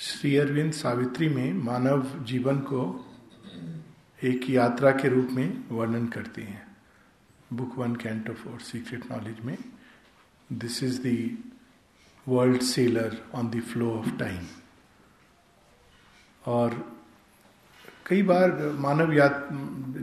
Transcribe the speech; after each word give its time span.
श्री 0.00 0.36
अरविंद 0.36 0.72
सावित्री 0.72 1.28
में 1.28 1.52
मानव 1.54 2.24
जीवन 2.24 2.58
को 2.58 2.80
एक 4.24 4.50
यात्रा 4.50 4.90
के 4.90 5.08
रूप 5.08 5.28
में 5.32 5.64
वर्णन 5.68 6.06
करते 6.06 6.42
हैं। 6.42 6.76
Book 7.52 7.74
one 7.76 7.94
canto 7.94 8.32
four, 8.32 8.60
secret 8.60 9.10
knowledge 9.10 9.40
में। 9.40 9.56
This 10.52 10.82
is 10.82 11.00
the 11.06 11.38
world 12.28 12.60
sailor 12.60 13.18
on 13.34 13.50
the 13.50 13.60
flow 13.60 13.90
of 13.90 14.16
time 14.18 14.46
और 16.46 16.98
कई 18.06 18.22
बार 18.22 18.52
मानव 18.78 19.12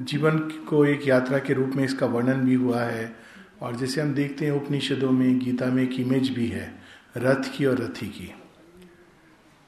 जीवन 0.04 0.40
को 0.70 0.86
एक 0.86 1.08
यात्रा 1.08 1.40
के 1.40 1.54
रूप 1.54 1.70
में 1.70 1.84
इसका 1.84 2.06
वर्णन 2.06 2.46
भी 2.46 2.54
हुआ 2.54 2.82
है। 2.82 3.16
और 3.62 3.76
जैसे 3.76 4.02
हम 4.02 4.14
देखते 4.14 4.46
हैं 4.46 4.52
उपनिषदों 4.52 5.12
में, 5.12 5.40
गीता 5.40 5.66
में 5.66 5.84
एक 5.84 6.00
इमेज 6.00 6.30
भी 6.30 6.48
है, 6.48 6.74
रथ 7.18 7.58
की 7.58 7.66
और 7.66 7.78
रथी 7.78 8.08
की। 8.08 8.34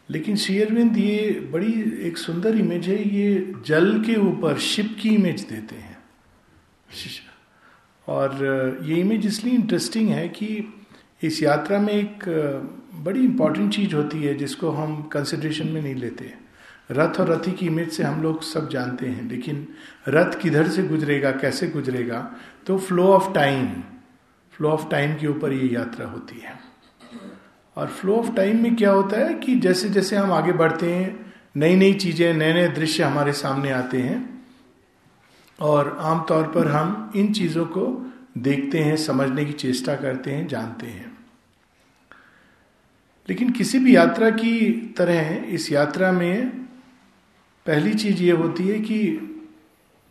लेकिन 0.10 0.36
शेयरविंद 0.36 0.98
ये 0.98 1.50
बड़ी 1.54 1.74
एक 2.08 2.18
सुंदर 2.18 2.56
इमेज 2.56 2.88
है, 2.88 2.98
ये 3.16 3.54
जल 3.66 4.04
के 4.04 4.16
ऊपर 4.22 4.58
शिप 4.58 4.96
की 5.02 5.10
इमेज 5.10 5.42
देते 5.42 5.76
हैं। 5.76 5.98
और 8.08 8.80
ये 8.84 8.96
इमेज 8.96 9.26
इसलिए 9.26 9.54
इंटरेस्टिंग 9.54 10.10
है 10.10 10.28
कि 10.30 10.48
इस 11.24 11.42
यात्रा 11.44 11.80
में 11.80 11.94
एक 11.94 12.24
बड़ी 12.96 13.20
इंपॉर्टेंट 13.20 13.74
चीज़ 13.74 13.96
होती 13.96 14.22
है 14.24 14.34
जिसको 14.34 14.70
हम 14.72 15.02
कंसिडरेशन 15.04 15.68
में 15.68 15.82
नहीं 15.82 15.96
लेते। 15.96 16.34
रथ 16.92 17.20
और 17.20 17.30
रथी 17.30 17.52
की 17.52 17.66
इमेज 17.66 17.92
से 17.92 18.04
हम 18.04 18.22
लोग 18.24 18.44
सब 18.44 18.70
जानते 18.70 19.06
हैं, 19.06 19.30
लेकिन 19.30 19.68
रथ 20.08 20.40
किधर 20.42 20.68
से 20.68 20.84
गुजरेगा, 20.84 21.32
कैसे 21.32 21.68
गुजरेगा? 21.68 22.20
तो 22.68 22.78
flow 22.78 23.08
of 23.08 23.34
time 23.34 23.68
flow 24.54 24.70
of 24.70 24.90
time 24.92 25.16
के 25.16 25.28
ऊपर 25.28 25.54
ये 25.54 25.68
यात्रा 25.68 26.08
होती 26.08 26.40
है। 26.40 26.67
और 27.78 27.88
फ्लो 27.88 28.16
ऑफ़ 28.16 28.36
टाइम 28.36 28.64
में 28.64 28.76
क्या 28.76 28.92
होता 28.92 29.18
है 29.18 29.34
कि 29.34 29.56
जैसे 29.56 29.90
जैसे 29.90 30.16
हम 30.16 30.32
आगे 30.32 30.52
बढ़ते 30.52 30.94
हैं 30.94 31.34
नई 31.56 31.76
नई 31.76 31.94
चीज़ें 31.94 32.34
नए 32.34 32.54
नए 32.54 32.68
दृश्य 32.68 33.04
हमारे 33.04 33.34
सामने 33.34 33.72
आते 33.72 34.02
हैं। 34.02 34.44
और 35.60 35.98
आमतौर 36.02 36.44
पर 36.44 36.68
हम 36.68 37.12
इन 37.16 37.34
चीज़ों 37.34 37.66
को 37.66 38.12
देखते 38.38 38.80
हैं, 38.80 38.98
समझने 38.98 39.46
की 39.46 39.54
चेष्टा 39.54 39.96
करते 39.96 40.32
हैं, 40.32 40.48
जानते 40.48 40.88
हैं। 40.88 41.18
लेकिन 43.30 43.52
किसी 43.52 43.80
भी 43.80 43.96
यात्रा 43.96 44.30
की 44.30 44.72
तरह, 44.98 45.46
इस 45.48 45.72
यात्रा 45.72 46.12
में 46.12 46.50
पहली 47.66 47.94
चीज़ 47.94 48.24
ये 48.24 48.32
होती 48.32 48.68
है 48.68 48.80
कि 48.80 49.20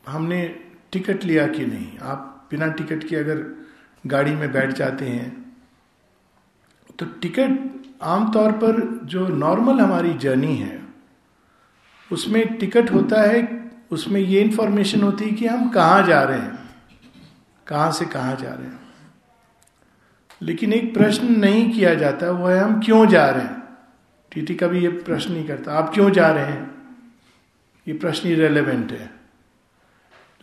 हमने 0.08 0.56
टिकट 0.92 1.24
लिया 1.24 1.46
कि 1.46 1.66
नहीं। 1.66 1.98
आप 1.98 2.48
बिना 2.50 2.66
टिकट 2.66 3.08
के 3.08 3.16
अगर 3.16 3.66
गाड़ी 4.06 4.30
में 4.30 4.52
बैठ 4.52 4.72
जाते 4.72 5.04
हैं 5.04 5.45
तो 6.98 7.06
टिकट 7.06 7.82
आमतौर 8.02 8.52
पर 8.52 9.00
जो 9.04 9.28
नॉर्मल 9.28 9.80
हमारी 9.80 10.14
जर्नी 10.14 10.56
है, 10.56 10.82
उसमें 12.12 12.58
टिकट 12.58 12.90
होता 12.90 13.22
है, 13.22 13.70
उसमें 13.90 14.20
ये 14.20 14.40
इंफॉर्मेशन 14.40 15.02
होती 15.02 15.24
है 15.24 15.30
कि 15.30 15.46
हम 15.46 15.70
कहाँ 15.70 16.06
जा 16.06 16.22
रहे 16.22 16.38
हैं, 16.38 16.58
कहाँ 17.66 17.92
से 17.92 18.04
कहाँ 18.04 18.36
जा 18.36 18.54
रहे 18.54 18.66
हैं। 18.66 18.80
लेकिन 20.42 20.72
एक 20.72 20.94
प्रश्न 20.94 21.36
नहीं 21.36 21.72
किया 21.72 21.94
जाता, 21.94 22.30
वो 22.30 22.48
है 22.48 22.58
हम 22.58 22.80
क्यों 22.80 23.06
जा 23.06 23.30
रहे 23.30 23.44
हैं? 23.44 23.62
टीटी 24.32 24.54
कभी 24.54 24.80
ये 24.80 24.88
प्रश्न 24.88 25.32
नहीं 25.32 25.48
करता, 25.48 25.72
आप 25.72 25.94
क्यों 25.94 26.10
जा 26.10 26.28
रहे 26.28 26.44
हैं? 26.44 26.74
ये 27.88 27.94
प्रश्न 27.94 28.28
रेलेवेंट 28.28 28.92
है। 28.92 29.10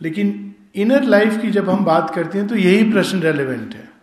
लेकिन 0.02 0.54
इनर 0.74 1.02
लाइफ 1.02 1.42
की 1.42 1.50
जब 1.50 1.70
हम 1.70 1.84
बात 1.84 2.14
करते 2.14 2.38
हैं 2.38 2.48
तो 2.48 2.56
यही 2.56 2.92
प्रश्न 2.92 3.20
रेलेवेंट 3.20 3.74
है। 3.74 3.93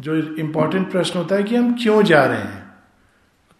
जो 0.00 0.16
इंपॉर्टेंट 0.16 0.90
प्रश्न 0.90 1.18
होता 1.18 1.34
है 1.34 1.42
कि 1.42 1.56
हम 1.56 1.74
क्यों 1.74 2.02
जा 2.02 2.24
रहे 2.24 2.40
हैं। 2.40 2.74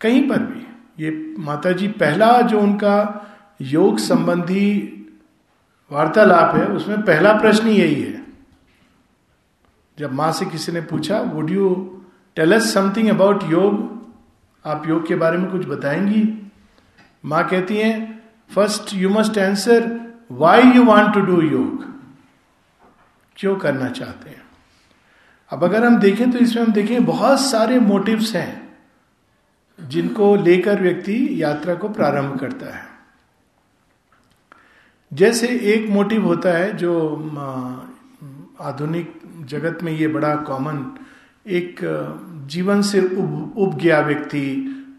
कहीं 0.00 0.28
पर 0.28 0.38
भी। 0.38 0.66
ये 1.04 1.34
माता 1.38 1.72
जी 1.72 1.88
पहला 1.88 2.40
जो 2.40 2.60
उनका 2.60 3.26
योग 3.60 3.98
संबंधी 3.98 4.92
वार्तालाप 5.92 6.54
है, 6.54 6.66
उसमें 6.66 7.02
पहला 7.02 7.32
प्रश्न 7.32 7.68
यही 7.68 8.02
है। 8.02 8.24
जब 9.98 10.12
माँ 10.12 10.32
से 10.32 10.46
किसी 10.46 10.72
ने 10.72 10.80
पूछा 10.80 11.20
would 11.20 11.50
you 11.50 11.92
tell 12.36 12.54
us 12.54 12.74
something 12.74 13.08
about 13.08 13.44
yoga? 13.44 13.96
आप 14.66 14.88
योग 14.88 15.08
के 15.08 15.14
बारे 15.14 15.38
में 15.38 15.50
कुछ 15.50 15.66
बताएँगी? 15.66 16.52
माँ 17.24 17.48
कहती 17.48 17.76
हैं 17.76 18.22
first 18.54 18.94
you 18.94 19.10
must 19.10 19.38
answer 19.38 20.00
why 20.30 20.62
you 20.62 20.84
want 20.84 21.14
to 21.14 21.20
do 21.20 21.42
yoga. 21.42 21.94
क्यों 23.36 23.56
करना 23.56 23.88
चाहते 23.88 24.30
हैं? 24.30 24.45
अब 25.50 25.64
अगर 25.64 25.84
हम 25.84 25.98
देखें 25.98 26.30
तो 26.32 26.38
इसमें 26.38 26.62
हम 26.62 26.72
देखें 26.72 27.04
बहुत 27.04 27.40
सारे 27.40 27.78
मोटिव्स 27.80 28.34
हैं 28.36 28.78
जिनको 29.78 30.34
लेकर 30.36 30.80
व्यक्ति 30.82 31.16
यात्रा 31.42 31.74
को 31.74 31.88
प्रारंभ 31.88 32.38
करता 32.40 32.74
है। 32.76 32.84
जैसे 35.12 35.48
एक 35.72 35.88
मोटिव 35.90 36.24
होता 36.24 36.52
है 36.52 36.76
जो 36.76 36.92
आधुनिक 38.60 39.12
जगत 39.46 39.82
में 39.82 39.92
ये 39.92 40.08
बड़ा 40.08 40.34
कॉमन 40.36 40.84
एक, 41.46 41.80
जीवन 42.46 42.82
से 42.82 43.00
उब 43.00 43.54
उब 43.56 43.76
गया 43.78 44.00
व्यक्ति, 44.00 44.42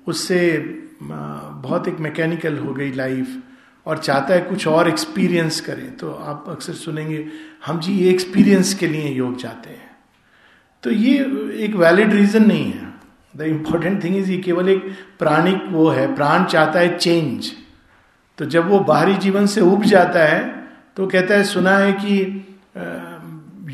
उससे 0.07 0.57
बहुत 1.01 1.87
एक 1.87 1.99
मैकेनिकल 1.99 2.57
हो 2.57 2.73
गई 2.73 2.91
लाइफ 2.91 3.37
और 3.85 3.97
चाहता 3.97 4.33
है 4.33 4.41
कुछ 4.41 4.67
और 4.67 4.89
एक्सपीरियंस 4.89 5.59
करें। 5.61 5.95
तो 5.97 6.11
आप 6.11 6.45
अक्सर 6.49 6.73
सुनेंगे, 6.75 7.25
हम 7.65 7.79
जी 7.79 7.93
ये 7.93 8.09
एक्सपीरियंस 8.09 8.73
के 8.73 8.87
लिए 8.87 9.09
योग 9.09 9.37
जाते 9.37 9.69
हैं। 9.69 9.86
तो 10.83 10.91
ये 10.91 11.17
एक 11.65 11.75
वैलिड 11.75 12.13
रीजन 12.13 12.45
नहीं 12.45 12.65
है. 12.65 12.87
द 13.37 13.41
इंपॉर्टेंट 13.43 14.03
थिंग 14.03 14.17
इज़ 14.17 14.31
ये 14.31 14.37
केवल 14.37 14.69
एक 14.69 14.83
प्राणिक 15.19 15.63
वो 15.71 15.87
है, 15.89 16.13
प्राण 16.15 16.43
चाहता 16.45 16.79
है 16.79 16.97
चेंज 16.97 17.51
तो 18.37 18.45
जब 18.45 18.69
वो 18.69 18.79
बाहरी 18.79 19.13
जीवन 19.15 19.45
से 19.45 19.61
उब 19.61 19.83
जाता 19.85 20.23
है 20.25 20.41
तो 20.97 21.07
कहता 21.07 21.35
है, 21.35 21.43
सुना 21.43 21.77
है 21.77 21.91
कि 21.93 22.45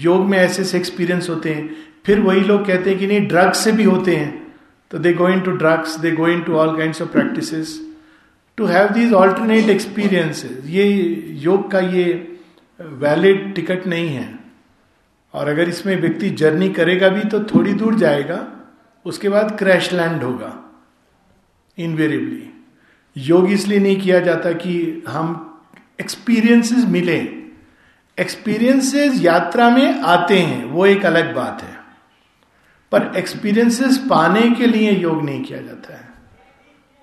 योग 0.04 0.26
में 0.26 0.38
ऐसे 0.38 0.62
ऐसे 0.62 0.78
एक्सपीरियंस 0.78 1.30
होते 1.30 1.54
हैं। 1.54 1.70
फिर 2.06 2.20
वही 2.20 2.42
लोग 2.42 2.66
कहते 2.68 2.90
हैं 2.90 3.00
कि 3.00 3.08
नहीं 3.08 3.28
ड्रग्स 3.28 3.64
से 3.64 3.72
भी 3.72 3.84
होते 3.84 4.16
हैं। 4.16 4.32
तो 4.92 5.00
they 5.00 5.14
go 5.14 5.30
into 5.42 5.52
drugs 5.54 5.98
they 6.00 6.12
go 6.12 6.28
into 6.42 6.56
all 6.56 6.76
kind 6.78 6.96
of 7.02 7.12
practice 7.12 7.80
to 8.58 8.66
have 8.66 8.90
these 8.90 9.14
alternate 9.14 9.70
experiences 9.70 10.70
ये 10.70 10.86
योग 11.42 11.70
का 11.72 11.80
ये 11.80 12.06
वैलिड 12.80 13.54
टिकट 13.56 13.88
नहीं 13.88 14.10
है. 14.10 14.28
और 15.34 15.48
अगर 15.48 15.70
इसमें 15.70 15.96
व्यक्ति 16.02 16.30
जर्नी 16.30 16.70
करेगा 16.70 17.10
भी 17.10 17.22
तो 17.22 17.40
थोड़ी 17.44 17.74
दूर 17.74 17.96
जाएगा, 17.96 18.48
उसके 19.06 19.30
बाद 19.30 19.58
क्रैश 19.58 19.94
लैंड 19.94 20.24
होगा 20.24 20.60
इनवेरियबली 21.78 22.50
योग 23.18 23.52
इसलिए 23.52 23.80
नहीं 23.80 24.02
किया 24.02 24.20
जाता 24.20 24.52
कि 24.52 25.04
हम 25.08 25.62
एक्सपीरियंसेस 26.02 26.86
मिले। 26.86 27.18
एक्सपीरियंसेस 28.18 29.22
यात्रा 29.22 29.70
में 29.70 30.02
आते 30.02 30.38
हैं, 30.40 30.66
वो 30.66 30.86
एक 30.86 31.06
अलग 31.06 31.34
बात 31.36 31.62
है। 31.64 31.78
पर 32.92 33.12
एक्सपीरियंसेस 33.18 33.98
पाने 33.98 34.50
के 34.52 34.68
लिए 34.68 34.92
योग 34.92 35.24
नहीं 35.24 35.44
किया 35.44 35.62
जाता 35.62 35.94
है। 35.94 36.10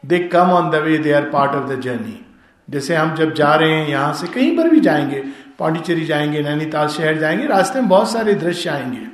They 0.07 0.19
come 0.19 0.51
on 0.51 0.71
the 0.71 0.75
way 0.75 0.99
they 0.99 1.13
are 1.13 1.25
part 1.25 1.51
of 1.51 1.71
the 1.71 1.81
journey 1.81 2.27
जैसे 2.69 2.97
हम 2.97 3.15
जब 3.15 3.35
जा 3.35 3.55
रहे 3.55 3.73
हैं, 3.73 3.89
यहाँ 3.89 4.13
से 4.15 4.27
कहीं 4.27 4.57
पर 4.57 4.69
भी 4.69 4.81
जाएँगे 4.81 5.23
पांडिचेरी 5.60 6.04
जाएँगे, 6.04 6.43
नैनीताल 6.43 6.88
शहर 6.88 7.19
जाएँगे, 7.19 7.47
रास्ते 7.47 7.81
में 7.81 7.88
बहुत 7.88 8.10
सारे 8.12 8.34
दृश्य 8.34 8.71
आएँगे। 8.71 9.06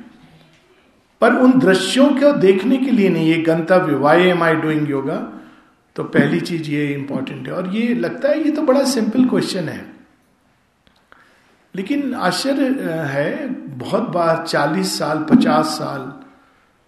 पर 1.21 1.33
उन 1.33 1.59
दृश्यों 1.59 2.09
को 2.09 2.31
देखने 2.31 2.77
के 2.77 2.91
लिए 2.91 3.09
नहीं, 3.09 3.29
ये 3.29 3.41
गंतव्य 3.43 3.95
why 3.95 4.23
am 4.23 4.43
I 4.43 4.55
doing 4.55 4.89
yoga 4.89 5.15
तो 5.95 6.03
पहली 6.03 6.39
चीज़ 6.39 6.69
ये 6.71 6.87
इंपॉर्टेंट 6.87 7.47
है। 7.47 7.53
और 7.53 7.67
ये 7.75 7.93
लगता 7.95 8.29
है 8.29 8.43
ये 8.43 8.51
तो 8.51 8.61
बड़ा 8.61 8.83
सिंपल 8.83 9.25
क्वेश्चन 9.25 9.69
है। 9.69 9.85
लेकिन 11.75 12.13
आश्चर्य 12.13 12.91
है, 13.07 13.47
बहुत 13.77 14.09
बार 14.09 14.45
चालीस 14.47 14.97
साल, 14.99 15.25
पचास 15.29 15.65
साल 15.65 16.11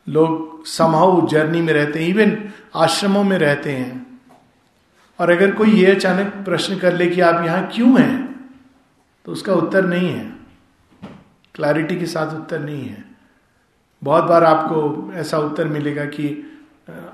लोग 0.08 0.66
समाऊ 0.66 1.28
जर्नी 1.28 1.62
में 1.62 1.74
रहते 1.74 2.00
हैं 2.00 2.08
इवन 2.10 2.38
आश्रमों 2.76 3.24
में 3.24 3.38
रहते 3.38 3.72
हैं। 3.72 4.20
और 5.20 5.30
अगर 5.30 5.52
कोई 5.52 5.72
ये 5.72 5.92
अचानक 5.92 6.34
प्रश्न 6.46 6.78
कर 6.78 6.94
ले 6.94 7.08
कि 7.08 7.22
आप 7.22 7.46
यहाँ 7.46 7.70
क्यों 7.76 8.00
हैं? 8.02 8.29
तो 9.30 9.34
उसका 9.34 9.54
उत्तर 9.54 9.86
नहीं 9.86 10.10
है। 10.10 10.24
क्लैरिटी 11.56 11.96
के 11.96 12.06
साथ 12.06 12.34
उत्तर 12.36 12.60
नहीं 12.60 12.84
है। 12.84 13.04
बहुत 14.02 14.24
बार 14.24 14.44
आपको 14.44 15.12
ऐसा 15.14 15.38
उत्तर 15.38 15.68
मिलेगा 15.68 16.06
कि 16.06 16.28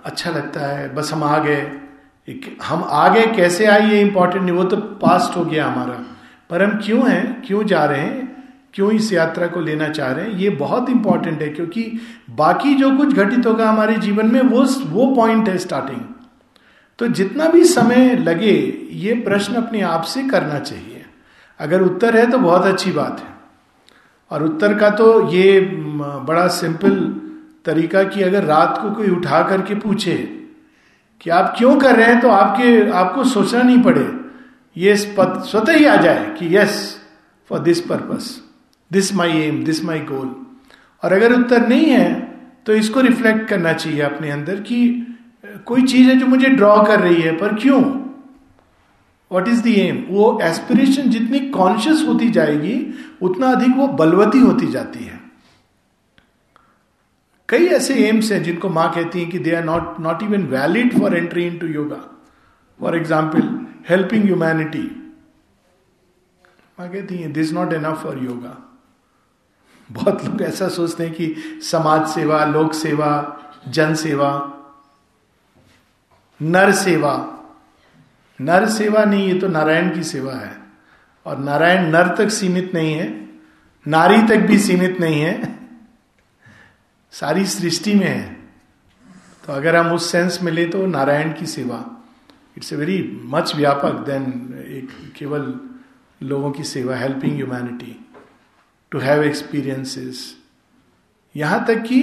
अच्छा 0.05 0.31
लगता 0.31 0.67
है, 0.67 0.93
बस 0.95 1.11
हम 1.13 1.23
आ 1.23 1.37
गए 1.37 1.61
हम 2.63 2.83
आ 2.83 3.07
गए 3.07 3.25
कैसे 3.35 3.65
आए 3.65 3.89
ये 3.89 3.99
इंपॉर्टेंट 4.01 4.43
नहीं, 4.43 4.55
वो 4.55 4.63
तो 4.63 4.77
पास्ट 4.77 5.35
हो 5.37 5.43
गया 5.45 5.65
हमारा। 5.67 5.99
पर 6.49 6.63
हम 6.63 6.79
क्यों 6.85 7.09
हैं, 7.09 7.41
क्यों 7.41 7.63
जा 7.65 7.83
रहे 7.85 7.99
हैं, 7.99 8.45
क्यों 8.73 8.91
इस 8.91 9.11
यात्रा 9.13 9.47
को 9.47 9.61
लेना 9.61 9.89
चाह 9.89 10.11
रहे 10.11 10.25
हैं, 10.25 10.37
ये 10.37 10.49
बहुत 10.55 10.89
इंपॉर्टेंट 10.89 11.41
है, 11.41 11.49
क्योंकि 11.49 11.83
बाकी 12.37 12.73
जो 12.75 12.95
कुछ 12.97 13.13
घटित 13.15 13.45
होगा 13.45 13.69
हमारे 13.69 13.97
जीवन 13.97 14.33
में, 14.33 14.41
वो 14.41 14.65
वो 14.89 15.13
पॉइंट 15.15 15.49
है 15.49 15.57
स्टार्टिंग 15.57 16.01
तो 16.99 17.07
जितना 17.09 17.47
भी 17.49 17.63
समय 17.67 18.15
लगे, 18.17 18.57
ये 18.95 19.13
प्रश्न 19.21 19.53
अपने 19.57 19.81
आप 19.83 20.03
से 20.05 20.27
करना 20.29 20.59
चाहिए। 20.61 20.94
अगर 21.59 21.81
उत्तर 21.81 22.17
है 22.17 22.29
तो 22.31 22.37
बहुत 22.37 22.65
अच्छी 22.65 22.91
बात 22.91 23.19
है। 23.19 23.33
और 24.31 24.43
उत्तर 24.43 24.73
का 24.77 24.89
तो 24.89 25.07
ये 25.31 25.59
बड़ा 26.27 26.47
सिंपल 26.47 26.95
तरीका 27.65 28.03
कि 28.03 28.21
अगर 28.23 28.43
रात 28.43 28.77
को 28.81 28.91
कोई 28.91 29.09
उठा 29.09 29.41
करके 29.43 29.75
पूछे 29.75 30.15
कि 31.21 31.29
आप 31.29 31.53
क्यों 31.57 31.75
कर 31.79 31.95
रहे 31.95 32.07
हैं 32.07 32.19
तो 32.21 32.29
आपके, 32.29 32.89
आपको 32.91 33.23
सोचना 33.23 33.61
नहीं 33.63 33.81
पड़े। 33.83 34.07
ये 34.75 34.95
स्वतः 34.95 35.73
ही 35.73 35.85
आ 35.85 35.95
जाए 35.95 36.35
कि 36.39 36.55
yes 36.57 37.01
for 37.49 37.59
this 37.59 37.81
purpose 37.81 38.29
this 38.91 39.13
my 39.15 39.41
aim 39.41 39.63
this 39.63 39.83
my 39.85 39.99
goal 39.99 40.35
और 41.03 41.13
अगर 41.13 41.33
उत्तर 41.33 41.67
नहीं 41.67 41.85
है 41.85 42.13
तो 42.65 42.73
इसको 42.73 43.01
रिफ्लेक्ट 43.01 43.47
करना 43.47 43.73
चाहिए 43.73 44.01
अपने 44.01 44.31
अंदर 44.31 44.59
कि 44.61 44.77
कोई 45.65 45.83
चीज़ 45.83 46.07
है 46.09 46.15
जो 46.15 46.25
मुझे 46.25 46.49
ड्रॉ 46.49 46.83
कर 46.83 46.99
रही 46.99 47.21
है, 47.21 47.35
पर 47.37 47.55
क्यों? 47.55 47.81
वॉट 49.31 49.47
इज़ 49.47 49.61
द 49.63 49.67
एम 49.67 50.03
वो 50.09 50.39
एस्पिरेशन 50.43 51.09
जितनी 51.09 51.39
कॉन्शियस 51.49 52.03
होती 52.07 52.29
जाएगी, 52.29 52.75
उतना 53.21 53.51
अधिक 53.51 53.75
वो 53.77 53.87
बलवती 53.87 54.39
होती 54.39 54.67
जाती 54.71 55.03
है। 55.03 55.19
कई 57.49 57.65
ऐसे 57.67 57.93
एम्स 58.07 58.31
हैं 58.31 58.41
जिनको 58.43 58.69
माँ 58.69 58.91
कहती 58.93 59.19
हैं 59.19 59.29
कि 59.29 59.39
they 59.39 59.55
are 59.55 59.63
not 59.63 59.99
not 59.99 60.23
even 60.23 60.43
valid 60.47 60.99
for 60.99 61.15
entry 61.17 61.45
into 61.57 61.67
yoga 61.67 61.99
for 62.79 62.95
example 62.97 63.41
helping 63.89 64.23
humanity 64.23 64.83
माँ 66.79 66.89
कहती 66.91 67.17
है 67.17 67.31
this 67.31 67.53
not 67.53 67.73
enough 67.73 68.03
for 68.03 68.17
yoga 68.23 68.57
बहुत 69.89 70.25
लोग 70.25 70.41
ऐसा 70.41 70.67
सोचते 70.69 71.03
हैं 71.03 71.13
कि 71.13 71.35
समाज 71.63 72.07
सेवा, 72.07 72.43
लोक 72.45 72.73
सेवा, 72.73 73.11
जन 73.67 73.93
सेवा, 73.95 74.31
नर 76.41 76.71
सेवा 76.71 77.13
नर 78.39 78.67
सेवा 78.69 79.03
नहीं, 79.05 79.27
ये 79.27 79.39
तो 79.39 79.47
नारायण 79.47 79.93
की 79.95 80.03
सेवा 80.03 80.33
है। 80.33 80.55
और 81.25 81.37
नारायण 81.39 81.89
नर 81.91 82.15
तक 82.17 82.29
सीमित 82.29 82.73
नहीं 82.73 82.93
है, 82.93 83.07
नारी 83.85 84.21
तक 84.27 84.45
भी 84.47 84.57
सीमित 84.59 84.99
नहीं 84.99 85.21
है, 85.21 85.57
सारी 87.13 87.45
सृष्टि 87.45 87.93
में 87.93 88.07
है। 88.07 88.33
तो 89.43 89.53
अगर 89.53 89.75
हम 89.75 89.91
उस 89.93 90.11
सेंस 90.11 90.39
में 90.41 90.51
ले 90.51 90.65
तो 90.65 90.85
नारायण 90.85 91.33
की 91.33 91.45
सेवा, 91.45 91.83
इट्स 92.57 92.73
ए 92.73 92.75
वेरी 92.75 92.97
मच 93.25 93.55
व्यापक 93.55 94.03
देन 94.05 94.23
एक 94.69 94.89
केवल 95.17 95.53
लोगों 96.21 96.51
की 96.51 96.63
सेवा, 96.63 96.95
helping 96.97 97.35
humanity, 97.35 97.95
to 98.91 98.99
have 98.99 99.23
experiences. 99.23 100.35
यहाँ 101.35 101.65
तक 101.67 101.83
कि 101.83 102.01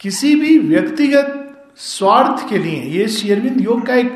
किसी 0.00 0.34
भी 0.36 0.58
व्यक्तिगत 0.58 1.38
स्वार्थ 1.78 2.48
के 2.48 2.58
लिए, 2.58 2.82
ये 2.82 3.08
शेयरविंद 3.08 3.60
योग 3.60 3.86
का 3.86 3.94
एक 3.94 4.12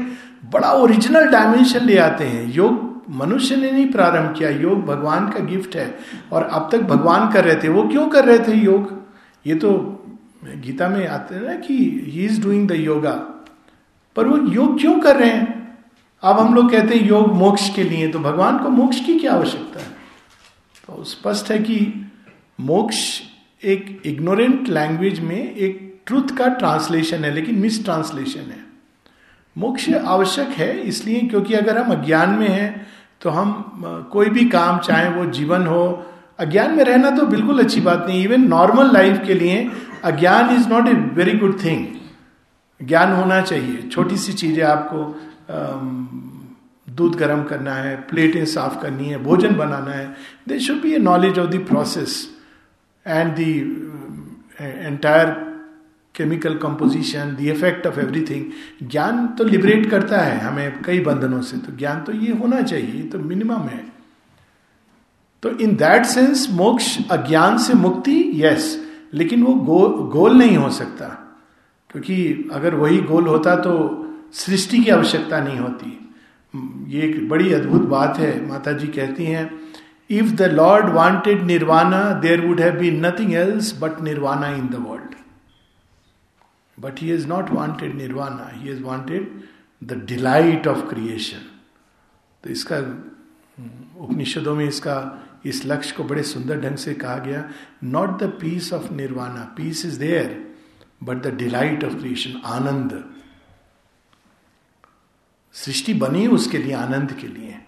बड़ा 0.53 0.73
ओरिजिनल 0.73 1.27
डायमेंशन 1.27 1.85
ले 1.85 1.99
आते 1.99 2.25
हैं। 2.25 2.53
योग 2.53 3.03
मनुष्य 3.11 3.57
ने 3.57 3.71
नहीं 3.71 3.87
प्रारंभ 3.89 4.37
किया, 4.39 4.51
योग 4.51 4.85
भगवान 4.85 5.29
का 5.29 5.39
गिफ्ट 5.39 5.77
है। 5.77 5.99
और 6.33 6.43
अब 6.43 6.69
तक 6.73 6.81
भगवान 6.81 7.33
कर 7.33 7.45
रहे 7.45 7.57
थे। 7.57 7.69
वो 7.69 7.83
क्यों 7.89 8.09
कर 8.09 8.25
रहे 8.25 8.39
थे 8.39 8.53
योग? 8.53 9.03
ये 9.47 9.55
तो 9.55 9.73
गीता 10.45 10.89
में 10.89 11.07
आते 11.09 11.35
हैं 11.35 11.43
ना 11.43 11.55
कि 11.55 11.75
he 12.09 12.25
is 12.25 12.43
doing 12.43 12.69
the 12.69 12.73
yoga 12.73 13.13
पर 14.17 14.27
वो 14.27 14.53
योग 14.53 14.81
क्यों 14.81 15.01
कर 15.01 15.17
रहे 15.17 15.31
हैं? 15.31 15.79
अब 16.23 16.39
हम 16.39 16.55
लोग 16.55 16.71
कहते 16.71 16.95
हैं 16.95 17.07
योग 17.07 17.33
मोक्ष 17.33 17.75
के 17.75 17.85
लिए। 17.85 18.09
तो 18.09 18.19
भगवान 18.19 18.59
को 18.59 18.69
मोक्ष 18.69 19.01
की 19.01 19.19
क्या 19.19 19.33
आवश्यकता 19.33 19.81
है? 19.81 19.87
तो 20.87 21.05
स्पष्ट 21.05 21.51
है 21.51 21.59
कि 21.59 22.11
मोक्ष 22.61 23.21
एक 23.65 24.03
इग्नोरेंट 24.07 24.69
लैंग्वेज 24.69 25.21
में 25.21 25.55
एक 25.55 26.03
ट्रुथ 26.07 26.37
का 26.39 26.49
ट्रांसलेशन 26.49 27.25
है, 27.25 27.35
लेकिन 27.35 27.59
मिस 27.59 27.85
ट्रांसलेशन 27.85 28.41
है। 28.41 28.66
मोक्ष 29.57 29.89
आवश्यक 29.91 30.49
है 30.59 30.71
इसलिए 30.89 31.21
क्योंकि 31.29 31.55
अगर 31.55 31.79
हम 31.79 31.93
अज्ञान 31.93 32.31
में 32.31 32.49
हैं 32.49 32.87
तो 33.23 33.31
हम 33.31 34.09
कोई 34.13 34.29
भी 34.31 34.45
काम, 34.51 34.79
चाहे 34.79 35.09
वो 35.11 35.25
जीवन 35.33 35.67
हो, 35.67 36.05
अज्ञान 36.39 36.75
में 36.77 36.83
रहना 36.85 37.11
तो 37.11 37.27
बिल्कुल 37.27 37.59
अच्छी 37.61 37.81
बात 37.81 38.05
नहीं 38.09 38.25
इवन 38.25 38.47
नॉर्मल 38.49 38.93
लाइफ 38.93 39.23
के 39.27 39.35
लिए 39.35 39.71
अज्ञान 40.05 40.55
is 40.57 40.69
not 40.69 40.89
a 40.89 40.93
very 41.17 41.39
good 41.39 41.63
thing 41.65 41.87
ज्ञान 42.81 43.13
होना 43.13 43.41
चाहिए। 43.43 43.89
छोटी 43.93 44.17
सी 44.17 44.33
चीज़ें 44.35 44.63
आपको 44.65 44.99
दूध 46.89 47.15
गर्म 47.19 47.43
करना 47.45 47.75
है, 47.75 47.97
प्लेटें 48.03 48.45
साफ़ 48.47 48.81
करनी 48.83 49.09
है, 49.09 49.23
भोजन 49.23 49.55
बनाना 49.57 49.91
है 49.93 50.07
they 50.49 50.59
should 50.61 50.81
be 50.83 50.93
a 50.95 50.99
knowledge 51.01 51.39
of 51.39 51.51
the 51.51 51.65
process 51.69 52.27
and 53.07 53.35
the 53.35 53.41
entire 54.61 55.35
chemical 56.17 56.55
composition 56.57 57.35
the 57.35 57.47
effect 57.47 57.87
of 57.87 57.99
everything 58.01 58.89
ज्ञान 58.91 59.27
तो 59.29 59.45
लिबरेट 59.45 59.91
करता 59.91 60.21
है 60.21 60.39
हमें 60.41 60.83
कई 60.83 61.01
बंधनों 61.01 61.41
से। 61.43 61.57
तो 61.57 61.77
ज्ञान 61.77 62.03
तो 62.03 62.13
ये 62.13 62.33
होना 62.33 62.61
चाहिए 62.63 63.03
तो 63.03 63.19
मिनिमम 63.19 63.69
है। 63.69 63.85
तो 65.43 65.51
इन 65.51 65.77
दैट 65.77 66.07
सेंस 66.07 66.49
मोक्ष 66.53 66.97
अज्ञान 67.11 67.59
से 67.59 67.75
मुक्ति 67.75 68.33
यस 68.35 68.87
लेकिन 69.15 69.43
वो 69.43 69.55
गो, 69.55 69.89
गोल 69.89 70.33
नहीं 70.33 70.57
हो 70.57 70.71
सकता। 70.71 71.07
क्योंकि 71.91 72.49
अगर 72.53 72.75
वही 72.75 72.99
गोल 73.03 73.27
होता 73.27 73.55
तो 73.57 73.73
सृष्टि 74.33 74.79
की 74.79 74.91
आवश्यकता 74.91 75.41
नहीं 75.41 75.59
होती। 75.59 75.93
ये 76.89 77.03
एक 77.03 77.29
बड़ी 77.29 77.53
अद्भुत 77.53 77.83
बात 77.83 78.19
है 78.19 78.49
माता 78.49 78.73
जी 78.73 78.87
कहती 78.87 79.25
हैं 79.25 79.51
if 80.11 80.35
the 80.35 80.43
Lord 80.53 80.89
wanted 80.95 81.43
nirvana 81.43 82.03
there 82.21 82.47
would 82.47 82.61
have 82.61 82.75
been 82.75 83.05
nothing 83.07 83.35
else 83.35 83.73
but 83.83 84.01
nirvana 84.03 84.49
in 84.49 84.67
the 84.67 84.85
world 84.89 85.06
but 86.81 87.01
he 87.01 87.13
is 87.13 87.27
not 87.27 87.51
wanted 87.51 87.95
nirvana 87.95 88.49
he 88.53 88.71
is 88.71 88.83
wanted 88.83 89.43
the 89.85 89.93
delight 89.93 90.67
of 90.67 90.89
creation 90.89 91.51
तो 92.45 92.51
इसका, 92.51 92.79
उपनिषदों 93.99 94.55
में 94.57 94.65
इसका, 94.65 95.23
इस 95.45 95.67
लक्ष्य 95.67 95.95
को 95.97 96.05
बड़े 96.05 96.23
सुंदर 96.23 96.61
ढंग 96.61 96.77
से 96.77 96.95
कहा 96.95 97.19
गया 97.19 97.51
not 97.85 98.19
the 98.19 98.39
peace 98.41 98.73
of 98.73 98.93
nirvana 98.93 99.55
peace 99.57 99.85
is 99.87 99.99
there 100.01 100.55
but 101.03 101.17
the 101.17 101.27
delight 101.27 101.85
of 101.85 101.95
creation 101.95 102.41
आनंद। 102.45 103.05
सृष्टि 105.53 105.95
बनी 105.95 106.27
उसके 106.27 106.59
लिए, 106.59 106.73
आनंद 106.73 107.13
के 107.13 107.29
लिए। 107.29 107.59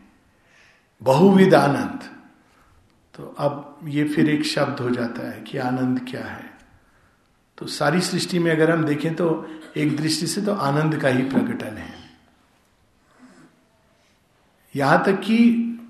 बहुविध 1.03 1.55
आनंद। 1.55 2.01
तो 3.15 3.35
अब 3.39 3.81
ये 3.85 4.05
फिर 4.05 4.31
एक 4.31 4.45
शब्द 4.45 4.81
हो 4.81 4.91
जाता 4.91 5.31
है 5.31 5.41
कि 5.43 5.59
आनंद 5.59 6.01
क्या 6.11 6.25
है? 6.25 6.48
तो 7.59 7.67
सारी 7.67 8.01
सृष्टि 8.01 8.39
में 8.39 8.51
अगर 8.53 8.71
हम 8.71 8.85
देखें 8.85 9.15
तो 9.15 9.49
एक 9.77 9.97
दृष्टि 9.97 10.27
से 10.27 10.41
तो 10.41 10.53
आनंद 10.53 10.97
का 10.97 11.09
ही 11.09 11.23
प्रकटन 11.23 11.77
है। 11.77 11.95
यहाँ 14.75 15.03
तक 15.07 15.21
कि 15.21 15.39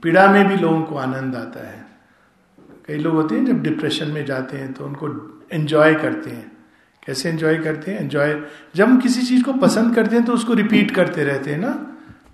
पीड़ा 0.03 0.27
में 0.33 0.49
भी 0.49 0.57
लोगों 0.57 0.83
को 0.83 0.97
आनंद 0.97 1.37
आता 1.37 1.67
है। 1.69 1.87
कई 2.87 2.99
लोग 2.99 3.15
होते 3.15 3.35
हैं 3.35 3.45
जब 3.47 3.63
डिप्रेशन 3.63 4.11
में 4.11 4.25
जाते 4.27 4.57
हैं 4.57 4.73
तो 4.73 4.85
उनको 4.85 5.09
एंजॉय 5.53 5.95
करते 5.95 6.31
हैं। 6.31 6.53
कैसे 7.03 7.29
एंजॉय 7.29 7.59
करते 7.59 7.91
हैं? 7.91 8.01
एंजॉय 8.01 8.35
जब 8.77 8.85
हम 8.85 8.99
किसी 9.01 9.23
चीज़ 9.23 9.43
को 9.45 9.53
पसंद 9.53 9.95
करते 9.95 10.17
हैं 10.17 10.25
तो 10.25 10.33
उसको 10.33 10.55
रिपीट 10.55 10.91
करते 10.91 11.25
रहते 11.25 11.51
हैं 11.51 11.59
ना। 11.59 11.73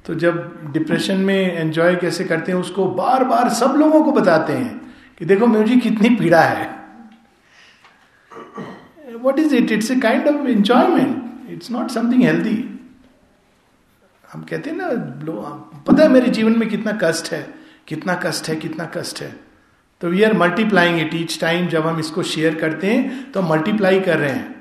तो 0.07 0.15
जब 0.15 0.73
डिप्रेशन 0.73 1.17
में 1.17 1.53
एंजॉय 1.53 1.97
कैसे 1.97 2.25
करते 2.25 2.53
हैं 2.53 2.59
उसको 2.59 2.87
बार 2.87 3.25
बार 3.25 3.49
सब 3.49 3.75
लोगों 3.77 4.03
को 4.05 4.13
बताते 4.13 4.53
हैं 4.53 4.95
कि 5.19 5.25
देखो 5.25 5.47
मुझे 5.47 5.77
कितनी 5.77 6.09
पीड़ा 6.17 6.43
है। 6.43 6.84
What 9.25 9.39
is 9.39 9.55
it 9.57 9.73
it's 9.73 9.91
a 9.91 9.97
kind 10.01 10.29
of 10.29 10.47
enjoyment 10.49 11.51
it's 11.51 11.71
not 11.71 11.91
something 11.91 12.23
healthy 12.23 12.57
हम 14.33 14.43
कहते 14.43 14.71
हैं 14.71 14.77
ना 14.77 14.89
पता 15.87 16.03
है 16.03 16.09
मेरे 16.09 16.29
जीवन 16.31 16.59
में 16.59 16.69
कितना 16.69 16.99
कष्ट 17.03 17.33
है? 17.33 17.43
कितना 17.89 18.15
कष्ट 18.25 18.49
है? 18.49 18.57
कितना 18.57 18.85
कष्ट 18.95 19.21
है? 19.23 19.35
तो 20.01 20.09
we 20.09 20.23
are 20.23 20.33
multiplying 20.37 21.01
it 21.01 21.15
each 21.15 21.39
time 21.41 21.67
जब 21.69 21.87
हम 21.87 22.01
इसको 22.01 22.23
शेयर 22.23 22.55
करते 22.55 22.87
हैं 22.87 23.31
तो 23.33 23.43
मल्टीप्लाई 23.43 24.01
कर 24.01 24.19
रहे 24.19 24.31
हैं। 24.31 24.55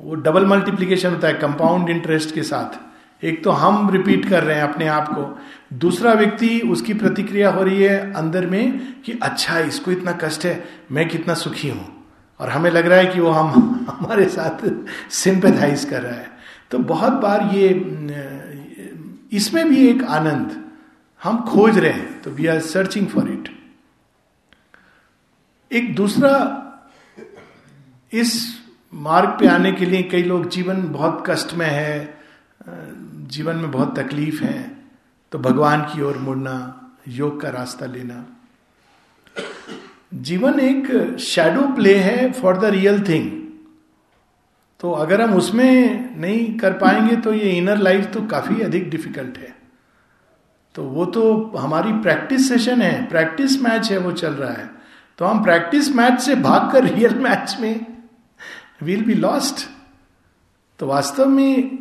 वो 0.00 0.14
डबल 0.16 0.46
मल्टीप्लीकेशन 0.46 1.10
होता 1.10 1.28
है 1.28 1.34
कंपाउंड 1.34 1.90
इंटरेस्ट 1.90 2.34
के 2.34 2.42
साथ। 2.42 3.24
एक 3.24 3.42
तो 3.44 3.50
हम 3.52 3.90
रिपीट 3.90 4.28
कर 4.28 4.42
रहे 4.44 4.56
हैं 4.56 4.62
अपने 4.62 4.86
आप 4.88 5.08
को। 5.08 5.76
दूसरा 5.78 6.12
व्यक्ति 6.12 6.60
उसकी 6.70 6.94
प्रतिक्रिया 6.94 7.50
हो 7.50 7.62
रही 7.62 7.82
है 7.82 8.12
अंदर 8.14 8.46
में 8.46 9.02
कि 9.02 9.18
अच्छा 9.22 9.58
इसको 9.60 9.90
इतना 9.92 10.12
कष्ट 10.22 10.44
है, 10.46 10.62
मैं 10.92 11.08
कितना 11.08 11.34
सुखी 11.34 11.68
हूँ। 11.68 12.01
और 12.42 12.50
हमें 12.50 12.70
लग 12.70 12.86
रहा 12.86 12.98
है 12.98 13.06
कि 13.06 13.20
वो 13.20 13.30
हम, 13.30 13.86
हमारे 13.90 14.28
साथ 14.28 14.68
सिंपेथाइज 15.14 15.84
कर 15.84 16.02
रहा 16.02 16.14
है। 16.14 16.30
तो 16.70 16.78
बहुत 16.78 17.12
बार 17.22 17.42
ये, 17.54 17.68
इसमें 19.32 19.68
भी 19.68 19.86
एक 19.88 20.02
आनंद 20.10 20.60
हम 21.22 21.38
खोज 21.44 21.78
रहे 21.78 21.92
हैं 21.92 22.20
तो 22.22 22.30
we 22.30 22.46
are 22.46 22.60
searching 22.60 23.06
for 23.08 23.30
it 23.30 23.48
एक 25.70 25.94
दूसरा, 25.96 26.32
इस 28.12 28.34
मार्ग 28.92 29.28
पे 29.40 29.46
आने 29.46 29.72
के 29.72 29.86
लिए 29.86 30.02
कई 30.02 30.22
लोग 30.22 30.48
जीवन 30.50 30.82
बहुत 30.92 31.22
कष्ट 31.26 31.54
में 31.54 31.66
है, 31.66 32.18
जीवन 33.30 33.56
में 33.56 33.70
बहुत 33.70 33.98
तकलीफ़ 33.98 34.42
है 34.44 34.60
तो 35.32 35.38
भगवान 35.38 35.82
की 35.84 36.02
ओर 36.02 36.18
मुड़ना, 36.18 36.56
योग 37.08 37.40
का 37.40 37.50
रास्ता 37.50 37.86
लेना। 37.86 38.24
जीवन 40.14 40.60
एक 40.60 41.16
शैडो 41.18 41.62
प्ले 41.74 41.94
है 41.94 42.32
फॉर 42.32 42.56
द 42.56 42.64
रियल 42.64 43.02
थिंग 43.08 43.30
तो 44.80 44.90
अगर 44.90 45.20
हम 45.20 45.34
उसमें 45.34 46.20
नहीं 46.20 46.58
कर 46.58 46.72
पाएँगे 46.72 47.16
तो 47.16 47.34
ये 47.34 47.50
इनर 47.50 47.78
लाइफ 47.78 48.10
तो 48.12 48.22
काफ़ी 48.22 48.60
अधिक 48.60 48.90
डिफ़िकल्ट 48.90 49.38
है। 49.38 49.54
तो 50.74 50.84
वो 50.84 51.04
तो 51.04 51.52
हमारी 51.58 51.92
प्रैक्टिस 51.92 52.48
सेशन 52.48 52.82
है 52.82 53.06
प्रैक्टिस 53.06 53.62
मैच 53.62 53.90
है 53.90 53.98
वो 53.98 54.12
चल 54.12 54.32
रहा 54.32 54.52
है। 54.52 54.70
तो 55.18 55.24
हम 55.24 55.42
प्रैक्टिस 55.42 55.96
मैच 55.96 56.20
से 56.20 56.34
भागकर 56.34 56.84
रियल 56.84 57.14
मैच 57.14 57.56
में 57.60 57.86
विल 58.82 59.04
बी 59.04 59.14
लॉस्ट 59.14 59.68
तो 60.78 60.86
वास्तव 60.86 61.26
में 61.26 61.78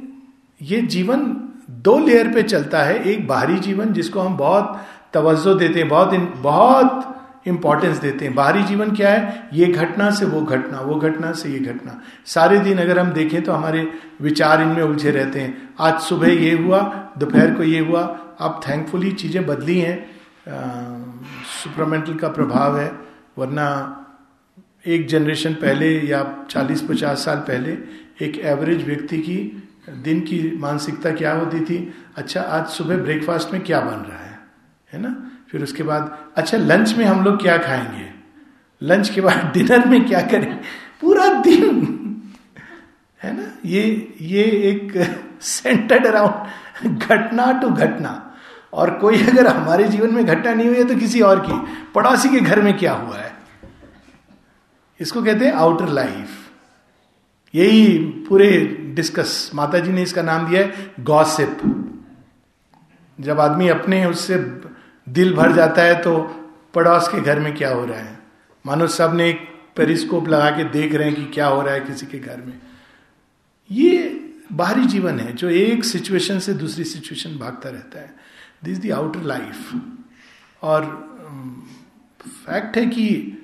ये 0.62 0.82
जीवन 0.82 1.50
दो 1.70 2.00
लेयर 2.00 2.34
पे 2.34 2.44
चलता 2.44 2.84
है 2.84 3.04
एक 3.04 3.28
बाहरी 3.28 3.60
जीवन 3.60 3.94
जिसको 3.94 4.20
हम 4.20 4.38
बहुत 4.38 4.86
तवज्जो 5.14 5.54
देते 5.54 5.80
हैं 5.80 5.90
बहुत 5.90 6.14
इन, 6.14 6.34
बहुत 6.38 7.21
इंपॉर्टेंस 7.46 7.98
देते 7.98 8.26
हैं। 8.26 8.34
बाहरी 8.36 8.64
जीवन 8.64 8.92
क्या 8.96 9.10
है? 9.10 9.50
ये 9.54 9.66
घटना 9.66 10.10
से 10.12 10.26
वो 10.26 10.42
घटना 10.42 10.80
वो 10.80 10.96
घटना 10.96 11.32
से 11.32 11.50
ये 11.50 11.60
घटना। 11.62 12.00
सारे 12.26 12.60
दिन 12.60 12.78
अगर 12.78 13.00
हम 13.00 13.12
देखें 13.12 13.42
तो 13.42 13.52
हमारे 13.52 13.88
विचार 14.22 14.62
इनमें 14.62 14.84
उलझे 14.84 15.12
रहते 15.12 15.40
हैं। 15.40 15.70
आज 15.80 16.00
सुबह 16.00 16.32
ये 16.34 16.52
हुआ, 16.54 16.80
दोपहर 17.18 17.54
को 17.54 17.64
ये 17.64 17.80
हुआ। 17.80 18.02
अब 18.40 18.60
थैंकफुली 18.68 19.12
चीज़ें 19.14 19.46
बदली 19.46 19.80
हैं। 19.80 19.98
सुपरमेंटल 21.54 22.14
का 22.14 22.28
प्रभाव 22.28 22.80
है, 22.80 22.92
वरना 23.38 23.98
एक 24.88 25.08
जनरेशन 25.08 25.54
पहले 25.54 25.90
या 26.02 26.24
40-50 26.50 27.26
साल 27.26 27.38
पहले 27.40 27.78
एक 28.22 28.40
एवरेज 28.40 28.86
व्यक्ति 28.86 29.18
की 29.18 29.38
दिन 30.04 30.20
की 30.20 30.40
मानसिकता 30.58 31.12
क्या 31.12 31.34
होती 31.34 31.60
थी? 31.60 31.94
अच्छा 32.16 32.42
आज 32.42 32.68
सुबह 32.68 32.98
ब्रेकफास्ट 32.98 33.54
में 33.54 33.62
क्या 33.64 33.80
बन 33.82 34.06
रहा 34.10 34.20
है? 34.20 34.40
है 34.94 35.02
ना? 35.02 35.16
फिर 35.52 35.64
उसके 35.64 35.84
बाद 35.84 36.18
अच्छा 36.36 36.58
लंच 36.58 36.94
में 36.94 37.06
हम 37.06 37.24
लोग 37.24 37.42
क्या 37.42 37.58
खाएँगे? 37.58 38.10
लंच 38.82 39.10
के 39.10 39.22
बाद 39.22 39.52
डिनर 39.54 39.88
में 39.88 40.06
क्या 40.06 40.22
करें? 40.22 40.62
पूरा 41.02 41.34
दिन। 41.42 41.98
है 43.24 43.38
ना? 43.38 43.44
ये 43.66 44.14
ये 44.22 44.44
एक 44.44 45.10
सेंटर्ड 45.42 46.06
अराउंड 46.06 47.00
घटना 47.00 47.52
टू 47.52 47.70
घटना। 47.70 48.36
और 48.74 48.92
कोई 48.92 49.28
अगर 49.28 49.48
हमारे 49.48 49.88
जीवन 49.88 50.14
में 50.14 50.26
घटना 50.26 50.54
नहीं 50.54 50.68
हुई 50.68 50.78
है 50.78 50.84
तो 50.84 50.96
किसी 50.96 51.22
और 51.22 51.40
की। 51.40 51.86
पड़ोसी 51.96 52.30
के 52.30 52.40
घर 52.40 52.62
में 52.62 52.78
क्या 52.78 52.94
हुआ 52.94 53.18
है? 53.18 53.32
इसको 55.00 55.24
कहते 55.24 55.46
हैं 55.46 55.54
आउटर 55.54 55.90
लाइफ 55.90 56.30
यही 57.56 57.98
पूरे 57.98 58.78
डिस्कस 58.96 59.52
माता 59.56 59.80
जी 59.80 59.92
ने 59.92 60.04
इसका 60.04 60.22
नाम 60.22 60.48
दिया 60.48 60.62
है 60.62 60.92
गॉसिप 61.00 61.58
जब 63.20 63.40
आदमी 63.40 63.68
अपने 63.68 64.06
उससे 64.06 64.38
दिल 65.08 65.34
भर 65.34 65.51
जाता 65.51 65.81
है 65.81 65.96
तो 66.01 66.17
पड़ोस 66.74 67.08
के 67.08 67.22
घर 67.22 67.39
में 67.39 67.53
क्या 67.55 67.70
हो 67.70 67.86
रहा 67.86 68.00
है? 68.00 68.20
मानो 68.65 68.88
सबने 68.89 69.29
एक 69.29 69.48
पेरिस्कोप 69.75 70.27
लगा 70.27 70.50
के 70.50 70.63
देख 70.72 70.93
रहे 70.96 71.08
हैं 71.08 71.15
कि 71.15 71.25
क्या 71.25 71.48
हो 71.48 71.62
रहा 71.62 71.74
है 71.74 71.79
किसी 71.81 72.05
के 72.05 72.20
घर 72.20 72.38
में। 72.38 72.53
ये 73.70 74.20
बाहरी 74.53 74.86
जीवन 74.86 75.20
है, 75.20 75.34
जो 75.34 75.50
एक 75.50 75.84
सिचुएशन 75.86 76.39
से 76.39 76.53
दूसरी 76.53 76.84
सिचुएशन 76.84 77.38
भागता 77.38 77.70
रहता 77.70 78.00
है। 78.00 78.13
दिस 78.63 78.79
द 78.79 78.91
आउटर 78.91 79.22
लाइफ 79.24 79.72
और 80.62 80.86
फैक्ट 82.22 82.77
है 82.77 82.86
कि 82.88 83.38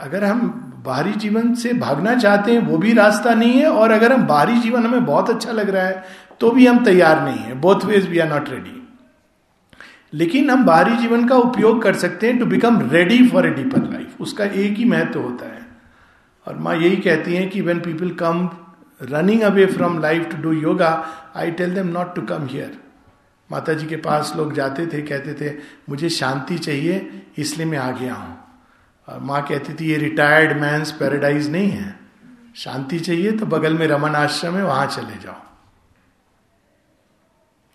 अगर 0.00 0.24
हम 0.24 0.40
बाहरी 0.84 1.12
जीवन 1.14 1.54
से 1.54 1.72
भागना 1.74 2.14
चाहते 2.14 2.52
हैं, 2.52 2.58
वो 2.60 2.78
भी 2.78 2.92
रास्ता 2.92 3.34
नहीं 3.34 3.52
है, 3.52 3.66
और 3.66 3.90
अगर 3.90 4.12
हम 4.12 4.26
बाहरी 4.26 4.58
जीवन 4.60 4.86
हमें 4.86 5.04
बहुत 5.06 5.30
अच्छा 5.30 5.52
लग 5.52 5.70
रहा 5.70 5.84
है 5.84 6.04
तो 6.40 6.50
भी 6.50 6.66
हम 6.66 6.84
तैयार 6.84 7.22
नहीं 7.24 7.38
है। 7.38 7.54
Both 7.56 7.84
ways 7.84 8.08
we 8.08 8.18
are 8.18 8.28
not 8.28 8.48
ready 8.50 8.80
लेकिन 10.14 10.50
हम 10.50 10.64
बाहरी 10.64 10.96
जीवन 10.96 11.26
का 11.28 11.36
उपयोग 11.38 11.82
कर 11.82 11.94
सकते 11.96 12.26
हैं 12.26 12.38
to 12.38 12.46
become 12.46 12.80
ready 12.90 13.28
for 13.28 13.46
a 13.46 13.50
deeper 13.50 13.90
life 13.92 14.20
उसका 14.20 14.44
एक 14.44 14.76
ही 14.76 14.84
महत्व 14.84 15.20
होता 15.20 15.46
है। 15.46 15.62
और 16.46 16.58
माँ 16.58 16.76
यही 16.76 16.96
कहती 16.98 17.34
हैं 17.34 17.48
कि 17.50 17.60
when 17.60 17.80
people 17.80 18.10
come 18.14 18.48
running 19.00 19.42
away 19.42 19.66
from 19.66 19.98
life 20.00 20.28
to 20.30 20.42
do 20.42 20.52
yoga 20.52 20.90
I 21.36 21.50
tell 21.50 21.74
them 21.74 21.86
not 21.88 22.14
to 22.14 22.22
come 22.22 22.46
here 22.46 22.78
माता 23.50 23.72
जी 23.74 23.86
के 23.86 23.96
पास 23.96 24.32
लोग 24.36 24.52
जाते 24.54 24.86
थे, 24.86 25.00
कहते 25.02 25.34
थे, 25.34 25.52
मुझे 25.88 26.08
शांति 26.08 26.58
चाहिए, 26.58 27.24
इसलिए 27.38 27.66
मैं 27.66 27.78
आ 27.78 27.90
गया 27.90 28.14
हूँ 28.14 28.36
और 29.08 29.18
माँ 29.20 29.42
कहती 29.42 29.74
थी, 29.74 29.90
ये 29.90 29.96
रिटायर्ड 29.98 30.56
मैंस 30.60 30.92
पैराडाइज 30.92 31.50
नहीं 31.50 31.70
है। 31.70 31.94
शांति 32.54 32.98
चाहिए 33.00 33.32
तो 33.32 33.46
बगल 33.46 33.74
में 33.74 33.86
रमन 33.86 34.14
आश्रम 34.14 34.56
है, 34.56 34.64
वहाँ 34.64 34.86
चले 34.86 35.18
जाओ। 35.22 35.40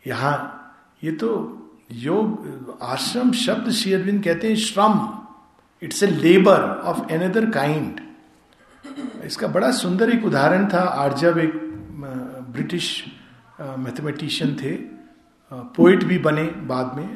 यहाँ 0.03 0.35
ये 1.03 1.11
तो 1.11 1.29
योग 1.89 2.77
आश्रम 2.83 3.31
शब्द 3.33 3.69
शेयरविंद 3.71 4.23
कहते 4.23 4.47
हैं 4.47 4.55
श्रम। 4.57 4.99
It's 5.81 6.03
a 6.03 6.07
labour 6.07 6.61
of 6.83 7.11
another 7.13 7.49
kind 7.51 8.01
इसका 9.25 9.47
बड़ा 9.47 9.71
सुंदर 9.73 10.09
एक 10.09 10.25
उदाहरण 10.25 10.67
था। 10.73 10.79
आर्जव 10.79 11.39
एक 11.39 11.53
ब्रिटिश 12.53 13.03
मैथमेटिशियन 13.59 14.55
थे। 14.55 14.75
पोइट 15.51 16.03
भी 16.03 16.17
बने 16.19 16.43
बाद 16.43 16.93
में 16.97 17.09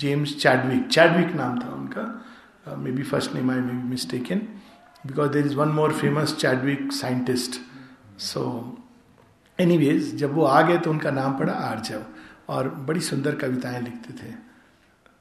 जेम्स 0.00 0.34
चैडविक 0.36 0.86
चैडविक 0.88 1.34
नाम 1.36 1.58
था 1.60 1.72
उनका। 1.74 2.76
Maybe 2.92 3.02
first 3.02 3.34
name 3.34 3.50
I 3.50 3.56
may 3.58 3.72
be 3.72 3.88
mistaken 3.88 4.38
because 5.06 5.30
there 5.32 5.46
is 5.46 5.56
one 5.56 5.68
more 5.70 5.92
famous 5.94 6.36
Chadwick 6.36 6.92
scientist 6.92 7.60
so 8.22 8.42
anyways 9.58 10.14
जब 10.16 10.34
वो 10.34 10.44
आ 10.44 10.60
गए 10.62 10.78
तो 10.78 10.90
उनका 10.90 11.10
नाम 11.10 11.38
पड़ा 11.38 11.52
आर्जव। 11.52 12.02
और 12.48 12.68
बड़ी 12.68 13.00
सुंदर 13.00 13.34
कविताएँ 13.34 13.80
लिखते 13.80 14.12
थे। 14.12 14.32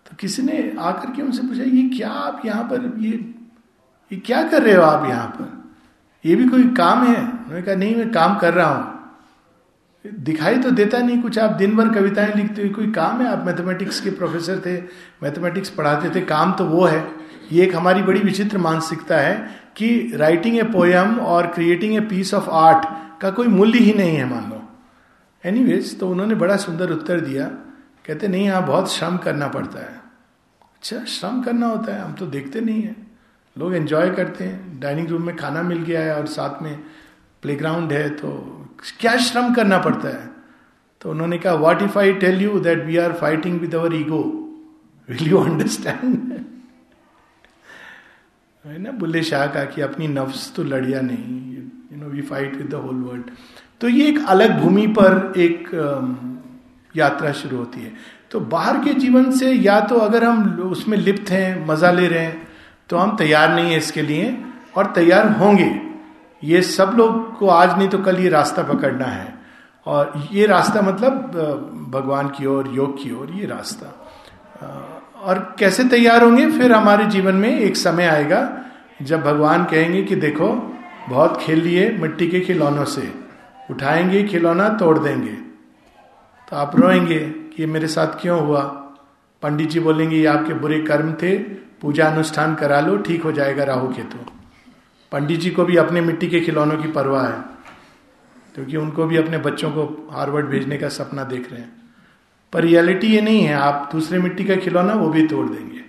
तो 0.06 0.16
किसी 0.20 0.42
ने 0.42 0.76
आकर 0.80 1.12
के 1.12 1.22
उनसे 1.22 1.42
पूछा, 1.42 1.64
ये 1.64 1.90
क्या 1.90 2.10
आप 2.10 2.42
यहाँ 2.46 2.64
पर, 2.64 2.96
ये 3.00 3.34
ये 4.12 4.18
क्या 4.20 4.44
कर 4.44 4.64
रहे 4.64 4.76
हो 4.76 4.82
आप 4.82 5.10
यहाँ 5.10 5.28
पर? 5.28 5.64
ये 6.26 6.36
भी 6.36 6.48
कोई 6.48 6.64
काम 6.64 7.04
है? 7.04 7.22
उन्होंने 7.22 7.62
कहा, 7.62 7.76
नहीं, 7.76 7.96
मैं 7.96 8.12
काम 8.12 8.38
कर 8.38 8.54
रहा 8.54 8.68
हूँ। 8.68 8.96
दिखाई 10.06 10.58
तो 10.58 10.72
देता 10.72 10.98
नहीं 10.98 11.22
कुछ। 11.22 11.38
आप 11.40 11.52
दिन 11.52 11.76
भर 11.76 11.90
कविताएँ 11.90 12.34
लिखते 12.36 12.62
हुए 12.62 12.70
कोई 12.72 12.92
काम 12.92 13.22
है? 13.22 13.28
आप 13.28 13.46
मैथमेटिक्स 13.46 14.00
के 14.02 14.10
प्रोफेसर 14.10 14.62
थे, 14.66 14.82
मैथमेटिक्स 15.24 15.70
पढ़ाते 15.70 16.10
थे, 16.10 16.22
काम 16.22 16.54
तो 16.54 16.66
वो 16.66 16.86
है। 16.86 17.08
ये 17.52 17.64
एक 17.64 17.76
हमारी 17.76 18.02
बड़ी 18.02 18.20
विचित्र 18.20 18.58
मानसिकता 18.58 19.18
है 19.18 19.36
कि 19.76 20.12
राइटिंग 20.16 20.58
ए 20.58 20.64
पोयम 20.64 21.20
और 21.20 21.48
creating 21.48 21.96
a 21.96 22.00
piece 22.00 22.34
of 22.34 22.50
art 22.50 22.86
का 23.22 23.32
कोई 23.32 23.48
मूल्य 23.48 23.80
ही 23.80 23.94
नहीं 23.94 24.16
है 24.16 24.30
मान 24.30 24.50
लो 24.50 24.57
एनीवेज 25.48 25.98
तो 26.00 26.10
उन्होंने 26.10 26.36
बड़ा 26.36 26.56
सुंदर 26.58 26.92
उत्तर 26.92 27.20
दिया। 27.22 27.48
कहते, 28.06 28.28
नहीं, 28.28 28.46
यहाँ 28.46 28.66
बहुत 28.68 28.92
श्रम 28.92 29.18
करना 29.18 29.48
पड़ता 29.48 29.80
है। 29.80 29.96
अच्छा 30.74 31.04
श्रम 31.06 31.42
करना 31.44 31.68
होता 31.68 31.96
है? 31.96 32.02
हम 32.02 32.14
तो 32.14 32.26
देखते 32.28 32.62
नहीं 32.62 32.82
है। 32.82 32.96
लोग 33.56 33.76
एंजॉय 33.76 34.10
करते 34.10 34.44
हैं। 34.44 34.80
डाइनिंग 34.80 35.08
रूम 35.08 35.26
में 35.26 35.36
खाना 35.36 35.62
मिल 35.64 35.82
गया 35.84 36.02
है 36.02 36.16
और 36.16 36.26
साथ 36.28 36.62
में 36.64 36.80
प्लेग्राउंड 37.44 37.92
है 37.94 38.10
तो 38.10 38.30
क्या 39.00 39.16
श्रम 39.20 39.54
करना 39.54 39.78
पड़ता 39.80 40.08
है? 40.10 40.30
तो 41.02 41.10
उन्होंने 41.12 41.38
कहा 41.38 41.54
what 41.56 41.82
if 41.82 41.98
I 42.00 42.14
tell 42.16 42.42
you 42.42 42.60
that 42.60 42.84
we 42.86 42.98
are 42.98 43.14
fighting 43.14 43.60
with 43.62 43.76
our 43.76 43.96
ego 43.96 44.22
will 45.10 45.28
you 45.28 45.38
understand 45.40 46.32
है 48.66 48.78
ना, 48.78 48.92
बुल्ले 48.92 49.22
शाह 49.24 49.46
का 49.48 49.64
कि 49.66 49.82
अपनी 49.82 50.08
नफ्स 50.08 50.52
तो 50.56 50.64
लड़िया 50.64 51.02
नहीं। 51.02 51.56
You 51.56 51.98
know 51.98 52.08
we 52.08 52.22
fight 52.22 52.56
with 52.56 52.70
the 52.70 52.74
whole 52.76 52.96
world 53.02 53.30
तो 53.82 53.90
ये 53.90 54.08
एक 54.08 54.20
अलग 54.28 54.60
भूमि 54.62 54.86
पर 54.90 55.34
एक 55.38 55.70
यात्रा 56.96 57.32
शुरू 57.34 57.58
होती 57.58 57.82
है। 57.82 57.92
तो 58.32 58.40
बाहर 58.48 58.78
के 58.84 58.94
जीवन 58.94 59.32
से 59.32 59.52
या 59.52 59.80
तो 59.82 59.98
अगर 60.00 60.24
हम 60.24 60.70
उसमें 60.72 60.98
लिप्त 60.98 61.30
हैं, 61.32 61.66
मज़ा 61.68 61.92
ले 61.92 62.08
रहे 62.08 62.20
हैं 62.20 62.48
तो 62.90 62.98
हम 62.98 63.16
तैयार 63.18 63.54
नहीं 63.54 63.72
है 63.72 63.78
इसके 63.78 64.02
लिए 64.02 64.38
और 64.78 64.92
तैयार 64.96 65.32
होंगे। 65.34 65.70
ये 66.44 66.62
सब 66.62 66.94
लोग 66.98 67.38
को 67.38 67.48
आज 67.50 67.78
नहीं 67.78 67.88
तो 67.90 67.98
कल 68.00 68.18
ये 68.18 68.30
रास्ता 68.30 68.64
पकड़ना 68.64 69.06
है। 69.06 69.36
और 69.86 70.14
ये 70.32 70.46
रास्ता 70.46 70.82
मतलब 70.82 71.90
भगवान 71.92 72.28
की 72.30 72.46
ओर, 72.46 72.68
योग 72.68 72.98
की 73.04 73.12
ओर 73.12 73.32
ये 73.32 73.46
रास्ता। 73.46 73.88
और 75.18 75.56
कैसे 75.60 75.84
तैयार 75.86 76.24
होंगे, 76.24 76.50
फिर 76.52 76.72
हमारे 76.72 77.06
जीवन 77.06 77.36
में 77.36 77.50
एक 77.50 77.78
समय 77.78 78.06
आएगा 78.06 78.42
जब 79.02 79.24
भगवान 79.24 79.64
कहेंगे 79.66 80.04
कि 80.04 80.16
देखो, 80.18 80.50
बहुत 81.10 81.40
खेल 81.42 81.60
लिए 81.60 81.90
मिट्टी 81.92 82.28
के 82.28 82.40
खिलौनों 82.40 82.86
से। 82.86 83.02
उठाएँगे, 83.72 84.24
खिलौना 84.24 84.70
तोड़ 84.70 85.00
देंगे। 85.00 85.34
तो 86.48 86.56
आप 86.56 86.76
रोएँगे 86.76 87.20
कि 87.20 87.56
ये 87.60 87.66
मेरे 87.66 87.88
साथ 87.88 88.22
क्यों 88.22 88.40
हुआ? 88.40 88.62
पंडित 89.42 89.70
जी 89.70 89.80
बोलेंगे, 89.80 90.16
ये 90.16 90.26
आपके 90.26 90.54
बुरे 90.54 90.80
कर्म 90.80 91.14
थे, 91.14 91.38
पूजा 91.82 92.08
अनुष्ठान 92.08 92.56
करा 92.56 92.80
लो, 92.80 92.98
ठीक 92.98 93.24
हो 93.24 93.32
जाएगा 93.32 93.64
राहु 93.64 93.88
केतु। 93.88 94.18
पंडित 95.12 95.40
जी 95.40 95.50
को 95.50 95.66
भी 95.66 95.78
अपने 95.78 96.02
मिट्टी 96.02 96.28
के 96.28 96.40
खिलौनों 96.40 96.78
की 96.78 96.88
परवाह 96.88 97.28
है, 97.28 97.42
क्योंकि 98.56 98.78
उनको 98.78 99.06
भी 99.06 99.18
अपने 99.18 99.38
बच्चों 99.38 99.72
को 99.72 100.10
हार्वर्ड 100.12 100.46
भेजने 100.46 100.78
का 100.78 100.90
सपना 100.90 101.24
देख 101.24 101.52
रहे 101.52 101.62
हैं। 101.62 101.72
पर 102.54 102.62
रियलिटी 102.62 103.08
ये 103.08 103.22
नहीं 103.22 103.42
है, 103.42 103.54
आप 103.54 103.90
दूसरे 103.92 104.20
मिट्टी 104.20 104.46
का 104.46 104.56
खिलौना 104.56 104.94
वो 104.94 105.10
भी 105.10 105.28
तोड़ 105.28 105.46
देंगे। 105.50 105.80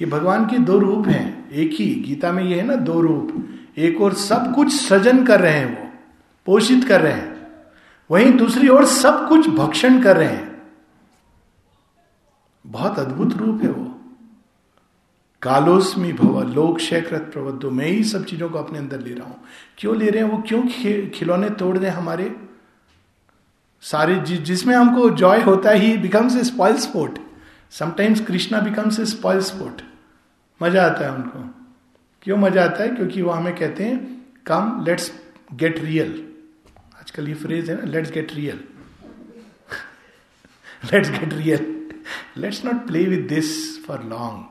ये 0.00 0.06
भगवान 0.06 0.46
के 0.46 0.58
दो 0.58 0.78
रूप 0.78 1.08
हैं, 1.08 1.50
एक 1.50 1.70
ही, 1.72 1.94
गीता 2.08 2.32
में 2.32 2.44
ये 2.44 2.56
है 2.56 2.66
ना, 2.66 2.74
दो 2.74 3.00
रूप। 3.00 3.48
एक 3.78 4.00
और 4.00 4.14
सब 4.14 4.54
कुछ 4.54 4.72
सृजन 4.72 5.24
कर 5.24 5.40
रहे 5.40 5.52
हैं 5.52 5.80
वो। 5.80 5.89
पोषित 6.50 6.84
कर 6.84 7.00
रहे 7.00 7.12
हैं। 7.12 7.46
वहीं 8.10 8.32
दूसरी 8.32 8.68
ओर 8.68 8.84
सब 8.84 9.28
कुछ 9.28 9.48
भक्षण 9.48 10.02
कर 10.02 10.16
रहे 10.16 10.28
हैं। 10.28 10.62
बहुत 12.66 12.98
अद्भुत 12.98 13.36
रूप 13.36 13.62
है 13.62 13.68
वो। 13.68 13.84
कालोस्मी 15.42 16.12
भव 16.12 16.42
लोक 16.54 16.78
शेखरत 16.78 17.30
प्रवद्धो 17.32 17.70
मैं 17.70 17.86
ही 17.86 18.04
सब 18.04 18.24
चीज़ों 18.24 18.48
को 18.50 18.58
अपने 18.58 18.78
अंदर 18.78 19.00
ले 19.00 19.14
रहा 19.14 19.26
हूँ। 19.26 19.36
क्यों 19.78 19.96
ले 19.96 20.08
रहे 20.10 20.22
हैं? 20.22 20.30
वो 20.30 20.42
क्यों 20.48 20.62
खिलौने 21.10 21.50
तोड़ 21.50 21.78
दें 21.78 21.88
हमारे? 21.90 22.34
सारे 23.82 24.16
जि, 24.16 24.36
जिसमें 24.36 24.74
हमको 24.74 25.10
जॉय 25.10 25.42
होता 25.42 25.70
he 25.70 25.96
becomes 25.98 26.36
a 26.36 26.44
spoilsport 26.76 27.18
sometimes 27.70 28.20
Krishna 28.20 28.60
becomes 28.60 29.00
a 29.00 29.04
spoilsport 29.40 29.82
मज़ा 30.62 30.86
आता 30.86 31.04
है 31.04 31.14
उनको। 31.14 31.44
क्यों 32.22 32.36
मज़ा 32.36 32.64
आता 32.64 32.82
है? 32.82 32.88
क्योंकि 32.88 33.22
वो 33.22 33.30
हमें 33.30 33.54
कहते 33.56 33.84
हैं 33.84 34.26
कम 34.46 34.84
लेट्स 34.88 35.12
गेट 35.54 35.78
रियल 35.78 36.29
आजकल 37.10 37.28
ये 37.28 37.34
फ्रेज 37.34 37.70
है 37.70 37.74
ना 37.76 37.90
let's 37.90 38.10
get 38.12 38.32
real 38.34 38.58
let's 40.92 41.10
get 41.10 41.32
real 41.34 41.64
let's 42.36 42.64
not 42.64 42.86
play 42.86 43.04
with 43.04 43.26
this 43.28 43.48
for 43.86 44.02
long 44.08 44.44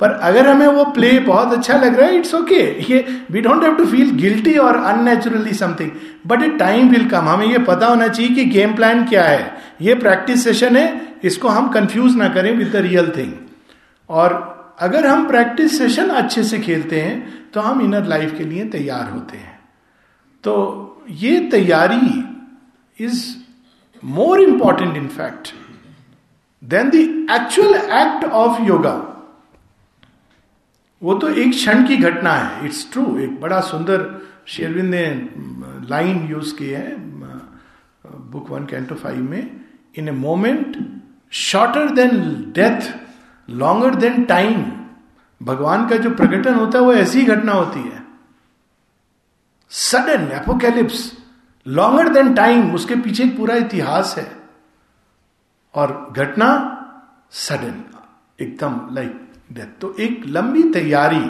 पर 0.00 0.10
अगर 0.28 0.48
हमें 0.48 0.66
वो 0.68 0.84
प्ले 0.92 1.18
बहुत 1.20 1.52
अच्छा 1.52 1.76
लग 1.76 1.98
रहा 1.98 2.08
है 2.08 2.16
इट्स 2.16 2.34
ओके 2.34 2.62
ये 2.84 2.98
we 3.30 3.40
don't 3.40 3.62
have 3.64 3.74
to 3.76 3.84
feel 3.86 4.10
guilty 4.16 4.56
और 4.58 4.76
unnaturally 4.76 5.52
something 5.54 5.90
but 6.26 6.42
a 6.42 6.48
time 6.58 6.88
will 6.90 7.08
come 7.10 7.28
हमें 7.28 7.46
ये 7.46 7.58
पता 7.64 7.86
होना 7.86 8.08
चाहिए 8.08 8.34
कि 8.34 8.44
गेम 8.46 8.74
प्लान 8.74 9.04
क्या 9.08 9.24
है। 9.24 9.62
ये 9.80 9.94
प्रैक्टिस 9.94 10.44
सेशन 10.44 10.76
है, 10.76 10.86
इसको 11.24 11.48
हम 11.48 11.68
कंफ्यूज 11.72 12.16
ना 12.16 12.28
करें 12.34 12.52
विद 12.56 12.72
द 12.72 12.84
रियल 12.86 13.12
थिंग 13.16 13.32
और 14.08 14.36
अगर 14.80 15.06
हम 15.06 15.26
प्रैक्टिस 15.28 15.78
सेशन 15.78 16.08
अच्छे 16.22 16.44
से 16.44 16.58
खेलते 16.60 17.00
हैं 17.00 17.50
तो 17.52 17.60
हम 17.60 17.80
इनर 17.82 18.06
लाइफ 18.06 18.36
के 18.38 18.44
लिए 18.44 18.64
तैयार 18.70 19.10
होते 19.10 19.36
हैं। 19.36 19.58
तो 20.44 20.54
ये 21.08 21.38
तैयारी 21.50 22.24
is 22.98 23.24
more 24.02 24.40
important 24.40 24.96
in 24.96 25.08
fact 25.08 25.52
than 26.62 26.90
the 26.90 26.94
actual 27.32 27.74
act 27.74 28.24
of 28.24 28.62
yoga 28.62 28.94
वो 31.02 31.14
तो 31.14 31.28
एक 31.28 31.50
क्षण 31.50 31.86
की 31.86 31.96
घटना 31.96 32.32
है। 32.32 32.64
इट्स 32.64 32.90
ट्रू 32.92 33.18
एक 33.18 33.40
बड़ा 33.40 33.60
सुंदर 33.60 34.04
शेरविंद 34.46 34.94
ने 34.94 35.06
लाइन 35.90 36.26
यूज़ 36.30 36.54
की 36.56 36.66
है 36.66 36.96
बुक 38.32 38.50
वन 38.50 38.64
कैंटो 38.66 38.94
फाइव 38.94 39.22
में। 39.22 39.60
In 39.98 40.08
a 40.08 40.12
moment 40.12 40.76
shorter 41.32 41.88
than 41.90 42.10
death 42.56 42.92
longer 43.48 43.94
than 43.94 44.24
time 44.24 44.64
भगवान 45.40 45.88
का 45.88 45.96
जो 45.96 46.10
प्रकटन 46.10 46.54
होता 46.54 46.78
है, 46.78 46.84
वो 46.84 46.92
ऐसी 46.92 47.22
घटना 47.24 47.52
होती 47.52 47.80
है। 47.80 48.03
Sudden 49.74 50.30
apocalypse 50.32 51.12
longer 51.66 52.08
than 52.08 52.34
time 52.34 52.74
उसके 52.74 52.96
पीछे 52.96 53.24
पूरा 53.36 53.54
इतिहास 53.56 54.14
है। 54.18 54.26
और 55.74 56.12
घटना 56.16 56.50
सडन 57.32 57.82
एकदम 58.38 58.80
लाइक 58.94 59.20
डेथ 59.52 59.80
तो 59.80 59.94
एक 60.00 60.22
लंबी 60.26 60.62
तैयारी, 60.72 61.24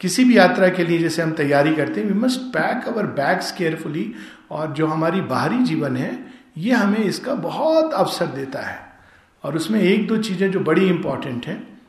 किसी 0.00 0.24
भी 0.24 0.36
यात्रा 0.36 0.68
के 0.68 0.84
लिए 0.84 0.98
जैसे 0.98 1.22
हम 1.22 1.32
तैयारी 1.34 1.74
करते 1.76 2.00
हैं 2.00 2.08
we 2.08 2.18
must 2.18 2.40
pack 2.52 2.88
our 2.88 3.06
bags 3.16 3.50
carefully 3.52 4.12
और 4.50 4.72
जो 4.72 4.86
हमारी 4.86 5.20
बाहरी 5.22 5.58
जीवन 5.64 5.96
है, 5.96 6.12
ये 6.58 6.72
हमें 6.72 6.98
इसका 6.98 7.34
बहुत 7.40 7.92
अवसर 7.94 8.26
देता 8.28 8.60
है। 8.60 8.78
और 9.44 9.56
उसमें 9.56 9.80
एक 9.80 10.06
दो 10.08 10.16
चीज़ें 10.18 10.50
जो 10.50 10.60
बड़ी 10.60 10.86
इंपॉर्टेंट 10.88 11.46
हैं, 11.46 11.80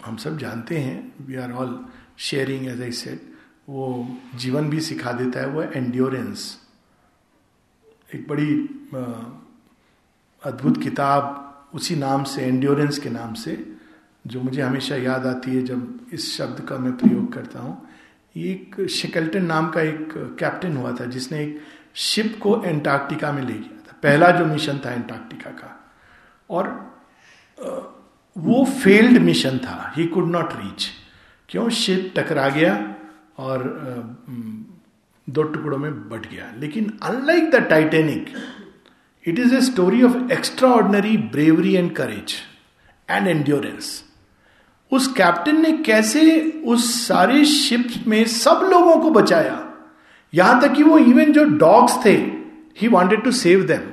हम 0.00 0.16
सब 0.16 0.38
जानते 0.38 0.78
हैं 0.78 1.26
we 1.26 1.36
are 1.36 1.52
all 1.52 1.78
sharing 2.18 2.66
as 2.66 2.82
I 2.82 2.92
said 2.94 3.34
वो 3.68 4.08
जीवन 4.34 4.68
भी 4.70 4.80
सिखा 4.80 5.12
देता 5.12 5.40
है 5.40 5.46
वो 5.46 5.62
एंड्योरेंस 5.62 6.58
एक 8.14 8.26
बड़ी 8.28 8.50
अद्भुत 10.42 10.82
किताब 10.82 11.70
उसी 11.74 11.96
नाम 11.96 12.24
से 12.24 12.42
एंड्योरेंस 12.42 12.98
के 12.98 13.10
नाम 13.10 13.32
से, 13.34 13.76
जो 14.26 14.40
मुझे 14.40 14.62
हमेशा 14.62 14.96
याद 14.96 15.26
आती 15.26 15.56
है 15.56 15.62
जब 15.62 16.06
इस 16.12 16.36
शब्द 16.36 16.60
का 16.60 16.78
मैं 16.78 16.96
प्रयोग 16.96 17.32
करता 17.32 17.60
हूँ। 17.60 17.88
एक 18.36 18.86
शिकल्टन 18.90 19.44
नाम 19.44 19.68
का 19.70 19.80
एक 19.80 20.12
कैप्टन 20.38 20.76
हुआ 20.76 20.92
था, 20.92 21.04
जिसने 21.04 21.42
एक 21.44 21.60
शिप 21.94 22.38
को 22.42 22.62
एंटार्क्टिका 22.64 23.32
में 23.32 23.42
ले 23.42 23.52
गया 23.52 23.78
था। 23.88 23.96
पहला 24.02 24.30
जो 24.30 24.44
मिशन 24.46 24.78
था 24.78 24.92
एंटार्क्टिका 24.92 25.50
का। 25.50 25.72
और 26.50 26.64
वो 28.36 28.64
फेल्ड 28.82 29.18
मिशन 29.18 29.58
था। 29.58 29.92
ही 29.96 30.06
कुड 30.06 30.26
नॉट 30.26 30.52
रीच 30.52 30.88
क्यों? 31.48 31.68
शिप 31.70 32.12
टकरा 32.16 32.48
गया। 32.48 32.95
और 33.38 33.62
दो 35.28 35.42
टुकड़ों 35.42 35.78
में 35.78 35.92
बट 36.10 36.26
गया। 36.26 36.52
लेकिन 36.58 36.92
unlike 37.02 37.50
the 37.50 37.56
Titanic 37.70 38.26
it 39.24 39.38
is 39.38 39.54
a 39.54 39.60
story 39.62 40.02
of 40.02 40.16
extraordinary 40.70 41.16
bravery 41.16 41.74
and 41.74 41.94
courage 41.96 42.34
and 43.08 43.28
endurance 43.28 44.02
उस 44.92 45.06
कैप्टन 45.12 45.60
ने 45.62 45.72
कैसे 45.84 46.40
उस 46.66 46.90
सारे 47.06 47.44
शिप 47.44 47.86
में 48.06 48.24
सब 48.26 48.60
लोगों 48.70 48.96
को 48.96 49.10
बचाया? 49.10 49.62
यहाँ 50.32 50.60
तक 50.60 50.72
कि 50.72 50.82
वो 50.82 50.98
इवन 50.98 51.32
जो 51.32 51.44
डॉग्स 51.58 52.04
थे 52.04 52.12
he 52.80 52.88
wanted 52.88 53.22
to 53.24 53.30
save 53.32 53.62
them 53.66 53.90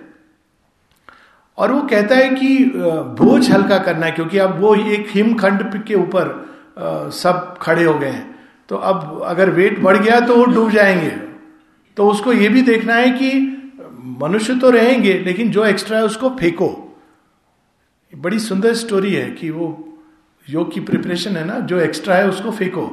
और 1.57 1.71
वो 1.71 1.81
कहता 1.81 2.15
है 2.15 2.29
कि 2.29 2.71
बोझ 3.17 3.49
हल्का 3.51 3.77
करना 3.77 4.05
है, 4.05 4.11
क्योंकि 4.11 4.37
अब 4.37 4.59
वो 4.59 4.75
एक 4.75 5.07
हिमखंड 5.09 5.83
के 5.83 5.95
ऊपर 5.95 7.09
सब 7.13 7.57
खड़े 7.61 7.83
हो 7.83 7.97
गए 7.99 8.09
हैं। 8.09 8.32
तो 8.69 8.75
अब 8.75 9.21
अगर 9.25 9.49
वेट 9.49 9.79
बढ़ 9.79 9.97
गया 9.97 10.19
तो 10.19 10.35
वो 10.35 10.45
डूब 10.45 10.71
जाएँगे। 10.71 11.09
तो 11.97 12.09
उसको 12.09 12.33
ये 12.33 12.49
भी 12.49 12.61
देखना 12.61 12.93
है 12.95 13.09
कि 13.11 13.31
मनुष्य 14.21 14.55
तो 14.55 14.69
रहेंगे, 14.69 15.13
लेकिन 15.19 15.51
जो 15.51 15.65
एक्स्ट्रा 15.65 15.97
है 15.97 16.05
उसको 16.05 16.29
फेंको। 16.29 16.69
बड़ी 18.13 18.39
सुंदर 18.39 18.73
स्टोरी 18.75 19.13
है 19.13 19.29
कि 19.31 19.49
वो 19.49 19.67
योग 20.47 20.73
की 20.73 20.79
प्रिपरेशन 20.79 21.37
है 21.37 21.45
ना, 21.45 21.59
जो 21.59 21.79
एक्स्ट्रा 21.79 22.15
है 22.15 22.27
उसको 22.29 22.51
फेंको। 22.51 22.87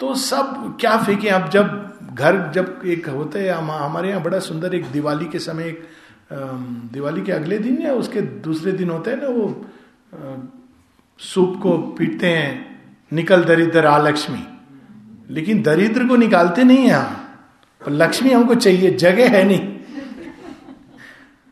तो 0.00 0.14
सब 0.14 0.76
क्या 0.80 0.96
फेंके? 0.96 1.28
अब 1.28 1.48
जब 1.50 2.14
घर, 2.14 2.50
जब 2.54 2.80
एक 2.86 3.08
होते 3.08 3.40
हैं 3.40 3.52
हमारे 3.52 4.08
यहाँ 4.08 4.22
बड़ा 4.22 4.38
सुंदर 4.40 4.74
एक 4.74 4.86
दिवाली 4.92 5.26
के 5.26 5.38
समय 5.38 5.68
एक 5.68 5.82
दिवाली 6.92 7.22
के 7.22 7.32
अगले 7.32 7.58
दिन 7.58 7.80
या 7.82 7.92
उसके 7.94 8.20
दूसरे 8.20 8.72
दिन 8.72 8.90
होते 8.90 9.10
हैं 9.10 9.20
ना 9.22 9.28
वो 9.28 9.64
सूप 11.20 11.58
को 11.62 11.76
पीटते 11.98 12.26
हैं, 12.26 12.80
निकल 13.12 13.44
दरिद्र 13.44 13.86
आ 13.86 13.98
लक्ष्मी 13.98 14.42
लेकिन 15.30 15.62
दरिद्र 15.62 16.06
को 16.06 16.16
निकालते 16.16 16.64
नहीं 16.64 16.86
है 16.86 16.92
हम। 16.92 17.16
लक्ष्मी 17.82 18.30
हमको 18.30 18.54
चाहिए, 18.54 18.90
जगह 18.90 19.30
है 19.30 19.44
नहीं। 19.44 19.68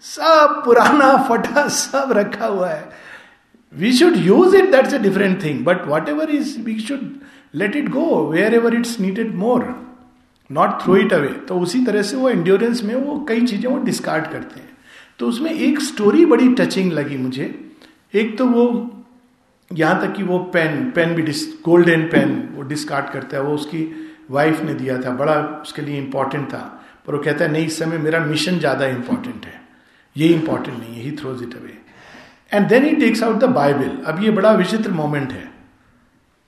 सब 0.05 0.63
पुराना 0.65 1.17
फटा 1.29 1.67
सब 1.69 2.13
रखा 2.13 2.47
हुआ 2.47 2.69
है। 2.69 2.89
We 3.75 3.93
should 3.93 4.17
use 4.17 4.57
it 4.57 4.71
that's 4.73 4.95
a 4.95 4.99
different 4.99 5.43
thing 5.45 5.65
but 5.65 5.87
whatever 6.09 6.31
is 6.31 6.59
we 6.61 6.79
should 6.81 7.01
let 7.55 7.77
it 7.77 7.89
go 7.89 8.07
wherever 8.55 8.75
it's 8.75 8.99
needed 9.01 9.35
more 9.35 9.65
not 10.51 10.81
throw 10.83 10.97
it 10.97 11.13
away 11.13 11.29
तो 11.49 11.59
उसी 11.61 11.85
तरह 11.85 12.03
से 12.03 12.17
वो 12.17 12.31
इंड्योरेंस 12.31 12.83
में 12.85 12.95
वो 12.95 13.19
कई 13.29 13.47
चीज़ें 13.47 13.71
वो 13.71 13.79
डिस्कार्ड 13.79 14.25
करते 14.25 14.61
हैं। 14.61 14.69
तो 15.19 15.27
उसमें 15.27 15.51
एक 15.51 15.81
स्टोरी 15.81 16.25
बड़ी 16.27 16.49
टचिंग 16.55 16.93
लगी 16.93 17.17
मुझे। 17.17 17.55
एक 18.15 18.37
तो 18.39 18.47
वो 18.47 18.67
यहाँ 19.71 20.01
तक 20.01 20.15
कि 20.17 20.23
वो 20.23 20.39
पेन 20.55 20.91
पेन 20.91 21.15
भी 21.15 21.23
गोल्डन 21.65 22.03
पेन 22.09 22.33
वो 22.55 22.63
डिस्कार्ड 22.63 23.11
करता 23.11 23.37
है, 23.37 23.43
वो 23.43 23.55
उसकी 23.55 23.83
वाइफ 24.31 24.61
ने 24.61 24.75
दिया 24.75 25.01
था, 25.01 25.11
बड़ा 25.11 25.35
उसके 25.63 25.83
लिए 25.83 25.99
इंपॉर्टेंट 25.99 26.49
था। 26.49 26.59
पर 27.07 27.15
वो 27.15 27.23
कहता 27.23 27.45
है, 27.45 27.51
नहीं, 27.53 27.67
इस 27.67 27.79
समय 27.79 27.99
मेरा 27.99 28.21
मिशन 28.21 28.59
ज़्यादा 28.59 28.87
इंपॉर्टेंट 28.87 29.47
है। 29.47 29.61
ये 30.17 30.29
इंपॉर्टेंट 30.29 30.79
नहीं 30.79 30.95
है 30.95 31.03
he 31.03 31.13
throws 31.13 31.43
it 31.43 31.55
away 31.57 31.77
and 32.53 32.69
then 32.69 32.85
he 32.85 32.95
takes 32.97 33.23
out 33.23 33.37
the 33.37 33.45
Bible 33.45 33.97
अब 34.07 34.23
ये 34.23 34.31
बड़ा 34.31 34.53
विचित्र 34.53 34.91
मोमेंट 34.91 35.33
है। 35.33 35.49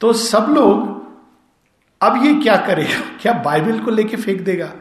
तो 0.00 0.12
सब 0.12 0.46
लोग, 0.48 0.90
अब 2.00 2.24
ये 2.24 2.34
क्या 2.34 2.56
करेगा? 2.56 3.00
क्या 3.22 3.32
बाइबल 3.32 3.78
को 3.78 3.90
लेके 3.90 4.16
फेंक 4.16 4.40
देगा? 4.40 4.72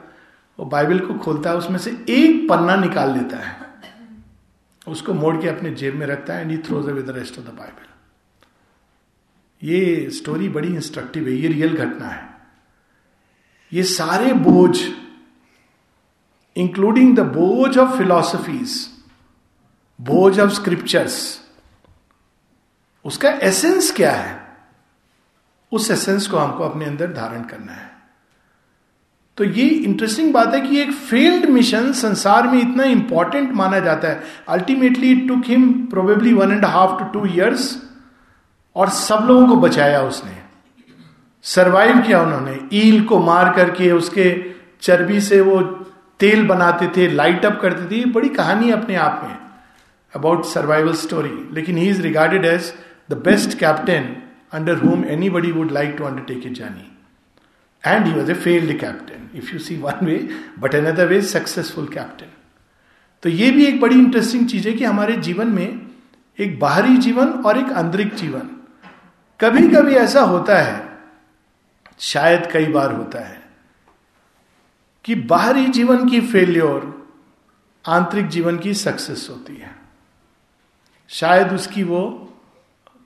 वो 0.59 0.65
बाइबल 0.65 0.99
को 0.99 1.13
खोलता 1.13 1.49
है, 1.49 1.57
उसमें 1.57 1.79
से 1.79 1.91
एक 2.09 2.49
पन्ना 2.49 2.75
निकाल 2.75 3.13
लेता 3.13 3.37
है। 3.37 3.55
उसको 4.87 5.13
मोड़ 5.13 5.35
के 5.37 5.47
अपने 5.47 5.71
जेब 5.71 5.95
में 5.95 6.07
रखता 6.07 6.33
है 6.33 6.41
and 6.41 6.51
he 6.51 6.57
throws 6.57 6.89
away 6.89 7.01
the 7.01 7.09
rest 7.09 7.39
of 7.39 7.45
the 7.45 7.49
Bible 7.49 7.90
ये 9.63 10.09
स्टोरी 10.09 10.49
बड़ी 10.49 10.67
इंस्ट्रक्टिव 10.67 11.27
है, 11.27 11.33
ये 11.33 11.47
रियल 11.47 11.75
घटना 11.77 12.07
है। 12.07 12.29
ये 13.73 13.83
सारे 13.83 14.33
बोझ 14.33 14.79
इंक्लूडिंग 16.55 17.15
द 17.15 17.19
बोझ 17.19 17.77
ऑफ़ 17.77 17.97
फिलोसफीज 17.97 18.89
बोझ 19.99 20.39
ऑफ़ 20.39 20.51
स्क्रिप्चर्स 20.51 21.41
उसका 23.05 23.29
एसेंस 23.29 23.91
क्या 23.91 24.11
है? 24.11 24.39
उस 25.71 25.91
एसेंस 25.91 26.27
को 26.27 26.37
हमको 26.37 26.63
अपने 26.63 26.85
अंदर 26.85 27.13
धारण 27.13 27.43
करना 27.43 27.71
है। 27.71 27.89
तो 29.37 29.43
ये 29.43 29.67
इंटरेस्टिंग 29.67 30.33
बात 30.33 30.53
है 30.53 30.61
कि 30.61 30.79
एक 30.79 30.91
फेल्ड 30.91 31.49
मिशन 31.49 31.91
संसार 31.93 32.47
में 32.47 32.59
इतना 32.61 32.83
इंपॉर्टेंट 32.83 33.51
माना 33.51 33.79
जाता 33.79 34.07
है। 34.07 34.23
Ultimately 34.49 35.15
took 35.15 35.45
him 35.45 35.71
probably 35.85 36.33
one 36.33 36.51
and 36.51 36.65
half 36.65 36.99
to 36.99 37.19
two 37.19 37.25
years 37.25 37.90
और 38.75 38.89
सब 38.89 39.25
लोगों 39.27 39.47
को 39.47 39.55
बचाया 39.55 40.01
उसने। 40.01 40.31
सरवाइव 41.43 42.01
किया 42.01 42.21
उन्होंने। 42.21 42.59
ईल 42.73 43.03
को 43.05 43.19
मार 43.19 43.53
करके 43.53 43.91
उसके 43.91 44.53
चर्बी 44.81 45.21
से 45.21 45.41
वो 45.41 45.61
तेल 46.19 46.47
बनाते 46.47 46.87
थे 46.87 47.07
लाइट 47.11 47.45
अप 47.45 47.59
करते 47.61 47.85
थे। 47.91 48.05
बड़ी 48.05 48.29
कहानी 48.29 48.71
अपने 48.71 48.95
आप 48.95 49.21
में 49.23 49.37
अबाउट 50.15 50.45
सर्वाइवल 50.45 50.93
स्टोरी 50.93 51.49
लेकिन 51.51 51.77
he 51.77 51.89
is 51.89 52.01
regarded 52.01 52.45
as 52.45 52.73
the 53.09 53.13
best 53.13 53.57
captain 53.57 54.15
under 54.51 54.77
whom 54.77 55.05
anybody 55.29 55.51
would 55.51 55.71
like 55.71 55.95
to 55.97 56.03
undertake 56.03 56.45
a 56.45 56.49
journey 56.49 56.87
and 57.85 58.05
he 58.05 58.13
was 58.13 58.31
a 58.31 58.33
failed 58.33 58.79
captain 58.79 59.37
if 59.37 59.53
you 59.53 59.59
see 59.59 59.77
one 59.77 60.05
way 60.05 60.29
but 60.59 60.75
another 60.75 61.05
way 61.05 61.21
successful 61.21 61.87
captain 61.87 62.25
तो 63.23 63.29
ये 63.29 63.51
भी 63.51 63.65
एक 63.65 63.81
बड़ी 63.81 63.95
interesting 63.95 64.47
चीज़ 64.47 64.67
है 64.69 64.73
कि 64.73 64.85
हमारे 64.85 65.15
जीवन 65.17 65.47
में 65.47 65.81
एक 66.39 66.59
बाहरी 66.59 66.97
जीवन 66.97 67.27
और 67.27 67.57
एक 67.57 67.71
आंतरिक 67.73 68.13
जीवन 68.15 68.49
कभी 69.41 69.67
कभी 69.67 69.95
ऐसा 69.95 70.21
होता 70.21 70.57
है, 70.57 70.97
शायद 71.99 72.51
कई 72.51 72.65
बार 72.65 72.93
होता 72.93 73.19
है, 73.19 73.41
कि 75.05 75.15
बाहरी 75.15 75.65
जीवन 75.67 76.09
की 76.09 76.21
फेल्योर 76.21 77.09
आंतरिक 77.85 78.27
जीवन 78.27 78.57
की 78.59 78.73
सक्सेस 78.73 79.27
होती 79.29 79.55
है। 79.55 79.75
शायद 81.09 81.53
उसकी 81.53 81.83
वो 81.83 82.01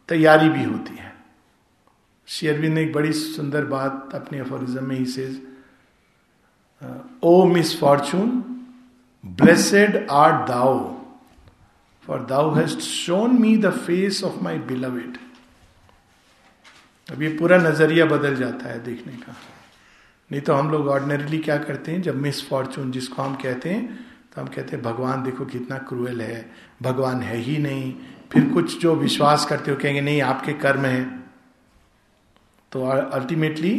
तैयारी 0.09 0.49
भी 0.49 0.63
होती 0.63 0.95
है। 0.95 1.13
शेयरविंद 2.27 2.73
ने 2.73 2.81
एक 2.81 2.93
बड़ी 2.93 3.13
सुंदर 3.13 3.65
बात 3.65 4.09
अपने 4.13 4.39
अफोरिज्म 4.39 4.85
में 4.85 4.95
ही 4.95 5.05
से 5.05 5.25
O 7.23 7.45
misfortune, 7.79 8.29
blessed 9.25 10.07
are 10.11 10.47
thou, 10.47 10.79
for 12.03 12.25
thou 12.25 12.53
hast 12.53 12.79
shown 12.79 13.39
me 13.41 13.57
the 13.57 13.69
face 13.69 14.23
of 14.23 14.43
my 14.43 14.57
beloved. 14.57 15.17
अब 17.09 17.21
ये 17.21 17.29
पूरा 17.29 17.57
नज़रिया 17.57 18.05
बदल 18.05 18.35
जाता 18.35 18.69
है 18.69 18.83
देखने 18.83 19.13
का। 19.13 19.35
नहीं 20.29 20.41
तो 20.41 20.53
हम 20.53 20.69
लोग 20.71 20.87
ऑर्डिनरीली 20.87 21.37
क्या 21.37 21.57
करते 21.57 21.91
हैं, 21.91 22.01
जब 22.01 22.15
मिस 22.15 22.47
फॉर्चून 22.49 22.91
जिसको 22.91 23.21
हम 23.21 23.35
कहते 23.35 23.69
हैं 23.69 24.05
तो 24.35 24.41
हम 24.41 24.47
कहते 24.47 24.75
हैं, 24.75 24.81
भगवान, 24.83 25.23
देखो 25.23 25.45
कितना 25.45 25.77
क्रूएल 25.79 26.21
है, 26.21 26.45
भगवान 26.81 27.21
है 27.21 27.37
ही 27.37 27.57
नहीं। 27.57 27.93
फिर 28.31 28.49
कुछ 28.49 28.79
जो 28.81 28.95
विश्वास 28.95 29.45
करते 29.45 29.71
हो, 29.71 29.77
कहेंगे, 29.77 30.01
नहीं, 30.01 30.21
आपके 30.21 30.53
कर्म 30.53 30.85
है। 30.85 31.03
तो 32.71 32.85
अल्टीमेटली 32.85 33.73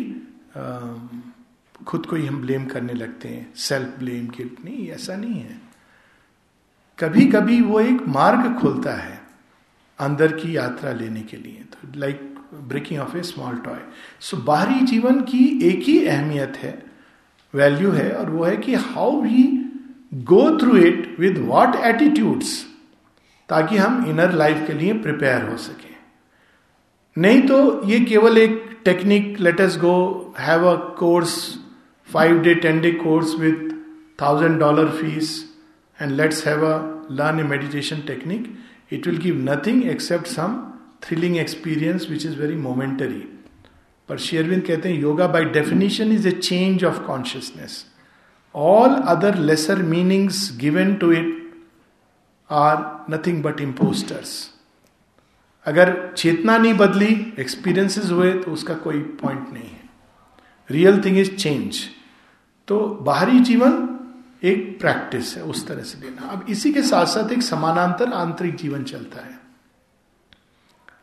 खुद 1.87 2.07
को 2.07 2.17
ही 2.17 2.27
हम 2.27 2.41
ब्लेम 2.41 2.65
करने 2.67 2.93
लगते 2.93 3.29
हैं। 3.29 3.53
सेल्फ 3.57 3.99
ब्लेम 3.99 4.29
गिल्ट 4.29 4.65
नहीं, 4.65 4.89
ऐसा 4.89 5.17
नहीं 5.17 5.41
है। 5.41 5.61
कभी 6.99 7.27
कभी 7.27 7.61
वो 7.61 7.81
एक 7.81 8.07
मार्ग 8.09 8.59
खोलता 8.61 8.95
है 8.95 9.21
अंदर 9.99 10.33
की 10.33 10.57
यात्रा 10.57 10.93
लेने 10.93 11.23
के 11.23 11.37
लिए। 11.37 11.65
तो 11.73 11.99
like 11.99 12.36
breaking 12.55 13.01
of 13.01 13.17
a 13.17 13.23
small 13.23 13.57
toy 13.65 13.79
so 14.21 14.37
बाहरी 14.37 14.87
जीवन 14.87 15.21
की 15.31 15.45
एक 15.69 15.83
ही 15.83 16.05
अहमियत 16.07 16.57
है 16.57 16.79
वैल्यू 17.55 17.91
है, 17.91 18.11
और 18.11 18.31
वो 18.31 18.45
है 18.45 18.57
कि 18.57 18.75
how 18.75 19.21
we 19.21 19.43
go 20.25 20.59
through 20.59 20.77
it 20.77 21.17
with 21.21 21.39
what 21.47 21.77
attitudes 21.85 22.65
ताकि 23.49 23.77
हम 23.77 24.05
इनर 24.09 24.33
लाइफ 24.35 24.67
के 24.67 24.73
लिए 24.73 24.93
प्रिपेयर 25.03 25.49
हो 25.51 25.57
सके। 25.57 25.95
नहीं 27.17 27.43
तो 27.43 27.59
ये 27.89 28.01
केवल 28.01 28.39
एक 28.39 28.63
technique 28.85 29.39
let 29.41 29.61
us 29.61 29.77
go 29.79 29.95
have 30.39 30.67
a 30.69 30.75
course 30.99 31.37
five 32.09 32.39
day 32.43 32.55
ten 32.55 32.81
day 32.81 32.91
course 32.93 33.35
with 33.41 33.71
thousand 34.23 34.59
dollar 34.61 34.89
fees 35.01 35.33
and 35.99 36.13
let's 36.13 36.47
have 36.47 36.67
a 36.67 36.77
learn 37.13 37.41
A 37.41 37.43
meditation 37.43 38.01
technique 38.07 38.55
it 38.93 39.07
will 39.07 39.19
give 39.19 39.39
nothing 39.51 39.85
except 39.91 40.27
some 40.27 40.57
thrilling 41.03 41.37
experience 41.37 42.07
which 42.11 42.27
is 42.27 42.37
very 42.41 42.57
momentary 42.57 43.23
पर 44.09 44.19
शेयरविंद 44.19 44.63
कहते 44.63 44.89
हैं 44.89 45.01
yoga 45.01 45.27
by 45.27 45.45
definition 45.53 46.13
is 46.13 46.29
a 46.29 46.31
change 46.33 46.85
of 46.85 46.99
consciousness 47.07 47.85
all 48.55 48.95
other 49.15 49.39
lesser 49.39 49.83
meanings 49.85 50.51
given 50.61 50.95
to 50.95 51.11
it 51.13 51.33
are 52.51 52.77
nothing 53.11 53.43
but 53.43 53.61
impostors 53.61 54.35
अगर 55.67 55.95
चेतना 56.17 56.57
नहीं 56.59 56.75
बदली 56.75 57.15
experiences 57.39 58.11
हुए 58.11 58.33
तो 58.33 58.53
उसका 58.53 58.75
कोई 58.75 59.01
पॉइंट 59.23 59.53
नहीं 59.53 59.69
है। 59.69 59.85
रियल 60.71 61.03
थिंग 61.05 61.19
इज़ 61.19 61.35
चेंज 61.37 61.79
तो 62.69 62.79
बाहरी 63.03 63.41
जीवन 63.41 63.73
एक 64.45 64.79
प्रैक्टिस 64.81 65.37
है 65.37 65.43
उस 65.45 65.67
तरह 65.69 65.83
से 65.83 65.99
लेना। 66.01 66.29
अब 66.29 66.47
इसी 66.51 66.73
के 66.73 66.83
साथ 66.83 67.07
साथ 67.07 67.33
एक 67.33 67.43
समानांतर 67.43 68.13
आंतरिक 68.13 68.57
जीवन 68.57 68.85
चलता 68.85 69.25
है। 69.27 69.36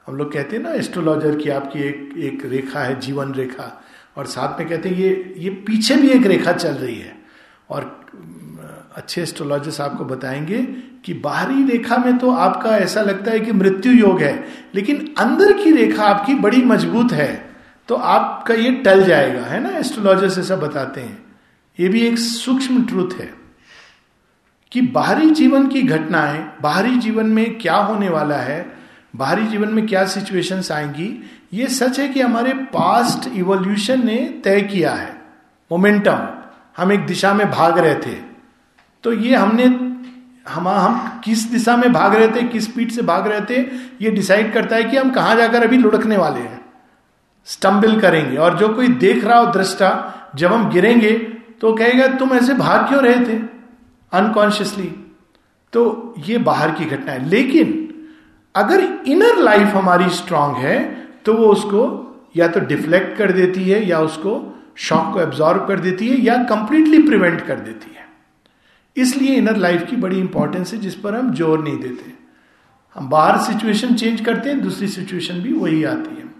हम 0.07 0.15
लोग 0.15 0.33
कहते 0.33 0.55
हैं 0.55 0.63
ना 0.63 0.71
एस्ट्रोलॉजर 0.71 1.35
की 1.35 1.49
आपकी 1.49 1.79
एक 1.79 2.13
एक 2.17 2.45
रेखा 2.45 2.79
है, 2.79 2.99
जीवन 2.99 3.33
रेखा। 3.33 3.83
और 4.17 4.25
साथ 4.25 4.59
में 4.59 4.69
कहते 4.69 4.89
हैं, 4.89 4.95
ये 4.95 5.33
ये 5.37 5.49
पीछे 5.49 5.95
भी 5.95 6.09
एक 6.09 6.25
रेखा 6.25 6.51
चल 6.51 6.73
रही 6.73 6.99
है। 6.99 7.15
और 7.69 8.03
अच्छे 8.95 9.21
एस्ट्रोलॉजर्स 9.21 9.81
आपको 9.81 10.05
बताएँगे 10.05 10.61
कि 11.05 11.13
बाहरी 11.13 11.63
रेखा 11.65 11.97
में 11.97 12.17
तो 12.17 12.31
आपका 12.31 12.77
ऐसा 12.77 13.01
लगता 13.01 13.31
है 13.31 13.39
कि 13.39 13.51
मृत्यु 13.51 13.91
योग 13.91 14.21
है, 14.21 14.47
लेकिन 14.75 15.13
अंदर 15.17 15.53
की 15.53 15.71
रेखा 15.71 16.03
आपकी 16.03 16.33
बड़ी 16.33 16.61
मज़बूत 16.61 17.11
है। 17.11 17.49
तो 17.87 17.95
आपका 17.95 18.53
ये 18.53 18.71
टल 18.71 19.03
जाएगा, 19.03 19.41
है 19.41 19.59
ना? 19.59 19.69
एस्ट्रोलॉजर्स 19.69 20.37
ऐसा 20.37 20.55
बताते 20.55 21.01
हैं। 21.01 21.23
ये 21.79 21.89
भी 21.89 22.01
एक 22.01 22.17
सूक्ष्म 22.17 22.85
ट्रुथ 22.85 23.19
है 23.19 23.33
कि 24.71 24.81
बाहरी 24.81 25.29
जीवन 25.29 25.67
की 25.67 25.81
घटनाएँ, 25.81 26.53
बाहरी 26.61 26.95
जीवन 26.97 27.25
में 27.25 27.57
क्या 27.57 27.75
होने 27.75 28.09
वाला 28.09 28.35
है 28.35 28.72
बाहरी 29.15 29.47
जीवन 29.47 29.69
में 29.69 29.88
क्या 29.88 30.06
सिचुएशंस 30.06 30.71
आएँगी, 30.71 31.23
ये 31.54 31.67
सच 31.67 31.99
है 31.99 32.08
कि 32.10 32.21
हमारे 32.21 32.54
पास्ट 32.54 33.30
इवोल्यूशन 33.36 34.06
ने 34.06 34.41
तय 34.43 34.62
किया 34.62 34.91
है। 34.91 35.21
मोमेंटम 35.71 36.28
हम 36.78 36.91
एक 36.91 37.06
दिशा 37.06 37.34
में 37.34 37.52
भाग 37.52 37.80
रहे 37.80 37.95
थे। 37.95 38.15
तो 39.04 39.13
ये 39.13 39.36
हमने, 39.36 39.65
हम 40.49 40.67
हम 40.67 41.21
किस 41.23 41.52
दिशा 41.52 41.78
में 41.78 41.93
भाग 41.93 42.15
रहे 42.15 42.28
थे, 42.28 42.43
किस 42.43 42.63
स्पीड 42.63 42.91
से 42.91 43.02
भाग 43.02 43.28
रहे 43.28 43.41
थे, 43.41 43.67
ये 44.02 44.12
डिसाइड 44.12 44.54
करता 44.54 44.76
है 44.76 44.84
कि 44.84 44.97
हम 44.97 45.12
कहाँ 45.12 45.36
जाकर 45.36 45.63
अभी 45.63 45.78
लुढ़कने 45.78 46.17
वाले 46.17 46.39
हैं। 46.39 46.65
स्टम्बिल 47.45 47.99
करेंगे 47.99 48.38
और 48.38 48.58
जो 48.58 48.69
कोई 48.69 48.88
देख 48.88 49.23
रहा 49.26 49.39
हो 49.39 49.54
दृष्टा, 49.54 50.13
जब 50.36 50.54
हम 50.54 50.69
गिरेंगे 50.69 51.12
तो 51.62 51.73
कहेगा, 51.73 52.08
तुम 52.08 52.34
ऐसे 52.34 52.54
भाग 52.54 52.88
क्यों 52.88 53.04
रहे 53.04 53.19
थे? 53.19 53.39
अनकॉन्शियसली 54.12 55.15
तो 55.73 56.13
ये 56.19 56.38
बाहर 56.38 56.71
की 56.71 56.86
घटना 56.86 57.12
है। 57.12 57.30
लेकिन 57.30 57.80
अगर 58.55 58.81
इनर 59.07 59.37
लाइफ 59.39 59.75
हमारी 59.75 60.09
स्ट्रांग 60.11 60.55
है 60.55 60.79
तो 61.25 61.33
वो 61.33 61.47
उसको 61.47 61.81
या 62.35 62.47
तो 62.47 62.59
डिफ्लेक्ट 62.61 63.17
कर 63.17 63.31
देती 63.31 63.63
है, 63.63 63.85
या 63.87 63.99
उसको 63.99 64.31
शॉक 64.77 65.13
को 65.13 65.21
एब्जॉर्व 65.21 65.65
कर 65.67 65.79
देती 65.79 66.07
है, 66.07 66.17
या 66.17 66.37
कंप्लीटली 66.45 67.01
प्रिवेंट 67.01 67.41
कर 67.41 67.59
देती 67.59 67.95
है। 67.95 68.05
इसलिए 68.95 69.35
इनर 69.35 69.57
लाइफ 69.57 69.85
की 69.89 69.95
बड़ी 69.95 70.19
इंपॉर्टेंस 70.19 70.73
है, 70.73 70.79
जिस 70.79 70.95
पर 70.95 71.15
हम 71.15 71.33
ज़ोर 71.33 71.63
नहीं 71.63 71.77
देते। 71.79 72.11
हम 72.95 73.09
बाहर 73.09 73.37
सिचुएशन 73.41 73.93
चेंज 73.95 74.21
करते 74.21 74.49
हैं, 74.49 74.61
दूसरी 74.61 74.87
सिचुएशन 74.87 75.41
भी 75.41 75.53
वही 75.53 75.83
आती 75.85 76.15
है। 76.15 76.31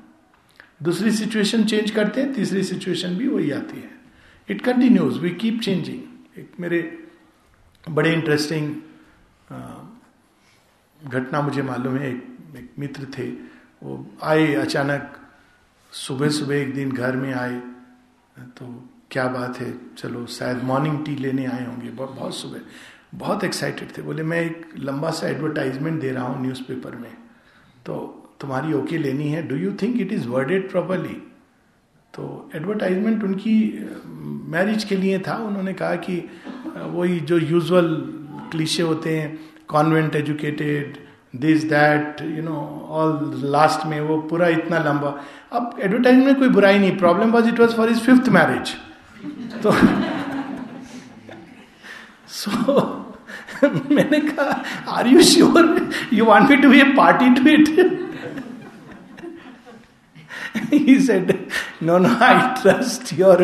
दूसरी 0.84 1.12
सिचुएशन 1.12 1.63
चेंज 1.63 1.91
करते 1.91 2.21
हैं, 2.21 2.34
तीसरी 2.34 2.63
सिचुएशन 2.63 3.15
भी 3.15 3.28
वही 3.28 3.52
आती 3.52 3.78
है। 3.78 3.91
It 4.49 4.62
continues 4.62 5.17
we 5.17 5.30
keep 5.32 5.60
changing 5.62 6.39
एक 6.39 6.52
मेरे 6.60 6.80
बड़े 7.84 8.13
इंटरेस्टिंग 8.13 8.73
घटना 11.06 11.42
मुझे 11.42 11.62
मालूम 11.62 11.98
है 11.98 12.10
एक, 12.10 12.24
एक 12.58 12.70
मित्र 12.80 13.08
थे 13.18 13.30
वो 13.84 14.06
आए 14.24 14.54
अचानक 14.56 15.20
सुबह 15.94 16.30
सुबह 16.30 16.56
एक 16.56 16.74
दिन 16.76 16.92
घर 16.92 17.16
में 17.16 17.34
आए 17.34 17.60
तो 18.58 18.66
क्या 19.12 19.28
बात 19.28 19.60
है 19.60 19.74
चलो 19.98 20.26
शायद 20.30 20.63
मॉर्निंग 20.63 21.04
टी 21.06 21.16
लेने 21.16 21.46
आए 21.46 21.66
होंगे 21.66 21.89
बहुत 21.92 22.16
बहुत 22.16 22.36
सुबह 22.36 22.60
बहुत 23.16 23.44
एक्साइटेड 23.44 23.98
थे 23.98 24.02
बोले 24.02 24.24
मैं 24.24 24.39
एक 24.42 24.66
लंबा 24.80 25.10
सा 25.12 25.28
एडवर्टाइजमेंट 25.28 26.02
दे 26.02 26.12
रहा 26.12 26.24
हूँ 26.24 26.42
न्यूज़पेपर 26.42 26.96
में 26.96 27.12
तो 27.86 27.96
तुम्हारी 28.39 28.74
ओके 28.74 28.98
लेनी 28.98 29.30
है 29.30 29.48
do 29.48 29.56
you 29.56 29.72
think 29.82 30.02
it 30.02 30.12
is 30.12 30.28
worded 30.28 30.70
properly 30.72 31.22
तो 32.13 32.24
एडवर्टाइजमेंट 32.56 33.24
उनकी 33.24 33.56
मैरिज 34.52 34.84
के 34.84 34.96
लिए 34.96 35.20
था 35.20 35.36
उन्होंने 35.44 35.74
कहा 35.74 35.96
कि 36.08 36.18
वही 36.76 37.20
जो 37.22 37.38
यूजुअल 37.38 37.96
क्लीशे 38.52 38.84
होते 38.84 39.18
हैं 39.18 39.39
convent 39.74 40.16
educated 40.16 40.98
this 41.42 41.64
that 41.70 42.22
you 42.38 42.42
know 42.44 42.58
all 43.00 43.14
last 43.52 43.86
में 43.88 44.00
वो 44.02 44.18
पूरा 44.30 44.48
इतना 44.58 44.80
लंबा। 44.88 45.12
अब 45.52 45.80
एडवर्टाइजमेंट 45.80 46.28
में 46.28 46.36
कोई 46.40 46.50
बुराई 46.58 46.80
नहीं। 46.80 46.98
Problem 46.98 47.32
was 47.32 47.48
it 47.50 47.60
was 47.60 47.76
for 47.78 47.90
his 47.90 48.00
fifth 48.00 48.30
marriage 48.38 48.76
तो 49.64 49.72
सो 52.34 52.52
मैंने 53.96 54.20
कहा 54.20 54.64
are 54.98 55.08
you 55.08 55.22
sure 55.24 55.92
you 56.14 56.26
want 56.26 56.50
me 56.50 56.56
to 56.58 56.70
be 56.70 56.80
a 56.80 56.84
party 56.96 57.30
to 57.36 57.50
it 57.50 57.66
he 60.72 61.00
said, 61.00 61.50
No, 61.82 61.98
no, 61.98 62.10
I 62.20 62.58
trust 62.62 63.12
your 63.14 63.38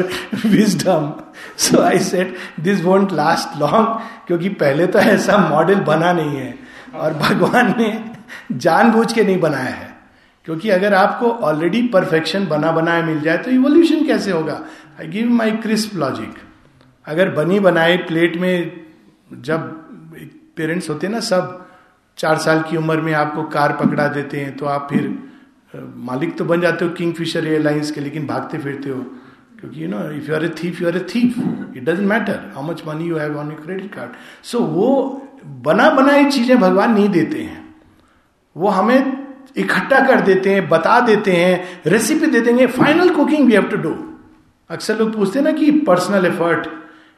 wisdom. 0.43 1.23
So 1.55 1.83
I 1.83 1.97
said, 1.97 2.35
This 2.57 2.81
won't 2.81 3.11
last 3.11 3.59
long, 3.59 4.01
क्योंकि 4.27 4.49
पहले 4.49 4.87
तो 4.87 4.99
ऐसा 4.99 5.37
model 5.37 5.75
बना 5.75 6.13
नहीं 6.13 6.37
है. 6.37 6.59
और 6.95 7.13
भगवान 7.13 7.73
ने 7.77 8.11
जानबूझ 8.51 9.13
के 9.13 9.23
नहीं 9.23 9.39
बनाया 9.39 9.73
है। 9.75 9.97
क्योंकि 10.45 10.69
अगर 10.69 10.93
आपको 10.93 11.31
ऑलरेडी 11.31 11.81
परफेक्शन 11.87 12.47
बना 12.47 12.71
बनाया 12.71 13.03
मिल 13.03 13.19
जाए 13.21 13.37
तो 13.37 13.51
इवोल्यूशन 13.51 14.05
कैसे 14.05 14.31
होगा? 14.31 14.61
I 14.99 15.07
give 15.07 15.29
my 15.29 15.51
crisp 15.51 15.95
logic 15.95 16.33
अगर 17.07 17.29
बनी 17.29 17.59
बनाए 17.59 17.97
प्लेट 17.97 18.37
में 18.37 18.81
जब 19.33 19.59
पेरेंट्स 20.55 20.89
होते 20.89 21.07
हैं 21.07 21.13
ना 21.13 21.19
सब 21.19 21.67
चार 22.17 22.37
साल 22.37 22.61
की 22.61 22.77
उम्र 22.77 23.01
में 23.01 23.13
आपको 23.13 23.43
कार 23.43 23.73
पकड़ा 23.73 24.07
देते 24.07 24.39
हैं 24.39 24.57
तो 24.57 24.65
आप 24.65 24.87
फिर 24.91 25.28
मालिक 25.73 26.37
तो 26.37 26.45
बन 26.45 26.61
जाते 26.61 26.85
हो 26.85 26.91
किंग 26.91 27.13
फिशर 27.13 27.47
एयरलाइंस 27.47 27.91
के, 27.91 28.01
लेकिन 28.01 28.27
भागते 28.27 28.57
फिरते 28.57 28.89
हो। 28.89 28.99
क्योंकि 29.59 29.83
you 29.83 29.87
know 29.89 29.99
if 30.11 30.29
you 30.29 30.35
are 30.35 30.45
a 30.45 30.49
thief 30.63 30.81
you 30.81 30.87
are 30.87 30.97
a 30.97 30.99
thief 31.09 31.37
it 31.77 31.83
doesn't 31.83 32.07
matter 32.09 32.39
how 32.55 32.63
much 32.63 32.81
money 32.87 33.07
you 33.07 33.17
have 33.17 33.37
on 33.39 33.51
your 33.51 33.61
credit 33.61 33.93
card 33.95 34.11
so 34.43 34.59
वो 34.59 34.89
बना 35.65 35.89
बनाई 35.91 36.25
चीज़ें 36.27 36.59
भगवान 36.59 36.93
नहीं 36.93 37.09
देते 37.09 37.41
हैं। 37.41 37.63
वो 38.55 38.67
हमें 38.69 39.27
इकट्ठा 39.57 39.99
कर 40.07 40.21
देते 40.21 40.53
हैं, 40.53 40.67
बता 40.69 40.99
देते 40.99 41.31
हैं 41.31 41.81
रेसिपी 41.87 42.27
दे 42.27 42.41
देंगे। 42.41 42.67
Final 42.69 43.09
cooking 43.15 43.45
we 43.47 43.53
have 43.53 43.63
to 43.63 43.77
do 43.77 43.95
अक्सर 44.69 44.97
लोग 44.97 45.15
पूछते 45.15 45.39
हैं 45.39 45.45
ना 45.45 45.51
कि 45.51 45.71
पर्सनल 45.87 46.25
एफर्ट 46.25 46.67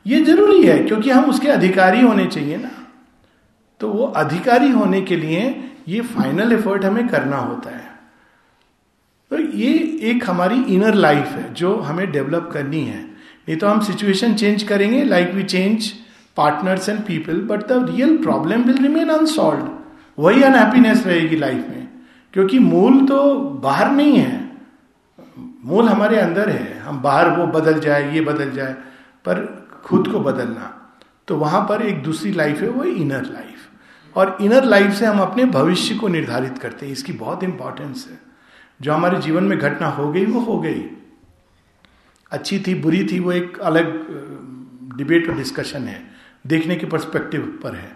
ये 0.05 0.23
ज़रूरी 0.25 0.63
है, 0.63 0.77
क्योंकि 0.83 1.09
हम 1.09 1.29
उसके 1.29 1.47
अधिकारी 1.49 2.01
होने 2.01 2.25
चाहिए 2.27 2.57
ना। 2.57 2.69
तो 3.81 3.89
वो 3.89 4.05
अधिकारी 4.17 4.69
होने 4.71 5.01
के 5.01 5.15
लिए 5.15 5.41
ये 5.87 6.01
फाइनल 6.09 6.53
एफर्ट 6.53 6.85
हमें 6.85 7.07
करना 7.07 7.37
होता 7.37 7.69
है। 7.69 7.89
तो 9.31 9.39
ये 9.39 9.99
एक 10.03 10.29
हमारी 10.29 10.63
इनर 10.63 10.93
लाइफ 10.93 11.27
है, 11.27 11.53
जो 11.53 11.75
हमें 11.75 12.11
डेवलप 12.11 12.49
करनी 12.53 12.81
है। 12.81 13.05
नहीं 13.05 13.57
तो 13.57 13.67
हम 13.67 13.79
सिचुएशन 13.79 14.33
चेंज 14.33 14.63
करेंगे 14.63 15.03
like 15.03 15.33
we 15.33 15.43
change 15.43 15.91
partners 16.37 16.89
and 16.89 16.99
people 16.99 17.41
but 17.41 17.59
the 17.59 17.71
real 17.71 18.17
problem 18.17 18.63
will 18.63 18.77
remain 18.77 19.09
unsolved 19.09 19.77
वही 20.19 20.43
अनहैप्पीनेस 20.43 21.07
रहेगी 21.07 21.35
लाइफ 21.35 21.65
में। 21.69 21.87
क्योंकि 22.33 22.59
मूल 22.59 23.05
तो 23.05 23.35
बाहर 23.35 23.91
नहीं 23.91 24.17
है। 24.17 24.51
मूल 25.65 25.89
हमारे 25.89 26.19
अंदर 26.19 26.49
है। 26.49 26.79
हम 26.79 27.01
बाहर, 27.01 27.29
वो 27.29 27.47
बदल 27.47 27.79
जाए, 27.79 28.15
ये 28.15 28.21
बदल 28.21 28.51
जाए, 28.51 28.73
पर 29.25 29.67
खुद 29.83 30.07
को 30.07 30.19
बदलना। 30.19 30.95
तो 31.27 31.37
वहाँ 31.37 31.65
पर 31.69 31.81
एक 31.81 32.03
दूसरी 32.03 32.31
लाइफ 32.31 32.61
है, 32.61 32.69
वो 32.69 32.83
इनर 32.83 33.23
लाइफ 33.23 33.69
और 34.17 34.37
इनर 34.41 34.63
लाइफ 34.63 34.93
से 34.93 35.05
हम 35.05 35.19
अपने 35.19 35.45
भविष्य 35.45 35.95
को 35.95 36.07
निर्धारित 36.07 36.57
करते 36.57 36.85
हैं। 36.85 36.93
इसकी 36.93 37.13
बहुत 37.13 37.43
इंपॉर्टेंस 37.43 38.07
है। 38.11 38.30
जो 38.81 38.93
हमारे 38.93 39.17
जीवन 39.21 39.43
में 39.43 39.57
घटना 39.57 39.87
हो 39.87 40.11
गई, 40.11 40.25
वो 40.25 40.39
हो 40.39 40.59
गई। 40.59 40.83
अच्छी 42.31 42.59
थी, 42.59 42.73
बुरी 42.75 43.03
थी, 43.05 43.19
वो 43.19 43.31
एक 43.31 43.59
अलग 43.59 44.97
डिबेट 44.97 45.29
और 45.29 45.35
डिस्कशन 45.35 45.83
है। 45.83 46.01
देखने 46.47 46.75
के 46.75 46.85
पर्सपेक्टिव 46.85 47.41
पर 47.63 47.75
है। 47.75 47.91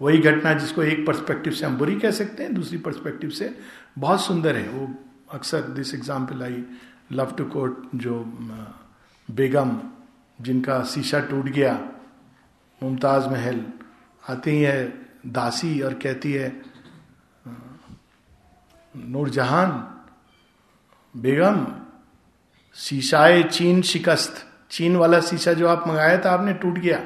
वही 0.00 0.18
घटना 0.20 0.52
जिसको 0.54 0.82
एक 0.82 1.06
पर्सपेक्टिव 1.06 1.52
से 1.52 1.66
हम 1.66 1.76
बुरी 1.78 1.98
कह 2.00 2.10
सकते 2.10 2.42
हैं, 2.42 2.54
दूसरी 2.54 2.78
पर्सपेक्टिव 2.78 3.30
से 3.30 3.54
बहुत 3.98 4.20
सुंदर 4.20 4.56
है। 4.56 4.68
वो 4.68 4.88
अक्सर 5.32 5.60
this 5.74 5.94
example 5.94 6.42
I 6.42 6.62
love 7.12 7.34
to 7.38 7.44
quote 7.44 7.82
जो 7.94 8.22
बेगम, 9.28 9.78
जिनका 10.38 10.82
शीशा 10.84 11.20
टूट 11.20 11.44
गया, 11.44 11.74
मुमताज़ 12.80 13.28
महल, 13.28 13.64
आती 14.22 14.56
है 14.62 14.86
दासी 15.26 15.80
और 15.80 15.94
कहती 15.94 16.32
है 16.32 16.48
नूरजहान 18.94 19.70
बेगम 21.16 21.66
शीशाए 22.74 23.42
चीन 23.42 23.82
शिकस्त। 23.82 24.46
चीन 24.70 24.96
वाला 24.96 25.20
शीशा 25.20 25.52
जो 25.52 25.68
आप 25.68 25.88
मंगाया 25.88 26.18
था, 26.18 26.30
आपने 26.30 26.52
टूट 26.52 26.78
गया। 26.78 26.98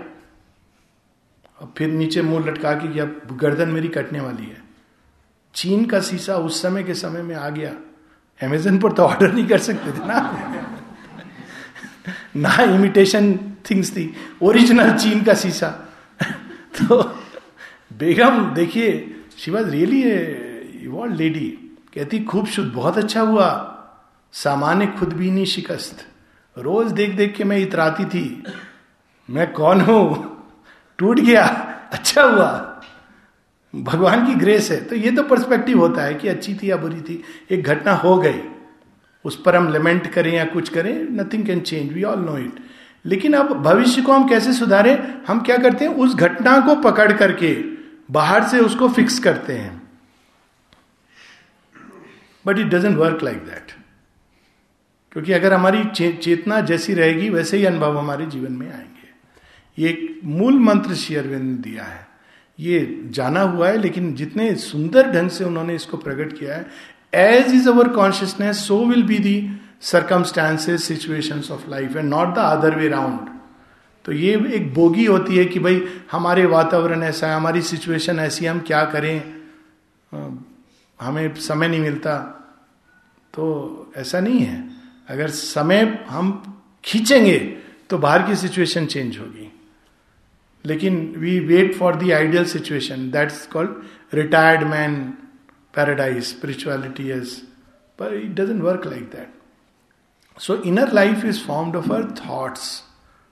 और 1.61 1.75
फिर 1.79 1.89
नीचे 1.89 2.23
मुँह 2.23 2.47
लटका 2.47 2.73
के 2.73 3.01
अब 3.01 3.39
गर्दन 3.43 3.69
मेरी 3.69 3.89
कटने 3.89 4.21
वाली 4.21 4.43
है। 4.43 4.63
चीन 5.55 5.87
का 5.87 6.01
शीशा 6.01 6.37
उस 6.37 6.63
समय 6.63 6.83
के 6.83 6.95
समय 6.95 7.23
में 7.23 7.37
आ 7.37 7.49
गया। 7.49 7.75
अमेजन 8.47 8.79
पर 8.79 8.93
तो 8.93 9.03
ऑर्डर 9.03 9.33
नहीं 9.33 9.47
कर 9.47 9.59
सकते 9.59 9.93
थे 9.93 10.07
ना। 10.07 10.49
ना 12.37 12.63
इमिटेशन 12.63 13.35
थिंग्स 13.71 13.91
थी। 13.91 14.15
ओरिजिनल 14.43 14.99
चीन 14.99 15.23
का 15.23 15.35
शीशा 15.35 15.69
तो 16.79 17.03
बेगम, 17.99 18.55
देखिए 18.55 19.17
she 19.39 19.51
was 19.51 19.69
really 19.69 20.03
world 20.89 21.17
lady 21.17 21.59
कहती, 21.95 22.21
खूब 22.21 22.47
शुद्ध, 22.47 22.73
बहुत 22.73 22.99
अच्छा 22.99 23.21
हुआ। 23.21 23.72
सामान्य 24.33 24.87
खुद 24.87 25.13
भी 25.13 25.31
नहीं 25.31 25.45
शिकस्त। 25.45 26.07
रोज 26.59 26.93
देख 26.93 27.11
देख 27.11 27.35
के 27.37 27.45
मैं 27.45 27.59
इतराती 27.59 28.05
थी। 28.05 28.43
मैं 29.31 29.53
कौन 29.53 29.81
हूँ? 29.81 30.29
टूट 30.99 31.21
गया। 31.21 31.45
अच्छा 31.93 32.23
हुआ। 32.23 32.83
भगवान 33.75 34.27
की 34.27 34.35
ग्रेस 34.35 34.71
है। 34.71 34.85
तो 34.85 34.97
ये 34.97 35.11
तो 35.13 35.23
पर्सपेक्टिव 35.23 35.79
होता 35.79 36.03
है 36.03 36.15
कि 36.15 36.29
अच्छी 36.29 36.55
थी 36.55 36.71
या 36.71 36.77
बुरी 36.77 37.01
थी। 37.01 37.23
एक 37.51 37.65
घटना 37.65 37.93
हो 37.93 38.17
गई। 38.17 38.41
उस 39.25 39.43
पर 39.43 39.57
हम 39.57 39.69
लेमेंट 39.69 40.07
करें 40.13 40.33
या 40.33 40.45
कुछ 40.45 40.69
करें 40.69 40.95
nothing 41.11 41.47
can 41.47 41.61
change 41.61 41.93
we 41.93 42.03
all 42.03 42.19
know 42.19 42.39
it 42.39 42.65
लेकिन 43.05 43.35
अब 43.35 43.53
भविष्य 43.63 44.03
को 44.03 44.13
हम 44.13 44.29
कैसे 44.29 44.53
सुधारें? 44.53 45.25
हम 45.29 45.41
क्या 45.41 45.57
करते 45.57 45.85
हैं? 45.85 45.95
उस 45.95 46.15
घटना 46.15 46.59
को 46.61 46.75
पकड़ 46.77 47.13
करके 47.13 47.55
बाहर 48.11 48.49
से 48.49 48.59
उसको 48.59 48.89
फिक्स 48.89 49.19
करते 49.19 49.53
हैं। 49.53 49.83
But 52.47 52.59
it 52.59 52.67
doesn't 52.67 52.97
work 52.97 53.23
like 53.23 53.39
that 53.39 53.82
क्योंकि 55.13 55.33
अगर 55.33 55.53
हमारी 55.53 55.85
चे, 55.85 56.13
चेतना 56.13 56.61
जैसी 56.61 56.95
रहेगी 56.95 57.29
वैसे 57.31 57.57
ही 57.57 57.65
अनुभव 57.65 57.99
हमारे 57.99 58.27
जीवन 58.27 58.53
में 58.53 58.73
आएँगे। 58.73 58.93
ये 59.83 59.89
एक 59.89 60.21
मूल 60.25 60.59
मंत्र 60.59 60.95
श्री 60.95 61.17
अरविंद 61.17 61.43
ने 61.43 61.71
दिया 61.71 61.85
है। 61.85 62.09
ये 62.61 63.01
जाना 63.05 63.41
हुआ 63.41 63.69
है 63.69 63.77
लेकिन 63.77 64.15
जितने 64.15 64.55
सुंदर 64.55 65.11
ढंग 65.11 65.31
से 65.31 65.45
उन्होंने 65.45 65.75
इसको 65.75 65.97
प्रकट 65.97 66.39
किया 66.39 66.55
है 66.55 66.67
as 67.15 67.55
is 67.55 67.69
our 67.69 67.89
consciousness 67.89 68.69
so 68.69 68.85
will 68.85 69.03
be 69.03 69.19
the 69.19 69.53
circumstances 69.81 70.85
situations 70.85 71.51
of 71.51 71.71
life 71.71 71.97
and 71.97 72.11
not 72.11 72.35
the 72.35 72.39
other 72.39 72.79
way 72.79 72.89
round 72.89 73.29
तो 74.05 74.13
ये 74.13 74.53
एक 74.55 74.75
बोगी 74.75 75.05
होती 75.05 75.37
है 75.37 75.45
कि 75.45 75.59
भाई 75.59 75.89
हमारे 76.13 76.47
वातावरण 76.47 77.03
ऐसा 77.03 77.27
है 77.27 77.37
हमारी 77.37 77.63
सिचुएशन 77.63 78.19
ऐसी 78.19 78.47
हम 78.47 78.61
क्या 78.61 78.85
करें? 78.85 79.35
हमें 81.01 81.35
समय 81.35 81.69
नहीं 81.69 81.81
मिलता। 81.81 82.19
तो 83.35 83.93
ऐसा 83.97 84.21
नहीं 84.21 84.41
है। 84.41 84.72
अगर 85.09 85.31
समय 85.31 86.07
हम 86.09 86.59
खींचेंगे 86.85 87.39
तो 87.91 87.99
बाहर 87.99 88.27
की 88.27 88.37
सिचुएशन 88.37 88.87
चेंज 88.87 89.19
होगी। 89.19 89.53
लेकिन 90.67 91.15
we 91.19 91.39
wait 91.41 91.75
for 91.75 91.97
the 91.97 92.11
ideal 92.11 92.45
situation 92.45 93.11
that's 93.11 93.47
called 93.47 93.71
retired 94.15 94.63
man 94.63 95.15
paradise 95.75 96.25
spirituality 96.25 97.11
is 97.11 97.41
पर 97.99 98.15
it 98.15 98.31
doesn't 98.31 98.63
work 98.63 98.87
like 98.87 99.03
that 99.03 99.33
so 100.41 100.57
inner 100.57 100.93
life 100.93 101.25
is 101.25 101.41
formed 101.41 101.77
of 101.77 101.93
our 101.93 102.15
thoughts 102.29 102.83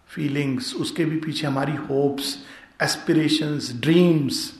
feelings 0.09 0.75
उसके 0.75 1.05
भी 1.05 1.17
पीछे 1.17 1.47
हमारी 1.47 1.73
होप्स 1.73 2.39
एस्पिरेशंस 2.83 3.73
ड्रीम्स 3.75 4.60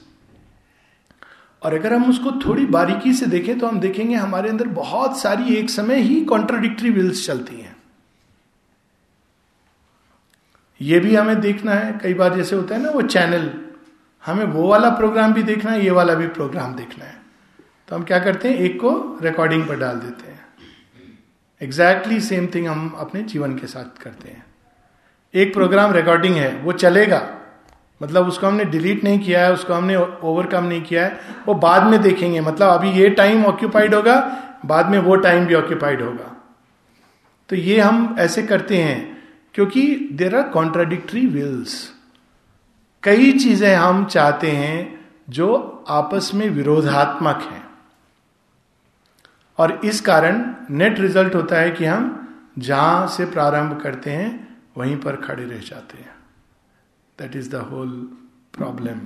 और 1.61 1.73
अगर 1.73 1.93
हम 1.93 2.09
उसको 2.09 2.31
थोड़ी 2.31 2.65
बारीकी 2.65 3.13
से 3.13 3.25
देखें 3.25 3.59
तो 3.59 3.67
हम 3.67 3.79
देखेंगे 3.79 4.15
हमारे 4.15 4.49
अंदर 4.49 4.67
बहुत 4.67 5.19
सारी 5.19 5.55
एक 5.55 5.69
समय 5.69 5.95
ही 5.95 6.25
कॉन्ट्रोडिक्टरी 6.25 6.89
विल्स 6.89 7.25
चलती 7.25 7.55
हैं। 7.55 7.75
ये 10.81 10.99
भी 10.99 11.15
हमें 11.15 11.41
देखना 11.41 11.71
है, 11.71 11.99
कई 12.03 12.13
बार 12.13 12.35
जैसे 12.35 12.55
होता 12.55 12.75
है 12.75 12.81
ना, 12.81 12.89
वो 12.89 13.01
चैनल 13.01 13.53
हमें 14.25 14.45
वो 14.45 14.67
वाला 14.67 14.89
प्रोग्राम 14.89 15.33
भी 15.33 15.43
देखना 15.43 15.71
है, 15.71 15.83
ये 15.83 15.91
वाला 15.91 16.13
भी 16.13 16.27
प्रोग्राम 16.27 16.75
देखना 16.75 17.05
है। 17.05 17.21
तो 17.87 17.95
हम 17.95 18.03
क्या 18.03 18.19
करते 18.19 18.49
हैं, 18.49 18.57
एक 18.57 18.81
को 18.81 19.17
रिकॉर्डिंग 19.21 19.67
पर 19.67 19.79
डाल 19.79 19.99
देते 19.99 20.31
हैं। 20.31 20.45
एग्जैक्टली 21.61 22.19
सेम 22.21 22.47
थिंग 22.47 22.67
हम 22.67 22.89
अपने 22.89 23.23
जीवन 23.23 23.55
के 23.55 23.67
साथ 23.67 24.01
करते 24.03 24.29
हैं। 24.29 24.45
एक 25.33 25.53
प्रोग्राम 25.53 25.91
रिकॉर्डिंग 25.91 26.35
है, 26.35 26.55
वो 26.55 26.71
चलेगा। 26.71 27.40
मतलब 28.01 28.27
उसको 28.27 28.47
हमने 28.47 28.65
डिलीट 28.65 29.03
नहीं 29.03 29.19
किया 29.19 29.45
है, 29.45 29.53
उसको 29.53 29.73
हमने 29.73 29.95
ओवरकम 29.95 30.63
नहीं 30.63 30.81
किया 30.81 31.05
है, 31.05 31.19
वो 31.45 31.53
बाद 31.53 31.83
में 31.83 32.01
देखेंगे। 32.01 32.41
मतलब 32.41 32.69
अभी 32.69 32.91
ये 32.91 33.09
टाइम 33.09 33.45
ऑक्यूपाइड 33.45 33.95
होगा, 33.95 34.15
बाद 34.65 34.89
में 34.89 34.99
वो 34.99 35.15
टाइम 35.15 35.45
भी 35.45 35.53
ऑक्यूपाइड 35.53 36.01
होगा। 36.01 36.35
तो 37.49 37.55
ये 37.55 37.79
हम 37.79 38.15
ऐसे 38.19 38.43
करते 38.43 38.77
हैं, 38.77 39.17
क्योंकि 39.53 40.09
देर 40.11 40.35
आर 40.35 40.49
कॉन्ट्राडिक्टरी 40.49 41.25
विल्स 41.25 41.91
कई 43.03 43.31
चीज़ें 43.31 43.75
हम 43.75 44.05
चाहते 44.05 44.51
हैं 44.51 44.99
जो 45.29 45.85
आपस 45.89 46.31
में 46.35 46.49
विरोधात्मक 46.49 47.47
हैं। 47.51 47.63
और 49.57 49.81
इस 49.85 50.01
कारण 50.01 50.43
नेट 50.69 50.99
रिज़ल्ट 50.99 51.35
होता 51.35 51.55
है 51.55 51.71
कि 51.71 51.85
हम 51.85 52.17
जहाँ 52.59 53.07
से 53.07 53.25
प्रारंभ 53.25 53.79
करते 53.81 54.09
हैं, 54.09 54.57
वहीं 54.77 54.97
पर 54.97 55.15
खड़े 55.15 55.43
रह 55.43 55.59
जाते 55.59 55.97
हैं। 55.97 56.20
That 57.19 57.35
is 57.35 57.49
the 57.49 57.55
whole 57.55 57.89
problem 58.57 58.99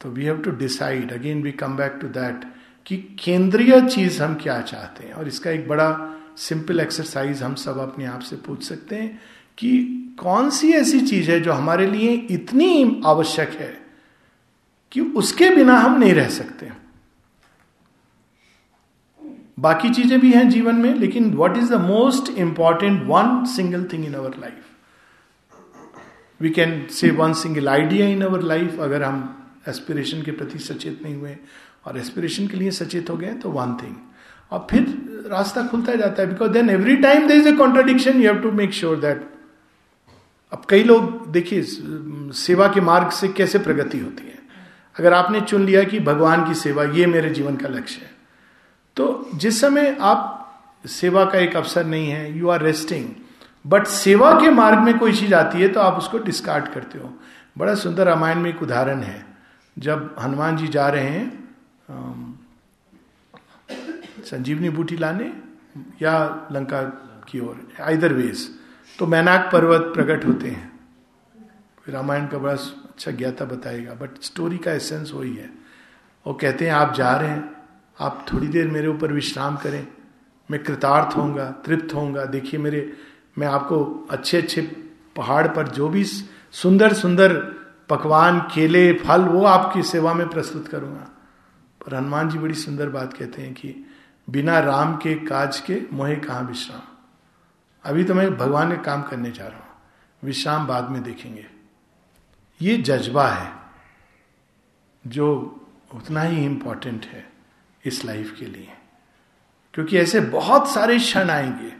तो 0.00 0.10
we 0.10 0.24
have 0.24 0.38
to 0.38 0.50
decide 0.50 1.12
again 1.12 1.42
we 1.42 1.52
come 1.52 1.76
back 1.76 1.98
to 2.00 2.08
that 2.08 2.54
कि 2.86 2.96
केंद्रीय 2.96 3.88
चीज़ 3.88 4.22
हम 4.22 4.34
क्या 4.34 4.60
चाहते 4.60 5.04
हैं? 5.06 5.12
और 5.12 5.28
इसका 5.28 5.50
एक 5.50 5.68
बड़ा 5.68 6.14
सिंपल 6.36 6.80
एक्सरसाइज 6.80 7.42
हम 7.42 7.54
सब 7.54 7.78
अपने 7.78 8.04
आप 8.04 8.20
से 8.20 8.36
पूछ 8.36 8.62
सकते 8.62 8.96
हैं 8.96 9.20
कि 9.58 9.96
कौन 10.18 10.50
सी 10.50 10.72
ऐसी 10.72 11.00
चीज़ 11.00 11.30
है 11.30 11.40
जो 11.40 11.52
हमारे 11.52 11.86
लिए 11.86 12.10
इतनी 12.10 13.02
आवश्यक 13.06 13.48
है 13.48 13.86
कि 14.92 15.00
उसके 15.00 15.50
बिना 15.50 15.74
हम 15.74 15.98
नहीं 15.98 16.14
रह 16.14 16.28
सकते 16.28 16.72
बाकी 19.58 19.90
चीज़ें 19.90 20.20
भी 20.20 20.32
हैं 20.32 20.48
जीवन 20.48 20.74
में, 20.74 20.94
लेकिन 20.94 21.34
what 21.34 21.56
is 21.56 21.74
the 21.74 21.80
most 21.80 22.38
important 22.38 23.02
one 23.06 23.44
single 23.44 23.84
thing 23.92 24.04
in 24.04 24.14
our 24.14 24.34
life 24.38 24.69
we 26.40 26.50
can 26.50 26.86
say 26.90 27.10
one 27.10 27.32
single 27.32 27.68
idea 27.68 28.06
in 28.06 28.22
our 28.22 28.42
life 28.42 28.80
अगर 28.80 29.02
हम 29.02 29.46
एस्पिरेशन 29.68 30.22
के 30.22 30.30
प्रति 30.30 30.58
सचेत 30.58 31.00
नहीं 31.02 31.14
हुए 31.14 31.36
और 31.86 31.98
एस्पिरेशन 31.98 32.46
के 32.46 32.56
लिए 32.56 32.70
सचेत 32.70 33.10
हो 33.10 33.16
गए 33.16 33.32
तो 33.32 33.50
वन 33.50 33.76
थिंग 33.82 33.96
और 34.50 34.66
फिर 34.70 34.86
रास्ता 35.30 35.66
खुलता 35.66 35.94
जाता 35.94 36.22
है 36.22 36.28
because 36.28 36.50
then 36.50 36.70
every 36.70 36.96
time 36.96 37.28
there 37.28 37.34
is 37.34 37.48
a 37.48 37.52
contradiction 37.52 38.22
you 38.22 38.32
have 38.32 38.42
to 38.42 38.50
make 38.52 38.72
sure 38.72 38.96
that 38.96 39.28
अब 40.52 40.62
कई 40.68 40.82
लोग 40.82 41.30
देखिए, 41.32 41.62
सेवा 42.34 42.66
के 42.68 42.80
मार्ग 42.80 43.10
से 43.10 43.28
कैसे 43.28 43.58
प्रगति 43.58 43.98
होती 43.98 44.24
है। 44.24 44.38
अगर 44.98 45.12
आपने 45.12 45.40
चुन 45.40 45.64
लिया 45.64 45.82
कि 45.84 46.00
भगवान 46.00 46.44
की 46.48 46.54
सेवा, 46.54 46.84
ये 46.84 47.06
मेरे 47.06 47.30
जीवन 47.30 47.56
का 47.56 47.68
लक्ष्य 47.68 48.00
है। 48.00 48.10
तो 48.96 49.30
जिस 49.34 49.60
समय 49.60 49.96
आप 50.00 50.36
सेवा 50.86 51.24
का 51.24 51.38
एक 51.38 51.56
अवसर 51.56 51.84
नहीं 51.84 52.08
है 52.08 52.38
यू 52.38 52.48
आर 52.48 52.62
रेस्टिंग 52.62 53.08
बट 53.64 53.86
सेवा 53.86 54.32
के 54.40 54.50
मार्ग 54.50 54.78
में 54.78 54.98
कोई 54.98 55.12
चीज़ 55.12 55.34
आती 55.34 55.60
है 55.60 55.68
तो 55.68 55.80
आप 55.80 55.98
उसको 55.98 56.18
डिस्कार्ड 56.20 56.68
करते 56.68 56.98
हो। 56.98 57.12
बड़ा 57.58 57.74
सुंदर 57.74 58.06
रामायण 58.06 58.38
में 58.38 58.50
एक 58.50 58.62
उदाहरण 58.62 59.00
है। 59.00 59.24
जब 59.76 60.14
हनुमान 60.20 60.56
जी 60.56 60.68
जा 60.68 60.88
रहे 60.88 61.08
हैं 61.08 62.38
संजीवनी 64.24 64.70
बूटी 64.70 64.96
लाने 64.96 65.32
या 66.02 66.48
लंका 66.52 66.82
की 67.28 67.40
ओर 67.40 67.68
आइदर 67.82 68.12
वेज 68.12 68.48
तो 68.98 69.06
मैनाक 69.06 69.48
पर्वत 69.52 69.92
प्रकट 69.94 70.24
होते 70.26 70.48
हैं। 70.48 70.70
रामायण 71.88 72.26
का 72.26 72.38
बड़ा 72.38 72.52
अच्छा 72.52 73.10
ज्ञाता 73.10 73.44
बताएगा 73.44 73.94
बट 73.94 74.22
स्टोरी 74.22 74.58
का 74.58 74.72
एसेंस 74.72 75.12
वही 75.14 75.34
है। 75.34 75.50
वो 76.26 76.34
कहते 76.34 76.66
हैं, 76.66 76.72
आप 76.72 76.92
जा 76.94 77.14
रहे 77.16 77.30
हैं, 77.30 77.50
आप 78.00 78.26
थोड़ी 78.32 78.48
देर 78.48 78.68
मेरे 78.68 78.88
ऊपर 78.88 79.12
विश्राम 79.12 79.56
करें, 79.56 79.86
मैं 80.48 80.62
कृतार्थ 80.64 81.16
होऊँगा, 81.16 81.50
तृप्त 81.66 81.94
होऊँगा। 81.94 82.24
देखिए 82.26 82.60
मेरे 82.60 82.80
मैं 83.38 83.46
आपको 83.46 84.08
अच्छे 84.10 84.38
अच्छे 84.38 84.62
पहाड़ 85.16 85.48
पर 85.48 85.68
जो 85.68 85.88
भी 85.88 86.04
सुंदर 86.52 86.92
सुंदर 86.92 87.34
पकवान, 87.88 88.40
केले, 88.40 88.92
फल, 88.92 89.22
वो 89.22 89.44
आपकी 89.44 89.82
सेवा 89.82 90.14
में 90.14 90.28
प्रस्तुत 90.28 90.68
करूँगा। 90.68 91.08
पर 91.86 91.94
हनुमान 91.94 92.28
जी 92.28 92.38
बड़ी 92.38 92.54
सुंदर 92.54 92.88
बात 92.88 93.12
कहते 93.12 93.42
हैं 93.42 93.54
कि 93.54 93.90
बिना 94.30 94.58
राम 94.58 94.96
के 94.96 95.14
काज 95.14 95.60
के 95.60 95.82
मोहे 95.92 96.16
कहा 96.16 96.40
विश्राम? 96.40 96.80
अभी 97.84 98.04
तो 98.04 98.14
मैं 98.14 98.36
भगवान 98.36 98.76
के 98.76 98.82
काम 98.82 99.02
करने 99.02 99.30
जा 99.30 99.46
रहा 99.46 99.58
हूँ। 99.58 99.66
विश्राम 100.24 100.66
बाद 100.66 100.90
में 100.90 101.02
देखेंगे। 101.02 101.46
ये 102.62 102.76
जज्बा 102.76 103.28
है 103.28 103.52
जो 105.06 105.56
उतना 105.94 106.22
ही 106.22 106.44
इंपॉर्टेंट 106.44 107.04
है 107.04 107.32
इस 107.84 108.04
लाइफ 108.04 108.36
के 108.38 108.46
लिए। 108.46 108.72
क्योंकि 109.74 109.98
ऐसे 109.98 110.20
बहुत 110.20 110.68
सारे 110.68 110.98
क्षण 110.98 111.30
आएँगे 111.30 111.79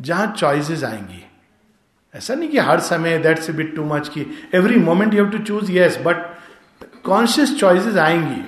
जहाँ 0.00 0.26
चॉइसेस 0.38 0.84
आएँगी। 0.84 1.24
ऐसा 2.14 2.34
नहीं 2.34 2.48
कि 2.48 2.58
हर 2.58 2.80
समय 2.80 3.18
दैट्स 3.18 3.50
बिट 3.50 3.74
टू 3.76 3.84
मच 3.84 4.08
की 4.08 4.26
every 4.54 4.76
moment 4.76 5.14
you 5.14 5.22
have 5.24 5.32
to 5.32 5.38
choose 5.38 5.72
yes 5.72 5.98
but 5.98 6.16
conscious 7.04 7.58
choices 7.58 7.96
आएँगी। 7.96 8.42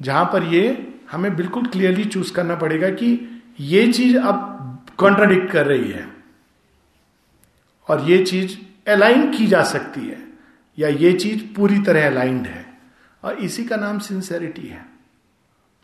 जहाँ 0.00 0.24
पर 0.24 0.42
ये 0.42 0.94
हमें 1.10 1.36
बिल्कुल 1.36 1.66
क्लियरली 1.66 2.04
चूज़ 2.04 2.32
करना 2.32 2.54
पड़ेगा 2.54 2.90
कि 2.90 3.42
ये 3.60 3.92
चीज़ 3.92 4.18
अब 4.18 4.86
कॉन्ट्राडिक्ट 4.98 5.50
कर 5.52 5.66
रही 5.66 5.90
है 5.90 6.06
और 7.88 8.10
ये 8.10 8.24
चीज़ 8.24 8.56
अलाइन 8.90 9.30
की 9.32 9.46
जा 9.46 9.62
सकती 9.62 10.00
है 10.00 10.18
या 10.78 10.88
ये 10.88 11.12
चीज़ 11.12 11.44
पूरी 11.54 11.78
तरह 11.78 12.06
अलाइंड 12.06 12.46
है। 12.46 12.66
और 13.24 13.34
इसी 13.34 13.64
का 13.64 13.76
नाम 13.76 13.98
सिंसेरिटी 13.98 14.66
है। 14.68 14.89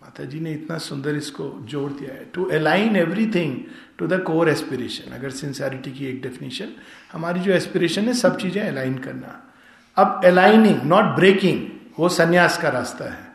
माता 0.06 0.24
जी 0.24 0.40
ने 0.40 0.52
इतना 0.52 0.78
सुंदर 0.78 1.14
इसको 1.14 1.58
जोड़ 1.62 1.92
दिया 1.92 2.14
है। 2.14 2.26
To 2.34 2.44
align 2.44 2.96
everything 2.96 3.56
to 3.98 4.06
the 4.06 4.22
core 4.22 4.48
aspiration 4.48 5.12
अगर 5.12 5.30
सिंसेरिटी 5.30 5.92
की 5.92 6.06
एक 6.06 6.22
डेफिनेशन 6.22 6.68
हमारी 7.12 7.40
जो 7.40 7.52
एस्पिरेशन 7.52 8.02
है, 8.02 8.14
सब 8.14 8.38
चीज़ें 8.38 8.68
अलाइन 8.68 8.98
करना। 8.98 9.50
अब 9.96 10.20
अलाइनिंग 10.24 10.82
नॉट 10.82 11.04
ब्रेकिंग 11.04 11.66
वो 11.98 12.08
संन्यास 12.08 12.58
का 12.58 12.68
रास्ता 12.68 13.04
है। 13.04 13.32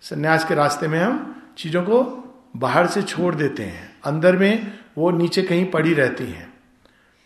संन्यास 0.00 0.44
के 0.44 0.54
रास्ते 0.54 0.88
में 0.88 0.98
हम 0.98 1.42
चीज़ों 1.58 1.82
को 1.82 2.02
बाहर 2.56 2.86
से 2.86 3.02
छोड़ 3.02 3.34
देते 3.34 3.62
हैं। 3.62 4.00
अंदर 4.04 4.36
में 4.36 4.78
वो 4.98 5.10
नीचे 5.10 5.42
कहीं 5.42 5.70
पड़ी 5.70 5.94
रहती 5.94 6.24
हैं। 6.24 6.54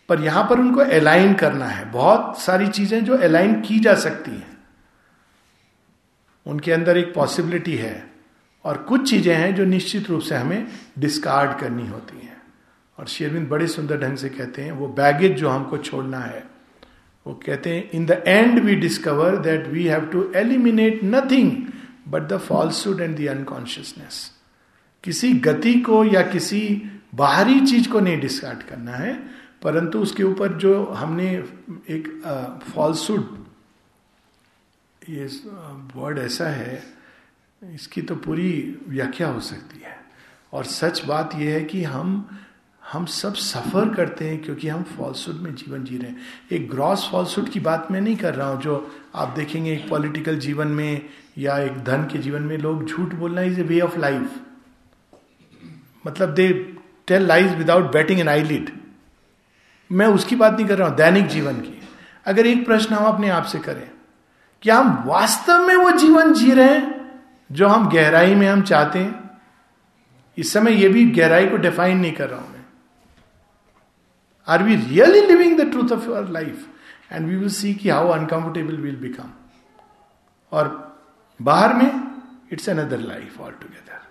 पर 0.09 0.19
यहाँ 0.19 0.43
पर 0.43 0.59
उनको 0.59 0.81
अलाइन 0.81 1.33
करना 1.33 1.65
है। 1.65 1.91
बहुत 1.91 2.39
सारी 2.39 2.67
चीज़ें 2.67 3.05
जो 3.05 3.17
अलाइन 3.17 3.61
की 3.61 3.79
जा 3.79 3.95
सकती 3.95 4.31
हैं। 4.31 4.57
उनके 6.45 6.71
अंदर 6.71 6.97
एक 6.97 7.13
पॉसिबिलिटी 7.13 7.75
है। 7.75 8.14
और 8.65 8.77
कुछ 8.83 9.09
चीज़ें 9.09 9.35
हैं 9.35 9.53
जो 9.55 9.65
निश्चित 9.65 10.09
रूप 10.09 10.21
से 10.21 10.35
हमें 10.35 10.67
डिस्कार्ड 10.99 11.59
करनी 11.59 11.87
होती 11.87 12.17
हैं। 12.17 12.41
और 12.97 13.07
शेरविंद 13.07 13.47
बड़े 13.49 13.67
सुंदर 13.67 13.97
ढंग 14.01 14.17
से 14.17 14.29
कहते 14.29 14.61
हैं, 14.61 14.71
वो 14.71 14.87
बैगेज 14.89 15.37
जो 15.37 15.49
हमको 15.49 15.77
छोड़ना 15.79 16.19
है, 16.19 16.43
वो 17.25 17.33
कहते 17.45 17.69
हैं 17.69 17.89
in 17.91 18.05
the 18.05 18.23
end 18.27 18.59
we 18.59 18.75
discover 18.75 19.37
that 19.37 19.67
we 19.67 19.83
have 19.85 20.05
to 20.05 20.23
eliminate 20.35 20.99
nothing 21.03 21.51
but 22.07 22.27
the 22.29 22.37
falsehood 22.39 23.01
and 23.01 23.17
the 23.17 23.27
unconsciousness 23.29 24.31
किसी 25.03 25.31
गति 25.45 25.73
को 25.81 26.03
या 26.05 26.21
किसी 26.21 26.61
बाहरी 27.15 27.59
चीज़ 27.61 27.89
को 27.89 27.99
नहीं 27.99 28.19
डिस्कार्ड 28.19 28.63
करना 28.69 28.91
है, 28.91 29.13
परंतु 29.63 29.99
उसके 29.99 30.23
ऊपर 30.23 30.53
जो 30.57 30.83
हमने 30.93 31.29
एक 31.89 32.07
फॉल्सूड 32.73 33.43
ये 35.01 35.25
वर्ड 35.95 36.17
ऐसा 36.19 36.47
है 36.49 36.94
इसकी 37.61 38.01
तो 38.01 38.15
पूरी 38.15 38.51
व्याख्या 38.87 39.27
हो 39.27 39.39
सकती 39.39 39.79
है। 39.85 39.95
और 40.53 40.65
सच 40.65 41.03
बात 41.05 41.35
यह 41.35 41.53
है 41.53 41.61
कि 41.63 41.83
हम 41.83 42.27
हम 42.83 43.05
सब 43.05 43.33
सफ़र 43.33 43.93
करते 43.93 44.27
हैं 44.29 44.41
क्योंकि 44.43 44.67
हम 44.67 44.83
फॉल्सुड 44.97 45.35
में 45.35 45.53
जीवन 45.55 45.83
जी 45.83 45.97
रहे 45.97 46.09
हैं। 46.09 46.21
एक 46.51 46.69
ग्रॉस 46.69 47.07
फॉल्सूड 47.11 47.49
की 47.49 47.59
बात 47.59 47.87
मैं 47.91 48.01
नहीं 48.01 48.15
कर 48.15 48.35
रहा 48.35 48.47
हूँ, 48.47 48.61
जो 48.61 48.91
आप 49.15 49.29
देखेंगे 49.29 49.73
एक 49.73 49.89
पॉलिटिकल 49.89 50.37
जीवन 50.39 50.67
में 50.69 51.01
या 51.37 51.57
एक 51.59 51.83
धन 51.83 52.03
के 52.03 52.19
जीवन 52.19 52.41
में 52.41 52.57
लोग 52.57 52.85
झूठ 52.85 53.13
बोलना 53.13 53.41
is 53.41 53.59
a 53.59 53.63
way 53.63 53.79
of 53.81 53.97
life 53.99 54.39
मतलब 56.05 56.33
they 56.33 56.47
tell 57.07 57.27
lies 57.27 57.55
without 57.57 57.91
batting 57.93 58.19
an 58.19 58.29
eye 58.29 58.39
eyelid 58.39 58.71
मैं 59.89 60.07
उसकी 60.07 60.35
बात 60.35 60.53
नहीं 60.53 60.67
कर 60.67 60.77
रहा 60.77 60.87
हूँ, 60.87 60.95
दैनिक 60.97 61.27
जीवन 61.27 61.59
की। 61.61 61.79
अगर 62.25 62.45
एक 62.47 62.65
प्रश्न 62.65 62.95
हम 62.95 63.05
अपने 63.05 63.29
आप 63.29 63.45
से 63.45 63.59
करें, 63.59 63.89
क्या 64.63 64.77
हम 64.77 65.03
वास्तव 65.07 65.67
में 65.67 65.75
वो 65.75 65.91
जीवन 65.91 66.33
जी 66.33 66.51
रहे 66.51 66.69
हैं? 66.69 66.94
जो 67.49 67.67
हम 67.67 67.89
गहराई 67.89 68.35
में 68.35 68.47
हम 68.47 68.61
चाहते 68.61 68.99
हैं, 68.99 69.39
इस 70.37 70.53
समय 70.53 70.73
ये 70.73 70.87
भी 70.89 71.05
गहराई 71.11 71.47
को 71.47 71.57
डिफाइन 71.57 71.97
नहीं 71.97 72.13
कर 72.13 72.29
रहा 72.29 72.39
हूँ 72.39 72.51
मैं। 72.53 72.63
Are 74.47 74.63
we 74.63 74.75
really 74.75 75.21
living 75.21 75.57
the 75.59 75.69
truth 75.71 75.91
of 75.91 76.05
your 76.05 76.29
life 76.29 76.67
and 77.11 77.27
we 77.27 77.35
will 77.35 77.49
see 77.49 77.73
की 77.75 77.89
हाउ 77.89 78.09
अनकंफर्टेबल 78.09 78.77
विल 78.77 78.95
बिकम 78.95 79.31
और 80.51 80.69
बाहर 81.39 81.73
में 81.73 82.03
it's 82.53 82.69
another 82.69 82.99
life 82.99 83.39
all 83.41 83.51
together 83.51 84.03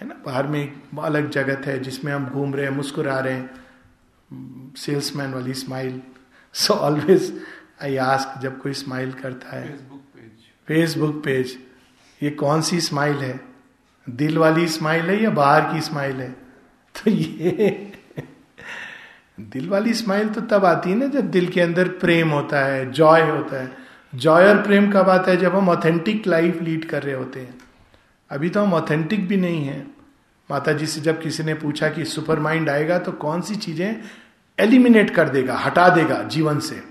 है 0.00 0.06
ना? 0.08 0.14
बाहर 0.26 0.46
में 0.46 0.60
एक 0.60 0.98
अलग 0.98 1.30
जगत 1.30 1.66
है 1.66 1.78
जिसमें 1.78 2.12
हम 2.12 2.26
घूम 2.26 2.54
रहे 2.54 2.66
हैं, 2.66 2.72
मुस्कुरा 2.72 3.18
रहे 3.18 3.34
हैं। 3.34 4.74
सेल्समैन 4.76 5.32
वाली 5.34 5.54
smile 5.54 6.02
so 6.54 6.74
always 6.74 7.40
I 7.82 7.96
ask 7.96 8.40
जब 8.40 8.60
कोई 8.60 8.72
स्माइल 8.72 9.12
करता 9.12 9.56
है। 9.56 9.78
फेसबुक 10.70 11.14
पेज 11.24 11.56
ये 12.20 12.30
कौन 12.30 12.60
सी 12.62 12.80
स्माइल 12.80 13.16
है? 13.16 13.40
दिल 14.06 14.38
वाली 14.38 14.66
स्माइल 14.68 15.06
है 15.06 15.22
या 15.22 15.30
बाहर 15.30 15.72
की 15.72 15.80
स्माइल 15.80 16.16
है? 16.16 16.28
तो 16.94 17.10
ये 17.10 17.92
दिल 19.40 19.68
वाली 19.68 19.94
स्माइल 19.94 20.28
तो 20.28 20.40
तब 20.40 20.64
आती 20.64 20.90
है 20.90 20.96
ना 20.96 21.06
जब 21.06 21.30
दिल 21.30 21.48
के 21.48 21.60
अंदर 21.60 21.88
प्रेम 21.88 22.30
होता 22.30 22.64
है 22.64 22.90
जॉय 22.92 23.22
होता 23.22 23.62
है। 23.62 23.70
जॉय 24.14 24.46
और 24.48 24.62
प्रेम 24.62 24.90
कब 24.92 25.08
आता 25.08 25.30
है? 25.30 25.36
जब 25.36 25.56
हम 25.56 25.68
ऑथेंटिक 25.68 26.26
लाइफ 26.26 26.62
लीड 26.62 26.84
कर 26.84 27.02
रहे 27.02 27.14
होते 27.14 27.40
हैं। 27.40 27.58
अभी 28.30 28.50
तो 28.50 28.62
हम 28.62 28.74
ऑथेंटिक 28.74 29.26
भी 29.28 29.36
नहीं 29.36 29.64
है। 29.64 29.86
माता 30.50 30.72
जी 30.72 30.86
से 30.86 31.00
जब 31.00 31.20
किसी 31.22 31.42
ने 31.42 31.54
पूछा 31.54 31.88
कि 31.88 32.04
सुपर 32.04 32.38
माइंड 32.38 32.70
आएगा 32.70 32.98
तो 32.98 33.12
कौन 33.12 33.40
सी 33.40 33.56
चीज़ें 33.56 34.02
एलिमिनेट 34.58 35.10
कर 35.10 35.28
देगा, 35.28 35.56
हटा 35.56 35.88
देगा 35.88 36.22
जीवन 36.22 36.58
से? 36.58 36.89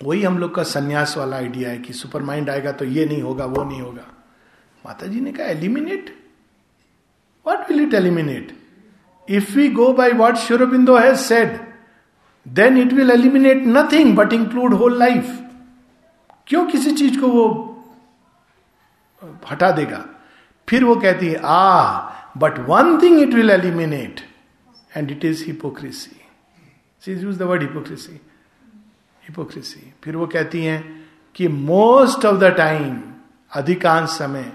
वही 0.00 0.22
हम 0.22 0.38
लोग 0.38 0.54
का 0.54 0.62
संन्यास 0.62 1.16
वाला 1.18 1.36
आइडिया 1.36 1.70
है 1.70 1.78
कि 1.78 1.92
सुपर 1.92 2.22
माइंड 2.22 2.50
आएगा 2.50 2.72
तो 2.72 2.84
ये 2.84 3.04
नहीं 3.06 3.22
होगा, 3.22 3.44
वो 3.44 3.64
नहीं 3.64 3.80
होगा। 3.80 4.06
माता 4.84 5.06
जी 5.06 5.20
ने 5.20 5.32
कहा 5.32 5.46
eliminate 5.46 6.14
what 7.46 7.70
will 7.70 7.80
it 7.80 7.94
eliminate 7.94 8.52
if 9.28 9.52
we 9.56 9.68
go 9.70 9.92
by 9.92 10.12
what 10.12 10.36
Sri Aurobindo 10.36 10.96
has 10.98 11.18
said 11.20 11.58
then 12.46 12.78
it 12.78 12.92
will 12.92 13.10
eliminate 13.10 13.62
nothing 13.66 14.14
but 14.16 14.32
include 14.32 14.74
whole 14.74 14.98
life 14.98 15.38
क्यों 16.46 16.64
किसी 16.66 16.90
चीज़ 16.92 17.18
को 17.20 17.28
वो, 17.28 17.46
हटा 19.50 19.70
देगा? 19.70 20.04
फिर 20.68 20.84
वो 20.84 20.94
कहती 20.96 21.26
है 21.26 21.40
आ 21.44 21.98
but 22.36 22.58
one 22.68 22.98
thing 23.02 23.20
it 23.20 23.34
will 23.34 23.50
eliminate 23.50 24.20
and 24.96 25.10
it 25.10 25.24
is 25.24 25.44
hypocrisy 25.44 27.12
use 27.12 27.38
the 27.38 27.42
word 27.42 27.62
hypocrisy 27.62 28.20
hypocrisy 29.28 29.92
फिर 30.04 30.16
वो 30.16 30.26
कहती 30.28 30.64
हैं 30.64 30.80
कि 31.36 31.48
मोस्ट 31.48 32.24
ऑफ़ 32.26 32.38
द 32.38 32.54
टाइम 32.56 33.00
अधिकांश 33.52 34.08
समय, 34.10 34.52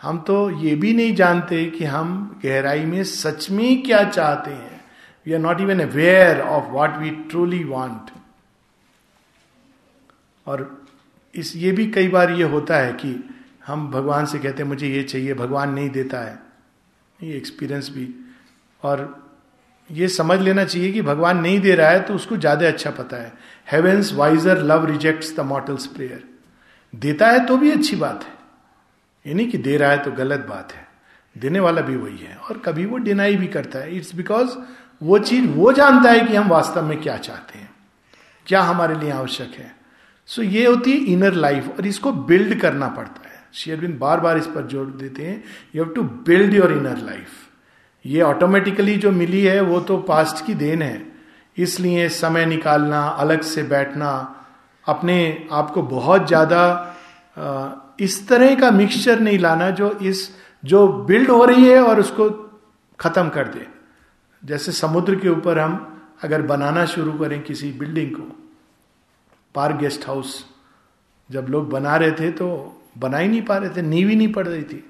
हम 0.00 0.18
तो 0.18 0.50
ये 0.60 0.74
भी 0.74 0.92
नहीं 0.94 1.14
जानते 1.14 1.64
कि 1.70 1.84
हम 1.84 2.40
गहराई 2.44 2.84
में 2.84 3.02
सच 3.04 3.50
में 3.50 3.82
क्या 3.82 4.02
चाहते 4.04 4.50
हैं। 4.50 4.80
We 5.26 5.32
are 5.32 5.40
not 5.40 5.60
even 5.60 5.80
aware 5.80 6.40
of 6.40 6.70
what 6.70 6.96
we 6.98 7.10
truly 7.30 7.62
want 7.64 8.10
और 10.46 10.86
इस, 11.34 11.54
ये 11.56 11.70
भी 11.72 11.86
कई 11.90 12.08
बार 12.08 12.30
ये 12.30 12.44
होता 12.44 12.76
है 12.76 12.92
कि 12.92 13.14
हम 13.66 13.90
भगवान 13.90 14.26
से 14.26 14.38
कहते 14.38 14.62
हैं, 14.62 14.68
मुझे 14.68 14.88
ये 14.88 15.02
चाहिए, 15.02 15.34
भगवान 15.34 15.70
नहीं 15.70 15.90
देता 15.90 16.18
है। 16.20 16.38
ये 17.18 17.36
एक्सपीरियंस 17.36 17.88
भी। 17.90 18.08
और 18.82 19.22
ये 19.90 20.08
समझ 20.08 20.38
लेना 20.40 20.64
चाहिए 20.64 20.92
कि 20.92 21.02
भगवान 21.02 21.38
नहीं 21.38 21.60
दे 21.60 21.74
रहा 21.74 21.88
है 21.90 22.00
तो 22.00 22.14
उसको 22.14 22.36
ज़्यादा 22.36 22.68
अच्छा 22.68 22.90
पता 22.90 23.16
है। 23.16 23.32
Heaven's 23.66 24.12
wiser 24.14 24.62
love 24.62 24.84
rejects 24.86 25.34
the 25.36 25.40
mortal's 25.40 25.86
prayer 25.86 26.22
देता 26.92 27.28
है 27.28 27.44
तो 27.46 27.56
भी 27.56 27.70
अच्छी 27.70 27.96
बात 27.96 28.24
है। 28.24 28.32
यानी 29.24 29.46
कि 29.46 29.58
दे 29.58 29.76
रहा 29.76 29.90
है 29.90 30.02
तो 30.04 30.10
गलत 30.12 30.46
बात 30.48 30.72
है। 30.72 30.86
देने 31.36 31.60
वाला 31.60 31.80
भी 31.80 31.96
वही 31.96 32.18
है 32.18 32.36
और 32.38 32.58
कभी 32.58 32.84
वो 32.86 32.98
डिनाई 32.98 33.36
भी 33.36 33.46
करता 33.46 33.78
है। 33.78 33.96
इट्स 33.96 34.14
बिकॉज़ 34.14 34.56
वो 35.02 35.18
चीज़ 35.18 35.46
वो 35.46 35.72
जानता 35.72 36.10
है 36.10 36.20
कि 36.20 36.34
हम 36.36 36.48
वास्तव 36.48 36.84
में 36.84 37.00
क्या 37.02 37.16
चाहते 37.18 37.58
हैं। 37.58 37.70
क्या 38.46 38.60
हमारे 38.62 38.94
लिए 38.94 39.10
आवश्यक 39.10 39.54
है। 39.54 39.74
सो 40.28 40.42
so, 40.42 40.48
ये 40.48 40.66
होती 40.66 40.92
है 40.92 40.98
इनर 41.12 41.32
लाइफ 41.34 41.68
और 41.68 41.86
इसको 41.86 42.12
बिल्ड 42.12 42.60
करना 42.60 42.88
पड़ता 42.88 43.28
है। 43.28 43.42
शेयरबिन 43.54 43.96
बार 43.98 44.20
बार 44.20 44.38
इस 44.38 44.46
पर 44.46 44.66
ज़ोर 44.66 44.86
देते 45.00 45.26
हैं। 45.26 45.42
You 45.76 45.84
have 45.84 45.92
to 45.94 46.02
build 46.02 46.54
your 46.54 46.72
inner 46.72 46.98
life 46.98 47.26
ये 48.04 48.20
ऑटोमेटिकली 48.22 48.96
जो 48.96 49.10
मिली 49.12 49.42
है 49.42 49.60
वो 49.60 49.80
तो 49.80 49.96
पास्ट 49.98 50.44
की 50.46 50.54
देन 50.54 50.82
है। 50.82 51.13
इसलिए 51.56 52.08
समय 52.10 52.46
निकालना, 52.46 53.00
अलग 53.00 53.42
से 53.42 53.62
बैठना, 53.64 54.10
अपने 54.86 55.46
आप 55.52 55.70
को 55.70 55.82
बहुत 55.84 56.26
ज़्यादा 56.28 56.62
इस 58.00 58.26
तरह 58.28 58.54
का 58.60 58.70
मिक्सचर 58.70 59.20
नहीं 59.20 59.38
लाना 59.38 59.70
जो 59.70 59.90
इस, 59.92 60.30
जो 60.64 60.86
बिल्ड 61.04 61.30
हो 61.30 61.44
रही 61.44 61.64
है 61.64 61.80
और 61.82 62.00
उसको 62.00 62.28
खत्म 62.98 63.28
कर 63.28 63.48
दे। 63.48 63.66
जैसे 64.42 64.72
समुद्र 64.72 65.14
के 65.14 65.28
ऊपर 65.28 65.58
हम 65.58 65.76
अगर 66.22 66.42
बनाना 66.42 66.84
शुरू 66.86 67.12
करें 67.12 67.40
किसी 67.42 67.70
बिल्डिंग 67.72 68.10
को 68.10 68.30
पार्क 69.54 69.76
गेस्ट 69.76 70.06
हाउस 70.06 70.44
जब 71.30 71.46
लोग 71.50 71.68
बना 71.70 71.96
रहे 71.96 72.12
थे 72.12 72.30
तो 72.32 72.46
बना 72.98 73.18
ही 73.18 73.28
नहीं 73.28 73.42
पा 73.42 73.56
रहे 73.56 73.70
थे, 73.70 73.82
नींव 73.82 74.08
ही 74.08 74.16
नहीं 74.16 74.32
पड़ 74.32 74.46
रही 74.46 74.62
थी। 74.62 74.84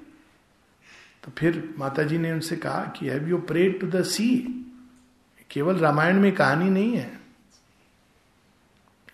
तो 1.23 1.31
फिर 1.37 1.75
माता 1.79 2.03
जी 2.03 2.17
ने 2.17 2.31
उनसे 2.31 2.55
कहा 2.57 2.81
कि 2.97 3.07
have 3.09 3.27
you 3.29 3.37
prayed 3.43 3.79
to 3.81 3.87
the 3.89 4.03
sea 4.05 4.27
केवल 5.51 5.75
रामायण 5.75 6.19
में 6.19 6.31
कहानी 6.31 6.69
नहीं 6.69 6.95
है। 6.95 7.11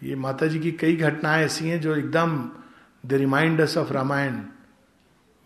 ये 0.04 0.16
माता 0.16 0.48
जी 0.48 0.60
की 0.60 0.72
कई 0.72 0.96
घटनाएँ 0.96 1.44
ऐसी 1.46 1.68
हैं 1.70 1.80
जो 1.82 1.96
एकदम 1.96 2.38
the 3.06 3.14
reminders 3.14 3.78
of 3.78 3.92
Ramayana 3.94 4.42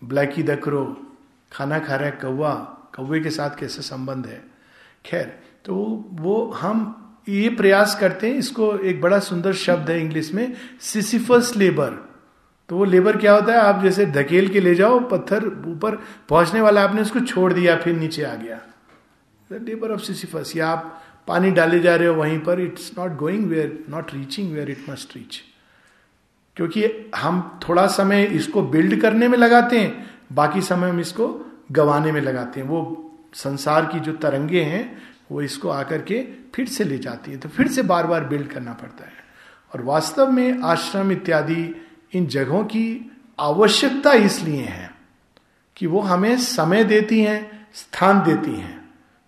Blackie 0.02 0.42
the 0.42 0.58
crow 0.62 0.84
खाना 1.52 1.78
खा 1.78 1.96
रहे 1.96 2.10
कौवा, 2.12 2.54
कौवे 2.96 3.20
के 3.20 3.30
साथ 3.30 3.58
कैसे 3.58 3.82
संबंध 3.82 4.26
है। 4.26 4.42
खैर 5.04 5.38
तो 5.64 5.74
वो 6.12 6.44
हम 6.52 7.02
ये 7.28 7.48
प्रयास 7.50 7.98
करते 8.00 8.28
हैं, 8.30 8.36
इसको 8.36 8.76
एक 8.78 9.00
बड़ा 9.00 9.18
सुंदर 9.18 9.52
शब्द 9.54 9.90
है 9.90 10.00
इंग्लिश 10.00 10.32
में 10.34 10.52
सिसिफस 10.82 11.52
लेबर 11.56 12.04
तो 12.68 12.76
वो 12.76 12.84
लेबर 12.84 13.16
क्या 13.16 13.32
होता 13.32 13.52
है? 13.52 13.58
आप 13.58 13.82
जैसे 13.82 14.06
धकेल 14.06 14.48
के 14.48 14.60
ले 14.60 14.74
जाओ, 14.74 14.98
पत्थर 15.00 15.46
ऊपर 15.66 15.96
पहुँचने 16.28 16.60
वाला 16.60 16.82
आपने 16.84 17.00
उसको 17.00 17.20
छोड़ 17.20 17.52
दिया, 17.52 17.76
फिर 17.76 17.96
नीचे 17.96 18.22
आ 18.22 18.34
गया। 18.34 18.60
लेबर 19.52 19.90
ऑफ़ 19.90 20.00
सिसिफस 20.00 20.52
या 20.56 20.68
आप 20.68 21.02
पानी 21.26 21.50
डाले 21.50 21.80
जा 21.80 21.96
रहे 21.96 22.08
हो 22.08 22.14
वहीं 22.14 22.38
पर 22.38 22.60
it's 22.60 22.92
not 22.98 23.16
going 23.16 23.46
where 23.46 23.84
not 23.88 24.14
reaching 24.14 24.52
where 24.52 24.70
it 24.70 24.84
must 24.90 25.16
reach 25.16 25.42
क्योंकि 26.56 27.10
हम 27.16 27.60
थोड़ा 27.68 27.86
समय 27.86 28.24
इसको 28.24 28.62
बिल्ड 28.62 29.00
करने 29.00 29.28
में 29.28 29.38
लगाते 29.38 29.80
हैं, 29.80 30.10
बाकी 30.32 30.60
समय 30.60 30.90
हम 30.90 31.00
इसको 31.00 31.52
गवाने 31.72 32.12
में 32.12 32.20
लगाते 32.20 32.60
हैं। 32.60 32.66
वो 32.66 33.10
संसार 33.34 33.86
की 33.86 34.00
जो 34.00 34.12
तरंगे 34.12 34.62
हैं, 34.62 35.02
वो 35.32 35.42
इसको 35.42 35.68
आकर 35.68 36.02
के 36.02 36.26
फिर 36.54 36.68
से 36.68 36.84
ले 36.84 36.98
जाती 36.98 37.30
है। 37.30 37.38
तो 37.38 37.48
फिर 37.48 37.68
से 37.68 37.82
बार 37.82 38.06
बार 38.06 38.24
बिल्ड 38.24 38.48
करना 38.48 38.72
पड़ता 38.72 39.04
है। 39.04 39.12
और 39.74 39.82
वास्तव 39.82 40.30
में 40.30 40.62
आश्रम 40.62 41.12
इत्यादि 41.12 41.86
इन 42.12 42.26
जगहों 42.26 42.64
की 42.64 43.16
आवश्यकता 43.40 44.12
इसलिए 44.12 44.62
है 44.62 44.94
कि 45.76 45.86
वो 45.86 46.00
हमें 46.00 46.36
समय 46.38 46.84
देती 46.84 47.20
हैं, 47.20 47.68
स्थान 47.74 48.18
देती 48.24 48.56
हैं। 48.56 48.75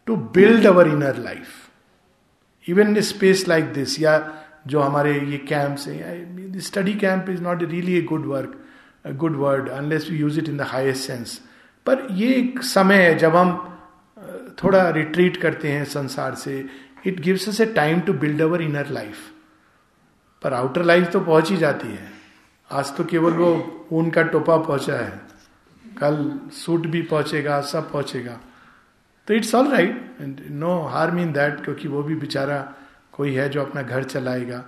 To 0.09 0.17
build 0.35 0.67
our 0.67 0.89
inner 0.89 1.17
life 1.17 2.69
even 2.69 3.01
space 3.03 3.47
like 3.49 3.73
this 3.73 3.99
या 4.01 4.15
जो 4.67 4.81
हमारे 4.81 5.13
ये 5.21 5.39
कैंप्स 5.49 5.87
है 5.89 6.61
study 6.61 6.95
camp 6.95 7.29
is 7.31 7.43
not 7.43 7.63
really 7.63 7.97
a 7.99 8.03
good 8.03 8.27
work 8.27 8.59
good 9.17 9.37
word 9.37 9.69
unless 9.69 10.11
we 10.11 10.17
use 10.17 10.39
it 10.41 10.49
in 10.49 10.57
the 10.57 10.63
highest 10.67 11.07
sense 11.07 11.41
पर 11.87 12.07
ये 12.13 12.35
एक 12.35 12.63
समय 12.63 13.03
है 13.03 13.17
जब 13.19 13.37
हम 13.37 13.57
थोड़ा 14.63 14.89
रिट्रीट 14.91 15.37
करते 15.37 15.69
हैं 15.69 15.85
संसार 15.85 16.35
से। 16.35 16.55
It 17.07 17.21
gives 17.21 17.49
us 17.49 17.61
a 17.61 17.67
time 17.75 18.01
to 18.01 18.13
build 18.13 18.43
our 18.43 18.63
inner 18.63 18.89
life 18.91 19.17
पर 20.43 20.55
आउटर 20.55 20.83
लाइफ 20.83 21.11
तो 21.11 21.21
पहुँच 21.21 21.51
ही 21.51 21.57
जाती 21.57 21.89
है। 21.89 22.11
आज 22.71 22.97
तो 22.97 23.05
केवल 23.05 23.33
वो 23.33 23.51
ऊन 23.93 24.11
का 24.11 24.23
टोपा 24.23 24.57
पहुँचा 24.57 24.95
है। 24.95 25.21
कल 25.99 26.17
सूट 26.53 26.87
भी 26.87 27.03
पहुंचेगा, 27.03 27.61
सब 27.61 27.91
पहुंचेगा। 27.93 28.39
तो 29.29 29.35
it's 29.35 29.55
all 29.55 29.69
right 29.69 30.17
and 30.21 30.41
no 30.51 30.83
harm 30.83 31.19
in 31.19 31.33
that 31.33 31.65
क्योंकि 31.65 31.89
वो 31.89 32.03
भी 32.03 32.15
बेचारा 32.15 32.75
कोई 33.13 33.35
है 33.35 33.49
जो 33.49 33.63
अपना 33.63 33.83
घर 33.83 34.05
चलाएगा। 34.05 34.65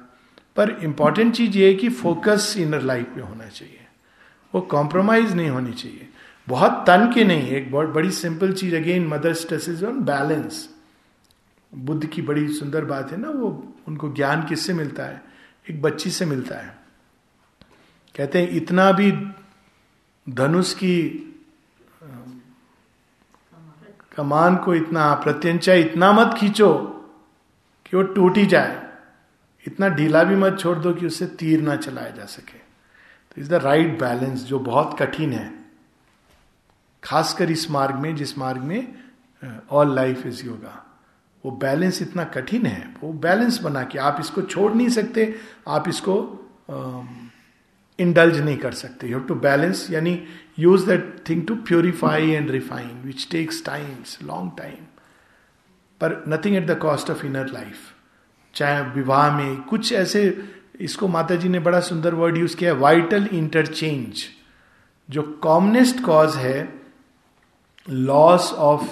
पर 0.56 0.70
इंपॉर्टेंट 0.70 1.34
चीज़ 1.34 1.58
ये 1.58 1.66
है 1.68 1.74
कि 1.74 1.88
फोकस 1.88 2.54
इनर 2.58 2.82
लाइफ 2.82 3.06
में 3.16 3.22
होना 3.22 3.46
चाहिए। 3.46 3.86
वो 4.54 4.60
कॉम्प्रोमाइज 4.60 5.32
नहीं 5.32 5.48
होनी 5.48 5.72
चाहिए। 5.72 6.08
बहुत 6.48 6.84
तन 6.86 7.12
के 7.14 7.24
नहीं, 7.24 7.48
एक 7.48 7.72
बहुत 7.72 7.88
बड़ी 7.88 8.10
simple 8.10 8.52
cheese 8.52 8.76
again 8.76 9.06
Mother 9.06 9.34
stresses 9.34 9.84
on 9.84 10.00
balance 10.00 10.74
Buddha 11.74 12.06
की 12.06 12.22
बड़ी 12.22 12.48
सुंदर 12.48 12.84
बात 12.84 13.10
है 13.10 13.20
ना, 13.20 13.30
वो 13.30 13.74
उनको 13.88 14.12
ज्ञान 14.12 14.42
किससे 14.42 14.72
मिलता 14.74 15.04
है? 15.04 15.22
एक 15.70 15.82
बच्ची 15.82 16.10
से 16.10 16.24
मिलता 16.24 16.54
है। 16.54 16.78
कहते 18.16 18.42
हैं, 18.42 18.50
इतना 18.50 18.92
भी 18.92 19.12
धनुष 20.28 20.74
की 20.74 21.26
कमान 24.16 24.56
को 24.56 24.74
इतना 24.74 25.12
प्रत्यंचा, 25.14 25.74
इतना 25.74 26.12
मत 26.12 26.34
खींचो 26.38 26.72
कि 27.86 27.96
वो 27.96 28.02
टूट 28.04 28.36
ही 28.36 28.46
जाए। 28.46 28.80
इतना 29.66 29.88
ढीला 29.88 30.22
भी 30.24 30.36
मत 30.36 30.58
छोड़ 30.60 30.76
दो 30.78 30.92
कि 30.94 31.06
उससे 31.06 31.26
तीर 31.38 31.60
ना 31.60 31.76
चलाया 31.76 32.10
जा 32.10 32.24
सके। 32.26 32.58
तो 32.58 33.40
इज़ 33.40 33.50
द 33.50 33.54
राइट 33.54 33.98
बैलेंस, 34.00 34.44
जो 34.44 34.58
बहुत 34.60 34.96
कठिन 34.98 35.32
है, 35.32 35.52
खासकर 37.02 37.50
इस 37.50 37.70
मार्ग 37.70 37.94
में, 37.94 38.14
जिस 38.16 38.38
मार्ग 38.38 38.62
में 38.62 38.94
ऑल 39.70 39.94
लाइफ 39.94 40.26
इज़ 40.26 40.44
योगा 40.46 40.86
वो 41.44 41.50
बैलेंस 41.52 42.00
इतना 42.02 42.24
कठिन 42.26 42.66
है, 42.66 42.94
वो 43.02 43.12
बैलेंस 43.12 43.58
बना 43.62 43.82
के 43.84 43.98
आप 43.98 44.16
इसको 44.20 44.42
छोड़ 44.42 44.72
नहीं 44.72 44.88
सकते, 44.88 45.34
आप 45.68 45.88
इसको 45.88 46.16
इंडल्ज 47.98 48.40
नहीं 48.40 48.56
कर 48.56 48.72
सकते। 48.72 49.08
यू 49.08 49.18
टू 49.20 49.34
बैलेंस 49.36 49.86
यानी 49.90 50.12
use 50.58 50.86
that 50.86 51.14
thing 51.28 51.46
to 51.46 51.54
purify 51.68 52.30
and 52.30 52.50
refine 52.50 52.90
which 53.04 53.26
takes 53.30 53.64
times 53.64 54.18
long 54.22 54.52
time 54.58 54.84
पर 56.00 56.22
nothing 56.28 56.56
at 56.56 56.66
the 56.66 56.78
cost 56.78 57.10
of 57.10 57.24
inner 57.26 57.50
life 57.52 57.76
चाहे 58.54 58.82
विवाह 58.94 59.36
में 59.36 59.62
कुछ 59.62 59.92
ऐसे 59.92 60.22
इसको 60.80 61.08
माता 61.08 61.36
जी 61.36 61.48
ने 61.48 61.58
बड़ा 61.60 61.80
सुंदर 61.88 62.14
वर्ड 62.14 62.36
यूज़ 62.36 62.56
किया 62.56 62.72
वाइटल 62.76 63.28
इंटरचेंज 63.32 64.24
जो 65.08 65.22
कॉमनेस्ट 65.42 66.04
कॉज 66.04 66.36
है 66.36 66.58
loss 67.88 68.52
of 68.52 68.88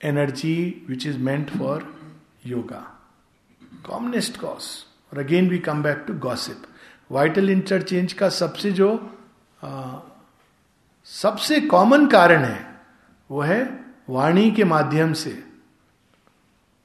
energy 0.00 0.56
which 0.88 1.06
is 1.06 1.18
meant 1.20 1.50
for 1.58 1.86
yoga 2.46 2.82
commonest 3.86 4.36
cause 4.36 4.64
और 5.12 5.18
again 5.18 5.48
we 5.50 5.58
come 5.58 5.82
back 5.82 6.04
to 6.06 6.14
gossip 6.20 6.62
vital 7.10 7.50
interchange 7.50 8.12
का 8.12 8.28
सबसे 8.32 8.70
जो 8.72 8.90
आ, 9.64 9.70
सबसे 11.06 11.60
कॉमन 11.60 12.06
कारण 12.06 12.44
है 12.44 12.80
वो 13.30 13.40
है 13.40 13.84
वाणी 14.10 14.50
के 14.50 14.64
माध्यम 14.64 15.12
से 15.12 15.42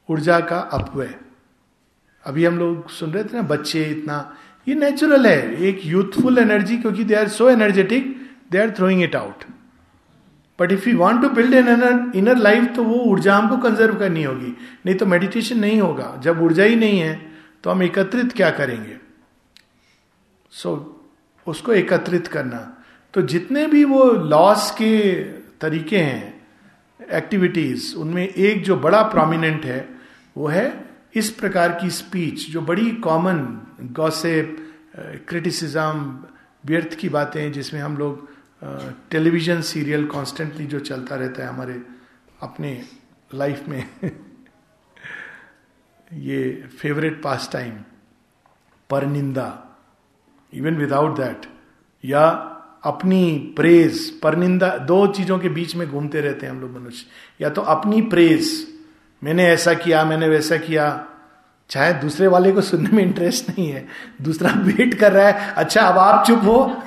ऊर्जा 0.10 0.40
का 0.40 0.60
अपव्यय। 0.60 1.16
अभी 2.24 2.46
हम 2.46 2.58
लोग 2.60 2.90
सुन 2.90 3.12
रहे 3.12 3.24
थे 3.24 3.36
ना 3.36 3.42
बच्चे 3.42 3.84
इतना 3.84 4.38
ये 4.68 4.76
नेचुरल 4.76 5.28
है 5.28 5.56
एक 5.62 5.86
यूथफुल 5.86 6.38
एनर्जी 6.38 6.78
क्योंकि 6.78 7.04
they 7.04 7.16
are 7.16 7.28
so 7.28 7.50
energetic 7.50 8.30
they 8.52 8.58
are 8.58 8.72
throwing 8.72 9.04
it 9.04 9.16
out 9.16 9.44
but 10.60 10.72
if 10.72 10.90
you 10.90 10.98
want 10.98 11.22
to 11.22 11.30
build 11.30 11.54
an 11.54 12.12
inner 12.16 12.38
life 12.38 12.72
तो 12.76 12.84
वो 12.84 12.96
ऊर्जा 13.12 13.38
हमको 13.38 13.58
कंजर्व 13.58 13.96
करनी 13.96 14.24
होगी। 14.24 14.56
नहीं 14.86 14.96
तो 14.96 15.06
मेडिटेशन 15.06 15.60
नहीं 15.60 15.82
होगा। 15.82 16.16
जब 16.20 16.42
ऊर्जा 16.42 16.64
ही 16.64 16.76
नहीं 16.76 17.00
है 17.00 17.32
तो 17.64 17.70
हम 17.72 17.84
एकत्रित 17.84 18.34
क्या 18.34 18.50
करेंगे? 18.52 18.98
सो 20.52 20.76
so, 20.76 21.52
उसको 21.52 21.74
एकत्रित 21.74 22.28
करना। 22.28 22.79
तो 23.14 23.22
जितने 23.22 23.68
भी 23.68 23.84
वो 23.84 24.04
लॉस 24.04 24.72
के 24.72 25.24
तरीके 25.62 25.98
हैं 25.98 26.48
एक्टिविटीज़ 27.12 27.96
उनमें 27.96 28.28
एक 28.28 28.64
जो 28.64 28.78
बड़ा 28.78 29.02
प्रोमिनेंट 29.02 29.66
है, 29.66 29.90
वो 30.38 30.48
है 30.48 30.90
इस 31.16 31.30
प्रकार 31.30 31.78
की 31.82 31.90
स्पीच 31.90 32.50
जो 32.50 32.62
बड़ी 32.62 32.92
कॉमन 32.92 33.68
गॉसे 33.82 34.58
क्रिटिसिज्म 35.00 36.24
व्यर्थ 36.66 36.94
की 36.94 37.10
बातें 37.10 37.52
जिसमें 37.52 37.82
हम 37.82 37.98
लोग 37.98 38.30
टेलीविज़न 39.12 39.62
सीरियल 39.62 40.08
कॉन्स्टेंटली 40.08 40.66
जो 40.66 40.80
चलता 40.80 41.16
रहता 41.16 41.44
है 41.44 41.50
हमारे, 41.50 41.84
अपने 42.42 42.84
लाइफ 43.34 43.68
में, 43.68 43.90
ये 46.14 46.68
फेवरेट 46.80 47.24
पास 47.24 47.50
टाइम 47.54 47.74
पर 48.90 49.06
निंदा 49.06 49.78
इवन 50.54 50.76
विदाउट 50.76 51.18
दैट 51.18 51.42
या 52.06 52.56
अपनी 52.84 53.54
प्रेज 53.56 54.20
परनिंदा, 54.20 54.70
दो 54.70 55.08
चीज़ों 55.08 55.40
के 55.40 55.50
बीच 55.50 55.76
में 55.76 55.90
घूमते 55.90 56.22
रहते 56.22 56.46
हैं 56.46 56.54
हम 56.54 56.62
लोग 56.62 56.78
मनुष्य। 56.80 57.06
या 57.42 57.50
तो 57.50 57.62
अपनी 57.62 58.02
प्रेज 58.02 58.68
मैंने 59.24 59.48
ऐसा 59.48 59.74
किया, 59.74 60.06
मैंने 60.06 60.28
वैसा 60.28 60.58
किया। 60.58 61.06
चाहे 61.70 61.94
दूसरे 61.94 62.28
वाले 62.28 62.52
को 62.52 62.62
सुनने 62.62 62.90
में 62.90 63.04
इंटरेस्ट 63.04 63.50
नहीं 63.50 63.70
है। 63.72 63.88
दूसरा 64.22 64.52
वेट 64.52 64.94
कर 64.94 65.12
रहा 65.12 65.28
है 65.28 65.54
अच्छा 65.54 65.82
अब 65.82 65.98
आप 65.98 66.26
चुप 66.28 66.40
हो। 66.44 66.84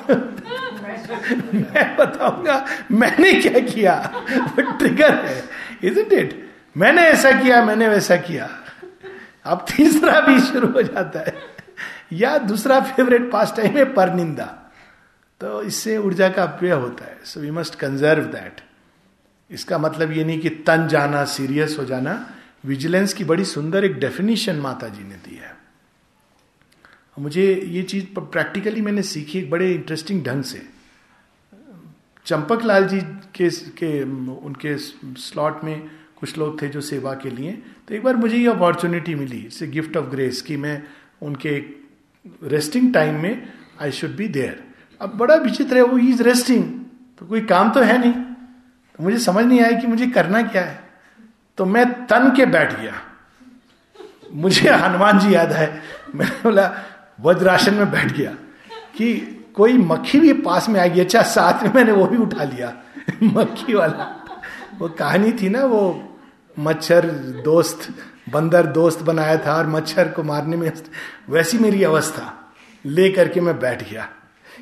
मैं 1.55 1.97
बताऊँगा, 1.97 2.66
मैंने 2.90 3.32
क्या 3.32 3.61
किया? 3.61 3.95
वो 4.30 4.72
ट्रिगर 4.72 5.14
है 5.14 5.45
इज़ 5.82 5.99
इट 5.99 6.12
इट 6.12 6.51
मैंने 6.76 7.03
ऐसा 7.03 7.30
किया, 7.32 7.64
मैंने 7.64 7.88
वैसा 7.88 8.16
किया। 8.16 8.49
अब 9.45 9.66
तीसरा 9.70 10.20
भी 10.20 10.40
शुरू 10.40 10.68
हो 10.68 10.82
जाता 10.82 11.20
है। 11.20 11.34
या 12.12 12.38
दूसरा 12.38 12.80
फेवरेट 12.80 13.30
पास 13.30 13.55
टाइम 13.57 13.76
है 13.76 13.84
पर 13.84 14.14
निंदा 14.14 14.59
तो 15.43 15.62
इससे 15.62 15.97
ऊर्जा 15.99 16.28
का 16.28 16.43
अपव्यय 16.43 16.72
होता 16.72 17.05
है। 17.05 17.18
So 17.24 17.40
we 17.40 17.51
must 17.51 17.74
conserve 17.74 18.24
that 18.24 18.61
इसका 19.51 19.78
मतलब 19.78 20.12
ये 20.12 20.24
नहीं 20.24 20.40
कि 20.40 20.51
तन 20.66 20.86
जाना 20.88 21.24
सीरियस 21.24 21.76
हो 21.78 21.84
जाना। 21.84 22.14
विजिलेंस 22.64 23.14
की 23.14 23.24
बड़ी 23.24 23.45
सुंदर 23.45 23.84
एक 23.84 23.99
डेफिनेशन 23.99 24.57
माता 24.57 24.88
जी 24.88 25.05
ने 25.05 25.14
दी 25.14 25.36
है। 25.36 25.57
मुझे 27.18 27.55
ये 27.55 27.82
चीज़ 27.82 28.05
प्रैक्टिकली 28.20 28.80
मैंने 28.80 29.03
सीखी 29.03 29.38
एक 29.38 29.51
बड़े 29.51 29.72
इंटरेस्टिंग 29.72 30.22
ढंग 30.24 30.45
से। 30.45 30.62
चंपक 32.26 32.62
लाल 32.64 32.88
जी 32.88 33.01
के, 33.34 33.51
के 33.51 34.03
उनके 34.03 34.76
स्लॉट 34.78 35.64
में 35.64 35.90
कुछ 36.20 36.38
लोग 36.38 36.62
थे 36.62 36.68
जो 36.68 36.80
सेवा 36.80 37.14
के 37.14 37.30
लिए। 37.30 37.53
तो 37.88 37.95
एक 37.95 38.03
बार 38.03 38.16
मुझे 38.16 38.36
ये 38.36 38.47
अपॉर्चुनिटी 38.47 39.14
मिली। 39.14 39.38
इट्स 39.38 39.62
गिफ्ट 39.62 39.97
ऑफ़ 39.97 40.07
ग्रेस 40.07 40.43
कि 40.43 40.57
मैं 40.57 40.82
उनके 41.22 41.59
रेस्टिंग 42.43 42.95
टाइम 42.95 43.22
में 43.22 43.53
आई 43.80 43.93
शुड 43.93 44.16
बी 44.16 44.28
देयर 44.28 44.72
अब 45.03 45.16
बड़ा 45.16 45.34
विचित्र 45.34 45.76
है, 45.76 45.82
वो 45.82 45.98
इज़ 45.98 46.22
रेस्टिंग 46.22 46.64
तो 47.18 47.26
कोई 47.26 47.40
काम 47.40 47.70
तो 47.70 47.80
है 47.80 47.98
नहीं। 47.98 48.12
तो 48.12 49.03
मुझे 49.05 49.18
समझ 49.18 49.44
नहीं 49.44 49.61
आया 49.61 49.78
कि 49.80 49.86
मुझे 49.86 50.07
करना 50.07 50.42
क्या 50.42 50.62
है। 50.62 50.80
तो 51.59 51.64
मैं 51.64 52.07
तन 52.07 52.30
के 52.36 52.46
बैठ 52.46 52.80
गया। 52.80 52.92
मुझे 54.34 54.70
हनुमान 54.70 55.18
जी 55.18 55.34
याद 55.34 55.53
है, 55.53 55.82
मैंने 56.14 56.36
बोला, 56.42 56.70
वज्रासन 57.20 57.74
में 57.74 57.90
बैठ 57.90 58.12
गया 58.12 58.30
कि 58.96 59.14
कोई 59.55 59.72
मक्खी 59.78 60.20
भी 60.20 60.32
पास 60.32 60.68
में 60.68 60.80
आ 60.80 60.86
गई 60.86 61.00
अच्छा 61.00 61.22
साथ 61.22 61.62
में 61.62 61.72
मैंने 61.74 61.92
वो 61.92 62.07
भी 62.07 62.16
उठा 62.16 62.44
लिया, 62.44 62.72
मक्खी 63.22 63.74
वाला। 63.74 64.24
वो 64.78 64.88
कहानी 64.88 65.32
थी 65.32 65.48
ना, 65.48 65.64
वो 65.64 66.18
मच्छर 66.59 67.11
दोस्त, 67.44 67.88
बंदर 68.32 68.66
दोस्त 68.66 69.03
बनाया 69.03 69.36
था 69.36 69.55
और 69.55 69.66
मच्छर 69.66 70.09
को 70.09 70.22
मारने 70.22 70.57
में 70.57 70.72
वैसी 71.28 71.59
मेरी 71.59 71.82
अवस्था। 71.84 72.53
ले 72.86 73.09
करके 73.09 73.40
मैं 73.40 73.59
बैठ 73.61 73.90
गया। 73.90 74.09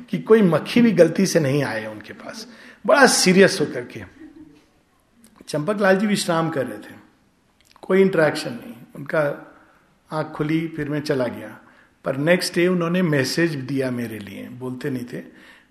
कि 0.09 0.19
कोई 0.19 0.41
मक्खी 0.41 0.81
भी 0.81 0.91
गलती 0.91 1.25
से 1.25 1.39
नहीं 1.39 1.63
आए 1.63 1.85
उनके 1.85 2.13
पास। 2.13 2.47
बड़ा 2.85 3.05
सीरियस 3.05 3.57
होकर 3.61 3.85
के। 3.85 4.03
चंपक 5.47 5.77
लाल 5.81 5.97
जी 5.97 6.07
विश्राम 6.07 6.49
कर 6.49 6.65
रहे 6.65 6.77
थे। 6.77 6.95
कोई 7.81 8.01
इंटरेक्शन 8.01 8.49
नहीं। 8.49 8.73
उनका 8.95 9.53
आँख 10.11 10.27
खुली, 10.27 10.67
फिर 10.67 10.89
मैं 10.89 11.01
चला 11.01 11.27
गया। 11.27 11.59
पर 12.05 12.17
नेक्स्ट 12.17 12.55
डे 12.55 12.67
उन्होंने 12.67 13.01
मैसेज 13.01 13.55
दिया 13.55 13.91
मेरे 13.91 14.19
लिए। 14.19 14.49
बोलते 14.49 14.89
नहीं 14.89 15.05
थे। 15.13 15.19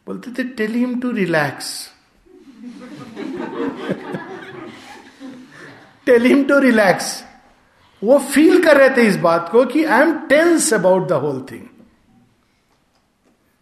बोलते 0.07 0.31
थे 0.31 0.49
tell 0.49 0.73
him 0.73 1.01
to 1.01 1.11
relax 1.11 1.91
tell 6.07 6.23
him 6.23 6.45
to 6.45 6.59
relax 6.59 7.25
वो 8.05 8.19
फील 8.19 8.65
कर 8.65 8.77
रहे 8.77 8.97
थे 8.97 9.09
इस 9.09 9.17
बात 9.17 9.49
को 9.53 9.65
कि 9.65 9.85
I 9.85 10.03
am 10.03 10.19
tense 10.19 10.75
about 10.75 11.09
the 11.09 11.13
whole 11.13 11.47
thing 11.53 11.65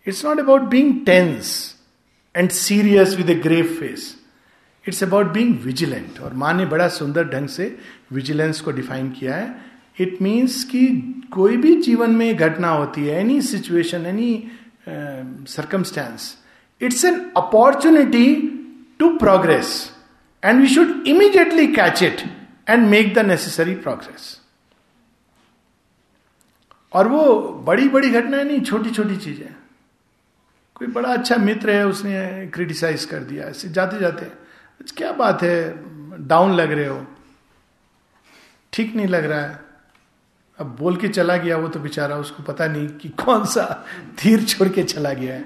it's 0.09 0.25
not 0.25 0.39
about 0.41 0.63
being 0.71 0.95
tense 1.07 1.55
and 2.35 2.51
serious 2.51 3.17
with 3.17 3.31
a 3.31 3.35
grave 3.35 3.77
face 3.81 4.15
it's 4.85 5.03
about 5.05 5.33
being 5.33 5.59
vigilant 5.63 6.21
और 6.21 6.35
माँ 6.35 6.53
ने 6.55 6.67
बड़ा 6.67 6.89
सुंदर 6.89 7.29
ढंग 7.29 7.49
से 7.49 7.77
विजिलेंस 8.13 8.61
को 8.61 8.71
डिफाइन 8.73 9.11
किया 9.11 9.35
है। 9.37 9.67
इट 10.01 10.21
मीन्स 10.23 10.63
कि 10.65 10.87
कोई 11.33 11.57
भी 11.57 11.75
जीवन 11.83 12.11
में 12.11 12.37
घटना 12.37 12.69
होती 12.71 13.07
है 13.07 13.21
any 13.21 13.41
situation 13.43 14.07
any 14.07 14.33
circumstance 14.89 16.35
it's 16.81 17.05
an 17.05 17.21
opportunity 17.37 18.35
to 19.01 19.09
progress 19.19 19.71
and 20.43 20.61
we 20.61 20.69
should 20.75 21.07
immediately 21.09 21.67
catch 21.75 22.03
it 22.03 22.23
and 22.69 22.87
make 22.89 23.15
the 23.15 23.27
necessary 23.27 23.75
progress 23.85 24.37
और 26.93 27.09
वो 27.09 27.25
बड़ी 27.67 27.89
बड़ी 27.89 28.11
घटना 28.11 28.43
नहीं 28.43 28.61
छोटी 28.61 28.91
छोटी 28.91 29.17
चीज़ें। 29.17 29.55
कोई 30.79 30.89
बड़ा 30.89 31.13
अच्छा 31.13 31.37
मित्र 31.37 31.71
है, 31.71 31.87
उसने 31.87 32.47
क्रिटिसाइज 32.55 33.05
कर 33.05 33.19
दिया, 33.19 33.45
ऐसे 33.45 33.69
जाते 33.69 33.99
जाते 33.99 34.27
क्या 34.97 35.13
बात 35.13 35.43
है? 35.43 35.75
डाउन 36.27 36.53
लग 36.55 36.73
रहे 36.73 36.87
हो। 36.87 37.07
ठीक 38.73 38.95
नहीं 38.97 39.07
लग 39.07 39.25
रहा 39.25 39.41
है। 39.41 39.61
अब 40.59 40.77
बोल 40.79 40.97
के 40.97 41.09
चला 41.09 41.37
गया 41.37 41.57
वो 41.57 41.69
तो 41.69 41.81
बेचारा, 41.81 42.17
उसको 42.17 42.43
पता 42.43 42.67
नहीं 42.67 42.89
कि 42.89 43.09
कौन 43.09 43.45
सा 43.45 43.65
तीर 44.23 44.45
छोड़ 44.45 44.69
के 44.69 44.83
चला 44.83 45.13
गया 45.13 45.35
है। 45.35 45.45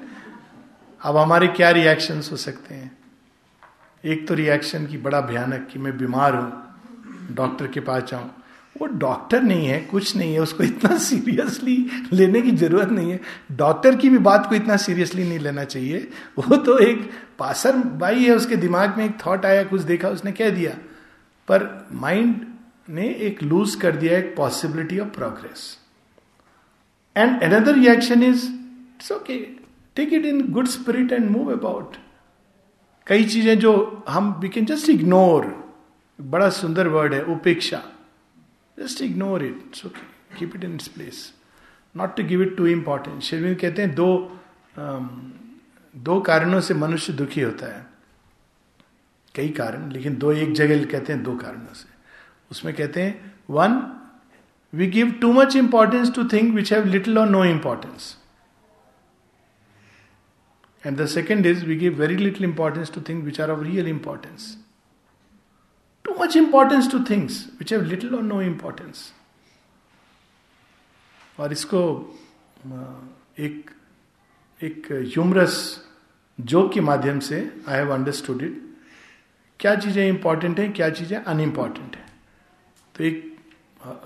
अब 1.03 1.17
हमारे 1.17 1.49
क्या 1.49 1.71
रिएक्शंस 1.71 2.31
हो 2.33 2.37
सकते 2.37 2.75
हैं? 2.75 2.99
एक 4.05 4.29
तो 4.29 4.35
रिएक्शन 4.35 4.87
की 4.87 4.99
बड़ा 4.99 5.21
भयानक 5.21 5.69
कि 5.73 5.79
मैं 5.79 5.97
बीमार 5.99 6.35
हूँ 6.35 7.35
डॉक्टर 7.35 7.67
के 7.67 7.81
पास 7.81 8.03
जाऊँ। 8.03 8.31
वो 8.83 8.87
डॉक्टर 8.87 9.43
नहीं 9.43 9.67
है, 9.67 9.81
कुछ 9.81 10.17
नहीं 10.17 10.33
है, 10.35 10.41
उसको 10.41 10.65
इतना 10.65 10.97
सीरियसली 11.09 11.77
लेने 12.13 12.41
की 12.43 12.51
ज़रूरत 12.51 12.89
नहीं 12.89 13.11
है। 13.11 13.21
डॉक्टर 13.53 13.97
की 13.97 14.11
भी 14.11 14.19
बात 14.19 14.49
को 14.49 14.55
इतना 14.55 14.77
सीरियसली 14.77 15.25
नहीं 15.25 15.39
लेना 15.39 15.65
चाहिए। 15.65 16.09
वो 16.39 16.57
तो 16.57 16.79
एक 16.79 17.11
पासर 17.39 17.77
बाई 17.77 18.25
है, 18.25 18.35
उसके 18.37 18.57
दिमाग 18.57 18.99
में 18.99 19.05
एक 19.05 19.17
थॉट 19.27 19.47
आया, 19.47 19.63
कुछ 19.65 19.83
देखा, 19.83 20.09
उसने 20.09 20.33
कह 20.33 20.51
दिया। 20.51 20.71
पर 21.49 21.89
माइंड 21.93 22.47
ने 22.91 23.09
एक 23.21 23.43
लूज 23.43 23.75
कर 23.75 23.97
दिया, 23.97 24.19
एक 24.19 24.35
possibility 24.37 24.99
of 24.99 25.09
progress 25.09 25.79
and 27.17 27.43
another 27.43 27.75
reaction 27.75 28.23
is 28.23 28.47
it's 28.47 29.13
okay 29.13 29.39
take 29.97 30.13
it 30.13 30.25
in 30.25 30.53
good 30.53 30.67
spirit 30.67 31.13
and 31.13 31.31
move 31.31 31.53
about 31.53 31.97
कई 33.07 33.25
चीज़ें 33.25 33.59
जो 33.59 34.05
हम 34.09 34.37
वी 34.41 34.49
कैन 34.49 34.65
जस्ट 34.65 34.89
इग्नोर 34.89 35.51
बड़ा 36.21 36.49
सुंदर 36.51 36.89
वर्ड 36.89 37.15
है, 37.15 37.25
उपेक्षा। 37.25 37.83
Just 38.79 39.03
ignore 39.03 39.45
it 39.45 39.63
it's 39.67 39.87
okay 39.87 40.39
keep 40.39 40.57
it 40.57 40.65
in 40.65 40.75
its 40.75 40.89
place 40.89 41.33
not 41.95 42.17
to 42.17 42.25
give 42.25 42.43
it 42.43 42.57
two 42.57 42.67
important 42.67 43.23
शेरविंद 43.23 43.57
कहते 43.61 43.83
हैं 43.83 43.95
दो 43.95 44.11
um, 44.75 45.09
दो 45.95 46.21
कारणों 46.21 46.61
से 46.61 46.75
मनुष्य 46.75 47.13
दुखी 47.13 47.41
होता 47.41 47.67
है। 47.67 47.87
कई 49.35 49.49
कारण 49.59 49.91
लेकिन 49.93 50.17
दो 50.19 50.33
एक 50.33 50.53
जगह 50.55 50.85
कहते 50.85 51.13
हैं 51.13 51.23
दो 51.23 51.37
कारणों 51.37 51.75
से। 51.75 51.89
उसमें 52.51 52.75
कहते 52.75 53.03
हैं 53.03 53.35
one 53.51 53.81
we 54.73 54.87
give 54.91 55.11
too 55.21 55.33
much 55.33 55.57
importance 55.57 56.15
to 56.15 56.25
thing 56.29 56.55
which 56.55 56.73
have 56.73 56.87
little 56.87 57.19
or 57.19 57.29
no 57.31 57.45
importance 57.45 58.17
and 60.85 60.97
the 61.01 61.07
second 61.07 61.47
is 61.47 61.65
we 61.67 61.77
give 61.77 61.99
very 62.01 62.17
little 62.17 62.45
importance 62.45 62.95
to 62.95 63.01
thing 63.09 63.23
which 63.25 63.41
are 63.41 63.51
of 63.51 63.61
real 63.65 63.89
importance 63.89 64.57
too 66.05 66.15
much 66.21 66.37
importance 66.37 66.91
to 66.93 67.05
things 67.11 67.45
which 67.59 67.73
have 67.73 67.83
little 67.85 68.15
or 68.15 68.23
no 68.23 68.41
importance 68.43 69.13
और 71.41 71.53
इसको 71.53 71.81
एक 73.39 73.71
एक 74.61 74.87
humorous 74.93 75.57
joke 76.39 76.73
के 76.73 76.81
माध्यम 76.81 77.19
से 77.21 77.39
I 77.69 77.77
have 77.79 77.93
understood 77.95 78.43
it 78.43 78.61
क्या 79.61 79.75
चीज़ें 79.75 80.09
important 80.09 80.59
है, 80.59 80.69
क्या 80.69 80.89
चीज़ें 80.91 81.17
अनइम्पॉर्टेंट 81.17 81.97
है? 81.97 82.05
तो 82.95 83.05
एक 83.05 83.37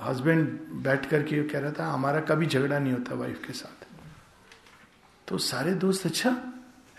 हस्बैंड 0.03 0.49
बैठ 0.85 1.07
करके 1.07 1.43
कह 1.49 1.59
रहा 1.59 1.73
था, 1.79 1.87
हमारा 1.93 2.21
कभी 2.21 2.47
झगड़ा 2.47 2.79
नहीं 2.79 2.93
होता 2.93 3.15
वाइफ 3.15 3.43
के 3.47 3.53
साथ. 3.53 3.87
तो 5.29 5.39
सारे 5.39 5.75
दोस्त 5.75 6.07
अच्छा 6.07 6.37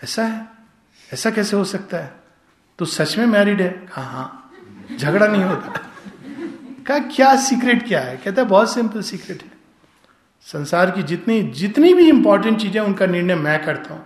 ऐसा 0.04 0.24
है? 0.24 0.48
ऐसा 1.12 1.30
कैसे 1.30 1.56
हो 1.56 1.64
सकता 1.64 1.98
है? 1.98 2.12
तो 2.78 2.84
सच 2.84 3.16
में 3.18 3.26
मैरिड 3.26 3.60
है? 3.62 3.70
कहा 3.70 4.02
हाँ. 4.04 4.47
झगड़ा 4.88 5.26
नहीं 5.26 5.42
होता। 5.42 5.84
कहा, 6.86 6.98
क्या 6.98 7.34
सीक्रेट 7.38 7.86
क्या 7.88 8.00
है? 8.00 8.16
कहता 8.16 8.42
है, 8.42 8.48
बहुत 8.48 8.72
सिंपल 8.72 9.02
सीक्रेट 9.02 9.42
है। 9.42 9.56
संसार 10.46 10.90
की 10.90 11.02
जितनी 11.04 11.42
जितनी 11.54 11.92
भी 11.94 12.08
इंपॉर्टेंट 12.08 12.60
चीज़ें 12.60 12.80
उनका 12.80 13.06
निर्णय 13.06 13.34
मैं 13.36 13.62
करता 13.64 13.94
हूँ। 13.94 14.04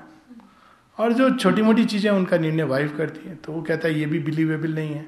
और 0.99 1.13
जो 1.13 1.29
छोटी 1.33 1.63
मोटी 1.63 1.85
चीज़ें 1.85 2.11
उनका 2.11 2.37
निर्णय 2.39 2.63
वाइफ 2.65 2.97
करती 2.97 3.29
है 3.29 3.35
तो 3.37 3.53
वो 3.53 3.63
कहता 3.63 3.89
है, 3.89 3.99
ये 3.99 4.07
भी 4.07 4.19
बिलीवेबल 4.21 4.75
नहीं 4.75 4.95
है 4.95 5.07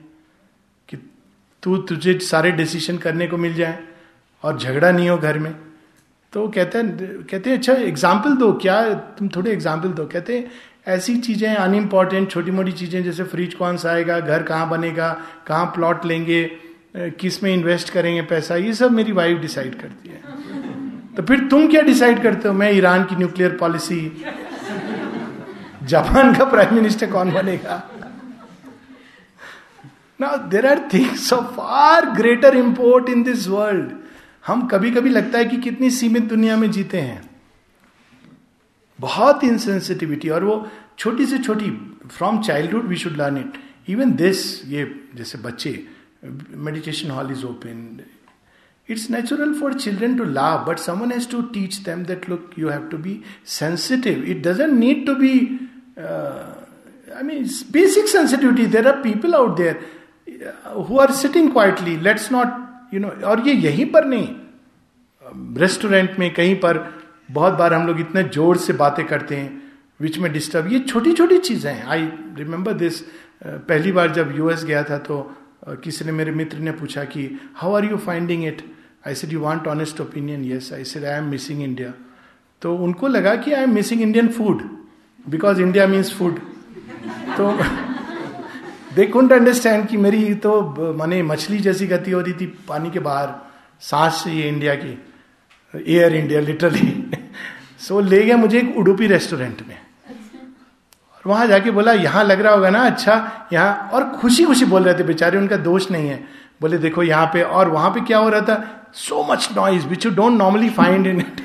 कि 0.89 0.97
तू 1.63 1.77
तुझे 1.85 2.19
सारे 2.21 2.51
डिसीज़न 2.53 2.99
करने 2.99 3.27
को 3.27 3.37
मिल 3.37 3.55
जाए 3.55 3.79
और 4.45 4.59
झगड़ा 4.59 4.91
नहीं 4.91 5.09
हो 5.09 5.17
घर 5.19 5.39
में। 5.39 5.55
तो 6.33 6.47
कहते 6.49 6.79
हैं 6.79 7.23
कहते 7.23 7.51
हैं 7.51 7.57
अच्छा 7.59 7.73
एग्ज़ाम्पल 7.75 8.37
दो, 8.37 8.53
क्या 8.55 8.83
तुम 9.19 9.29
थोड़े 9.29 9.51
एग्ज़ाम्पल 9.53 9.89
दो? 9.91 10.07
कहते 10.07 10.39
हैं 10.39 10.51
ऐसी 10.87 11.17
चीज़ें 11.17 11.55
अनइम्पॉर्टेंट 11.55 12.31
छोटी 12.31 12.51
मोटी 12.51 12.73
चीज़ें, 12.73 13.03
जैसे 13.05 13.25
फ्रिज 13.25 13.55
कौन 13.55 13.77
सा 13.77 13.91
आएगा, 13.91 14.19
घर 14.21 14.43
कहाँ 14.43 14.69
बनेगा, 14.71 15.11
कहाँ 15.47 15.67
प्लॉट 15.67 16.05
लेंगे 16.07 16.45
किसमें 16.97 17.53
इन्वेस्ट 17.55 17.91
करेंगे 17.91 18.23
पैसा, 18.23 18.57
ये 18.57 18.73
सब 18.75 18.91
मेरी 18.93 19.13
वाइफ 19.13 19.41
डिसाइड 19.41 19.81
करती 19.81 20.09
है। 20.09 20.23
तो 21.17 21.23
फिर 21.23 21.49
तुम 21.49 21.67
क्या 21.69 21.83
डिसाइड 21.83 22.23
करते 22.23 22.49
हो? 22.49 22.55
मैं 22.55 22.71
ईरान 22.73 23.05
की 23.05 23.17
न्यूक्लियर 23.17 23.57
पॉलिसी 23.57 24.01
जापान 25.83 26.35
का 26.35 26.45
प्राइम 26.45 26.75
मिनिस्टर 26.75 27.11
कौन 27.11 27.31
बनेगा? 27.33 27.83
ना 30.21 30.37
there 30.51 30.67
are 30.67 30.89
things 30.95 31.33
of 31.33 31.45
far 31.57 32.11
greater 32.17 32.57
import 32.57 33.09
in 33.09 33.23
this 33.23 33.49
world 33.49 33.91
हम 34.47 34.67
कभी 34.67 34.91
कभी 34.91 35.11
लगता 35.11 35.39
है 35.39 35.45
कि 35.45 35.57
कितनी 35.59 35.91
सीमित 35.91 36.23
दुनिया 36.23 36.57
में 36.57 36.71
जीते 36.71 37.01
हैं। 37.01 37.23
बहुत 38.99 39.45
इनसेंसिटिविटी 39.45 40.29
और 40.29 40.45
वो 40.45 40.67
छोटी 40.99 41.27
से 41.27 41.39
छोटी 41.39 41.71
from 42.11 42.41
childhood 42.43 42.87
we 42.89 42.97
should 42.97 43.17
learn 43.17 43.37
it 43.39 43.59
even 43.91 44.13
this 44.17 44.45
ये 44.69 44.85
जैसे 45.17 45.39
बच्चे 45.39 45.73
meditation 46.25 47.11
hall 47.11 47.33
is 47.33 47.45
open 47.47 48.01
it's 48.89 49.11
natural 49.11 49.55
for 49.61 49.75
children 49.75 50.17
to 50.19 50.25
love 50.25 50.65
but 50.67 50.79
someone 50.79 51.13
has 51.13 51.29
to 51.31 51.43
teach 51.55 51.77
them 51.85 52.05
that 52.05 52.29
look 52.31 52.51
you 52.59 52.69
have 52.69 52.89
to 52.91 52.99
be 52.99 53.21
sensitive 53.59 54.25
it 54.25 54.43
doesn't 54.47 54.73
need 54.73 55.05
to 55.07 55.15
be 55.15 55.33
I 55.99 57.23
mean 57.23 57.45
basic 57.73 58.09
sensitivity 58.09 58.67
there 58.77 58.89
are 58.89 59.01
people 59.03 59.35
out 59.35 59.57
there 59.57 59.81
who 60.89 60.99
are 60.99 61.13
sitting 61.23 61.53
quietly 61.53 61.97
let's 62.03 62.31
not 62.33 62.95
you 62.95 63.01
know 63.01 63.09
और 63.27 63.49
ये 63.49 63.55
यहीं 63.55 63.87
पर 63.93 64.05
नहीं. 64.07 64.29
Restaurant 65.59 66.19
में 66.19 66.33
कहीं 66.35 66.55
पर 66.57 66.79
बहुत 67.31 67.55
बार 67.55 67.75
हम 67.75 67.87
लोग 67.87 68.01
इतने 68.01 68.23
ज़ोर 68.23 68.57
से 68.57 68.73
बातें 68.73 69.07
करते 69.07 69.37
हैं 69.37 69.63
विच 70.01 70.19
में 70.19 70.33
डिस्टर्ब 70.33 70.73
ये 70.73 70.79
छोटी 70.79 71.13
छोटी 71.13 71.39
चीज़ें 71.39 71.75
हैं। 71.75 71.85
आई 71.85 72.13
रिमेंबर 72.39 72.73
दिस 72.73 73.01
पहली 73.47 73.93
बार 73.93 74.13
जब 74.13 74.37
यूएस 74.37 74.65
गया 74.65 74.83
था 74.83 74.99
तो 74.99 75.37
किसी 75.69 76.05
ने 76.05 76.13
मेरे 76.13 76.33
मित्र 76.33 76.59
ने 76.59 76.73
पूछा 76.73 77.05
कि 77.05 77.41
how 77.55 77.75
are 77.75 77.85
you 77.85 77.97
finding 77.97 78.45
it 78.45 78.63
I 79.07 79.15
said 79.15 79.33
you 79.33 79.41
want 79.41 79.67
honest 79.67 80.01
opinion 80.01 80.45
yes 80.45 80.73
I 80.73 80.85
said 80.85 81.05
I 81.05 81.19
am 81.19 81.25
missing 81.25 81.63
India 81.63 81.93
तो 82.63 82.77
उनको 82.77 83.09
लगा 83.09 83.37
कि 83.37 83.53
I 83.53 83.63
am 83.63 83.75
missing 83.75 84.03
Indian 84.03 84.29
food 84.29 84.63
because 85.29 85.61
India 85.61 85.87
means 85.87 86.15
food 86.15 86.39
तो 87.37 87.59
दे 88.95 89.07
कुंट 89.07 89.33
अंडरस्टैंड 89.33 89.87
कि 89.87 89.97
मेरी 89.97 90.35
तो 90.35 90.61
माने 90.99 91.23
मछली 91.23 91.59
जैसी 91.59 91.87
गति 91.87 92.11
हो 92.11 92.21
रही 92.21 92.33
थी 92.33 92.47
पानी 92.69 92.91
के 92.91 92.99
बाहर, 92.99 93.35
सांस 93.81 94.25
ये 94.29 94.49
इंडिया 94.49 94.75
की 94.75 94.99
एयर 95.87 96.15
इंडिया 96.15 96.41
लिटरली 96.41 97.14
सो 97.89 98.01
ले 98.01 98.23
गया 98.23 98.37
मुझे 98.37 98.59
एक 98.59 98.77
उडुपी 98.79 99.07
रेस्टोरेंट 99.07 99.63
में। 99.69 99.79
और 101.15 101.23
वहाँ 101.27 101.47
जाके 101.47 101.71
बोला, 101.71 101.93
यहाँ 101.93 102.25
लग 102.25 102.41
रहा 102.41 102.53
होगा 102.55 102.71
ना 102.71 102.79
अच्छा 102.79 103.47
यहाँ। 103.53 103.91
और 103.93 104.09
खुशी 104.11 104.45
खुशी 104.45 104.65
बोल 104.65 104.83
रहे 104.83 104.95
थे, 104.95 105.03
बेचारे, 105.03 105.39
उनका 105.39 105.57
दोष 105.57 105.91
नहीं 105.91 106.09
है। 106.09 106.25
बोले, 106.61 106.79
देखो, 106.79 107.03
यहाँ 107.03 107.27
पे 107.27 107.43
और 107.43 107.69
वहाँ 107.69 107.91
पे 107.91 108.01
क्या 108.01 108.19
हो 108.19 108.29
रहा 108.29 108.41
था? 108.41 108.91
So 108.95 109.27
much 109.31 109.49
noise 109.57 109.87
which 109.87 110.07
you 110.07 110.13
don't 110.13 110.33
normally 110.33 110.71
find 110.71 111.07
in 111.07 111.21
it 111.21 111.41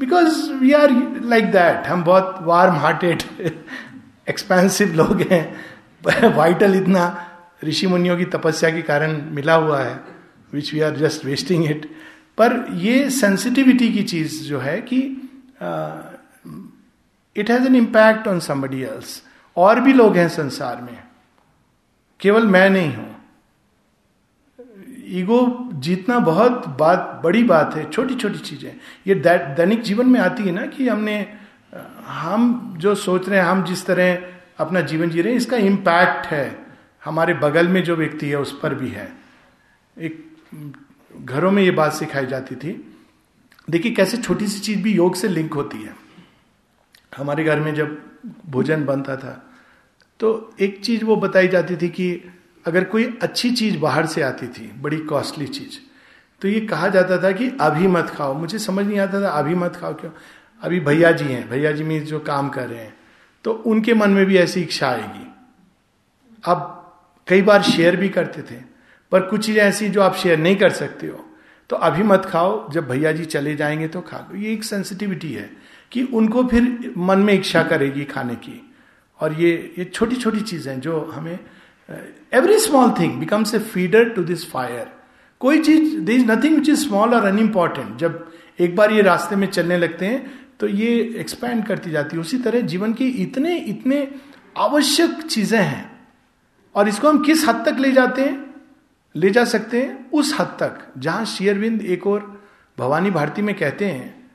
because 0.00 0.52
we 0.52 0.72
are 0.72 0.90
like 1.24 1.50
that 1.52 1.86
हम 1.86 2.04
बहुत 2.04 2.38
वार्म 2.42 2.74
हार्टेड 2.74 3.22
एक्सपेंसिव 4.28 4.94
लोग 4.94 5.20
हैं। 5.20 5.60
वाइटल 6.36 6.74
इतना 6.74 7.26
ऋषि 7.64 7.86
मुनियों 7.86 8.16
की 8.16 8.24
तपस्या 8.24 8.70
के 8.70 8.82
कारण 8.82 9.20
मिला 9.30 9.54
हुआ 9.54 9.80
है 9.80 10.00
which 10.52 10.74
we 10.74 10.80
are 10.80 10.96
just 10.96 11.24
wasting 11.24 11.64
it 11.64 11.90
पर 12.38 12.66
ये 12.78 13.08
सेंसिटिविटी 13.10 13.92
की 13.92 14.02
चीज़ 14.02 14.42
जो 14.44 14.58
है 14.58 14.80
कि 14.82 14.98
it 17.36 17.50
has 17.50 17.66
an 17.66 17.76
impact 17.76 18.28
on 18.28 18.40
somebody 18.40 18.82
else 18.82 19.22
और 19.56 19.80
भी 19.80 19.92
लोग 19.92 20.16
हैं 20.16 20.28
संसार 20.28 20.80
में। 20.82 20.98
केवल 22.20 22.46
मैं 22.46 22.68
नहीं 22.70 22.94
हूँ। 22.94 23.14
ईगो 25.10 25.68
जीतना 25.74 26.18
बहुत 26.18 26.66
बात, 26.78 27.20
बड़ी 27.24 27.42
बात 27.44 27.74
है 27.74 27.88
छोटी 27.90 28.14
छोटी 28.14 28.38
चीज़ें। 28.38 28.72
ये 29.06 29.14
दैनिक 29.16 29.82
जीवन 29.82 30.06
में 30.06 30.20
आती 30.20 30.42
है 30.42 30.52
ना 30.52 30.66
कि 30.66 30.88
हमने 30.88 31.20
हम 32.06 32.74
जो 32.78 32.94
सोच 32.94 33.28
रहे 33.28 33.38
हैं, 33.40 33.46
हम 33.46 33.64
जिस 33.64 33.84
तरह 33.86 34.26
अपना 34.58 34.80
जीवन 34.80 35.10
जी 35.10 35.20
रहे 35.22 35.32
हैं, 35.32 35.38
इसका 35.38 35.56
इम्पैक्ट 35.56 36.26
है। 36.26 36.66
हमारे 37.04 37.34
बगल 37.34 37.68
में 37.68 37.82
जो 37.84 37.96
व्यक्ति 37.96 38.28
है, 38.28 38.38
उस 38.38 38.58
पर 38.60 38.74
भी 38.74 38.88
है। 38.88 39.12
एक 39.98 40.24
घरों 41.20 41.50
में 41.50 41.62
ये 41.62 41.70
बात 41.70 41.92
सिखाई 41.92 42.26
जाती 42.26 42.54
थी। 42.54 42.72
देखिए, 43.68 43.92
कैसे 43.92 44.16
छोटी 44.16 44.46
सी 44.46 44.60
चीज़ 44.60 44.82
भी 44.82 44.92
योग 44.94 45.14
से 45.14 45.28
लिंक 45.28 45.54
होती 45.54 45.82
है। 45.82 45.94
हमारे 47.16 47.44
घर 47.44 47.60
में 47.60 47.74
जब 47.74 47.96
भोजन 48.46 48.84
बनता 48.84 49.16
था 49.16 49.42
तो 50.20 50.54
एक 50.60 50.80
चीज़ 50.84 51.04
वो 51.04 51.16
बताई 51.16 51.48
जाती 51.48 51.76
थी 51.76 51.88
कि 51.88 52.08
अगर 52.66 52.84
कोई 52.84 53.04
अच्छी 53.22 53.50
चीज़ 53.50 53.78
बाहर 53.78 54.06
से 54.06 54.22
आती 54.22 54.46
थी, 54.48 54.66
बड़ी 54.78 54.98
कॉस्टली 54.98 55.46
चीज़ 55.48 55.78
तो 56.42 56.48
ये 56.48 56.60
कहा 56.62 56.88
जाता 56.88 57.22
था 57.22 57.30
कि 57.32 57.50
अभी 57.60 57.86
मत 57.86 58.10
खाओ। 58.10 58.34
मुझे 58.34 58.58
समझ 58.58 58.86
नहीं 58.86 58.98
आता 58.98 59.22
था, 59.22 59.28
अभी 59.30 59.54
मत 59.54 59.76
खाओ 59.76 59.94
क्यों? 59.94 60.10
अभी 60.62 60.80
भैया 60.80 61.10
जी 61.12 61.24
हैं, 61.24 61.48
भैया 61.48 61.72
जी 61.72 61.84
में 61.84 62.04
जो 62.04 62.20
काम 62.20 62.48
कर 62.48 62.68
रहे 62.68 62.78
हैं 62.78 62.94
तो 63.44 63.52
उनके 63.66 63.94
मन 63.94 64.10
में 64.10 64.24
भी 64.26 64.36
ऐसी 64.38 64.62
इच्छा 64.62 64.88
आएगी। 64.88 65.26
अब 66.44 66.74
कई 67.28 67.42
बार 67.42 67.62
शेयर 67.62 67.96
भी 67.96 68.08
करते 68.08 68.42
थे 68.42 68.60
पर 69.12 69.20
कुछ 69.20 69.46
चीज़ें 69.46 69.62
ऐसी 69.62 69.88
जो 69.88 70.02
आप 70.02 70.16
शेयर 70.16 70.38
नहीं 70.38 70.56
कर 70.56 70.70
सकते 70.72 71.06
हो। 71.06 71.24
तो 71.70 71.76
अभी 71.78 72.02
मत 72.02 72.24
खाओ, 72.24 72.70
जब 72.70 72.88
भैया 72.88 73.12
जी 73.12 73.24
चले 73.24 73.54
जाएँगे 73.56 73.88
तो 73.88 74.00
खा 74.00 74.18
लो। 74.18 74.38
ये 74.38 74.52
एक 74.52 74.64
सेंसिटिविटी 74.64 75.32
है 75.32 75.50
कि 75.92 76.02
उनको 76.04 76.44
फिर 76.44 76.92
मन 76.98 77.18
में 77.18 77.32
इच्छा 77.34 77.62
करेगी 77.62 78.04
खाने 78.04 78.34
की। 78.36 78.60
और 79.20 79.32
ये 79.32 79.50
ये 79.78 79.84
छोटी 79.84 80.16
छोटी 80.16 80.40
चीज़ें 80.40 80.80
जो 80.80 81.00
हमें 81.14 81.38
every 82.32 82.58
small 82.58 82.90
thing 83.00 83.18
becomes 83.20 83.54
a 83.54 83.58
feeder 83.58 84.08
to 84.08 84.22
this 84.24 84.50
fire 84.50 84.86
कोई 85.40 85.58
चीज़ 85.58 85.96
there 85.98 86.14
is 86.14 86.30
nothing 86.30 86.56
which 86.56 86.68
is 86.68 86.86
small 86.86 87.14
or 87.14 87.24
unimportant 87.24 87.96
जब 87.96 88.26
एक 88.58 88.76
बार 88.76 88.92
ये 88.92 89.02
रास्ते 89.02 89.36
में 89.36 89.46
चलने 89.48 89.78
लगते 89.78 90.06
हैं 90.06 90.38
तो 90.60 90.66
ये 90.68 90.88
एक्सपैंड 91.18 91.64
करती 91.66 91.90
जाती 91.90 92.16
है। 92.16 92.20
उसी 92.20 92.38
तरह 92.38 92.60
जीवन 92.62 92.92
की 92.92 93.08
इतने 93.22 93.56
इतने 93.58 94.06
आवश्यक 94.58 95.22
चीज़ें 95.22 95.60
हैं। 95.60 95.90
और 96.74 96.88
इसको 96.88 97.08
हम 97.08 97.22
किस 97.24 97.46
हद 97.48 97.62
तक 97.66 97.78
ले 97.78 97.92
जाते 97.92 98.22
हैं? 98.22 98.47
ले 99.16 99.30
जा 99.30 99.44
सकते 99.44 99.82
हैं 99.82 100.10
उस 100.10 100.36
हद 100.40 100.46
तक, 100.46 100.92
जहाँ 100.98 101.24
शेयरविंद 101.24 101.82
एक 101.82 102.06
और 102.06 102.42
भवानी 102.78 103.10
भारती 103.10 103.42
में 103.42 103.54
कहते 103.54 103.84
हैं 103.84 104.30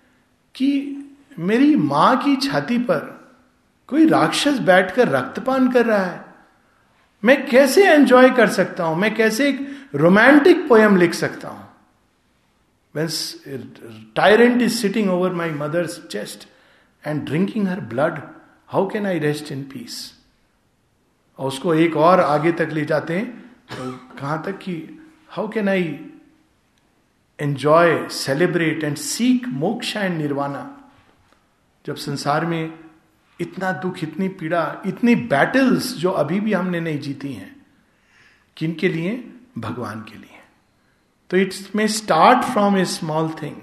कि 0.55 0.99
मेरी 1.39 1.75
माँ 1.75 2.17
की 2.17 2.35
छाती 2.35 2.77
पर 2.77 3.31
कोई 3.87 4.07
राक्षस 4.07 4.59
बैठकर 4.59 5.07
रक्तपान 5.07 5.71
कर 5.71 5.85
रहा 5.85 6.03
है। 6.03 6.25
मैं 7.25 7.47
कैसे 7.47 7.89
एंजॉय 7.89 8.29
कर 8.29 8.47
सकता 8.49 8.83
हूँ? 8.83 8.97
मैं 8.97 9.15
कैसे 9.15 9.49
एक 9.49 9.77
रोमांटिक 9.95 10.67
पोयम 10.67 10.97
लिख 10.97 11.13
सकता 11.13 11.47
हूँ? 11.47 11.69
When 12.95 14.11
tyrant 14.15 14.61
is 14.61 14.73
sitting 14.73 15.09
over 15.09 15.33
my 15.33 15.49
mother's 15.49 16.07
chest 16.07 16.47
and 17.07 17.25
drinking 17.25 17.67
her 17.67 17.79
blood 17.79 18.19
how 18.67 18.89
can 18.89 19.05
I 19.05 19.19
rest 19.19 19.51
in 19.51 19.63
peace 19.63 20.13
और 21.39 21.47
उसको 21.47 21.73
एक 21.73 21.97
और 21.97 22.19
आगे 22.19 22.51
तक 22.51 22.69
ले 22.73 22.85
जाते 22.85 23.17
हैं 23.17 23.42
तो 23.71 23.91
कहाँ 23.91 24.43
तक 24.43 24.57
कि 24.57 25.05
how 25.29 25.47
can 25.47 25.69
I 25.69 25.99
enjoy 27.39 28.09
celebrate 28.09 28.83
and 28.83 28.95
seek 28.95 29.47
moksha 29.47 29.95
and 29.95 30.17
nirvana 30.17 30.79
जब 31.85 31.95
संसार 31.95 32.45
में 32.45 32.79
इतना 33.41 33.71
दुख, 33.71 34.03
इतनी 34.03 34.27
पीड़ा, 34.27 34.81
इतनी 34.85 35.15
बैटल्स 35.15 35.93
जो 35.93 36.11
अभी 36.11 36.39
भी 36.39 36.53
हमने 36.53 36.79
नहीं 36.79 36.99
जीती 36.99 37.33
हैं, 37.33 37.65
किन 38.57 38.73
के 38.73 38.89
लिए? 38.89 39.31
भगवान 39.57 40.01
के 40.01 40.17
लिए। 40.17 40.39
तो 41.29 41.37
it's 41.37 41.75
may 41.75 41.87
start 41.87 42.43
from 42.43 42.77
a 42.77 42.85
small 42.85 43.29
thing 43.29 43.55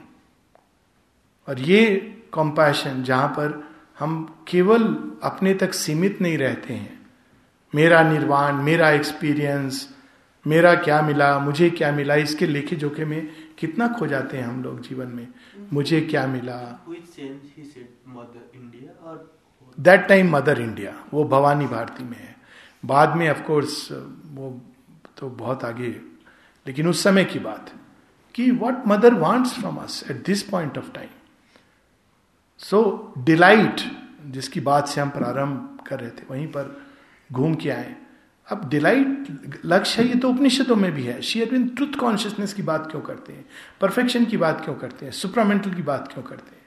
और 1.49 1.61
ये 1.61 1.97
कॉम्पैशन 2.33 3.03
जहाँ 3.03 3.29
पर 3.29 3.71
हम 3.99 4.45
केवल 4.49 4.83
अपने 5.23 5.55
तक 5.55 5.75
सीमित 5.75 6.21
नहीं 6.21 6.39
रहते 6.39 6.75
हैं 6.75 7.00
मेरा 7.75 8.03
निर्वाण 8.03 8.55
मेरा 8.55 8.91
एक्सपीरियंस 8.91 9.95
मेरा 10.47 10.75
क्या 10.75 11.03
मिला 11.03 11.39
मुझे 11.39 11.71
क्या 11.71 11.93
मिला 11.93 12.15
इसके 12.15 12.47
लेखे 12.47 12.77
जोखे 12.77 13.05
में 13.05 13.33
कितना 13.59 13.89
खो 13.89 14.07
जाते 14.07 14.37
हैं 14.37 14.45
हम 14.45 14.63
लोग 14.63 14.81
जीवन 14.81 15.07
में। 15.07 15.29
मुझे 15.73 16.01
क्या 16.01 16.27
मिला? 16.27 16.85
दैट 19.81 20.01
टाइम 20.01 20.31
मदर 20.31 20.61
इंडिया 20.61 21.05
वो 21.15 21.25
भवानी 21.25 21.67
भारती 21.67 22.05
में 22.05 22.17
है। 22.17 22.37
बाद 22.85 23.17
में 23.17 23.31
ऑफकोर्स 23.31 23.89
वो 24.25 24.61
तो 25.17 25.29
बहुत 25.29 25.65
आगे। 25.65 25.89
लेकिन 26.67 26.89
उस 26.89 27.03
समय 27.03 27.25
की 27.25 27.39
बात 27.39 27.71
कि 28.35 28.51
what 28.51 28.83
mother 28.87 29.15
wants 29.15 29.55
from 29.61 29.77
us 29.77 30.05
at 30.11 30.25
this 30.27 30.43
point 30.43 30.79
of 30.79 30.93
time 30.93 31.09
so 32.59 33.13
delight 33.19 33.81
जिसकी 34.27 34.61
बात 34.61 34.89
से 34.89 35.01
हम 35.01 35.11
प्रारंभ 35.11 35.85
कर 35.87 36.01
रहे 36.01 36.11
थे 36.11 36.23
वहीं 36.31 36.47
पर 36.47 36.90
घूम 37.33 37.55
के 37.55 37.71
आए। 37.71 37.97
अब 38.49 38.69
डिलाइट 38.69 39.25
लक्ष्य 39.65 40.03
है, 40.03 40.09
ये 40.09 40.15
तो 40.15 40.31
उपनिषदों 40.31 40.77
में 40.77 40.93
भी 40.93 41.03
है। 41.03 41.23
श्री 41.23 41.43
अरविंद 41.43 41.77
ट्रुथ 41.77 41.95
कॉन्शियसनेस 42.01 42.55
की 42.55 42.63
बात 42.63 42.91
क्यों 42.91 43.03
करते 43.03 43.33
हैं? 43.33 43.45
परफेक्शन 43.81 44.25
की 44.25 44.37
बात 44.37 44.65
क्यों 44.65 44.75
करते 44.75 45.07
हैं? 45.07 45.13
सुप्रामेंटल 45.13 45.75
की 45.75 45.83
बात 45.83 46.13
क्यों 46.13 46.25
करते 46.25 46.57
हैं? 46.57 46.63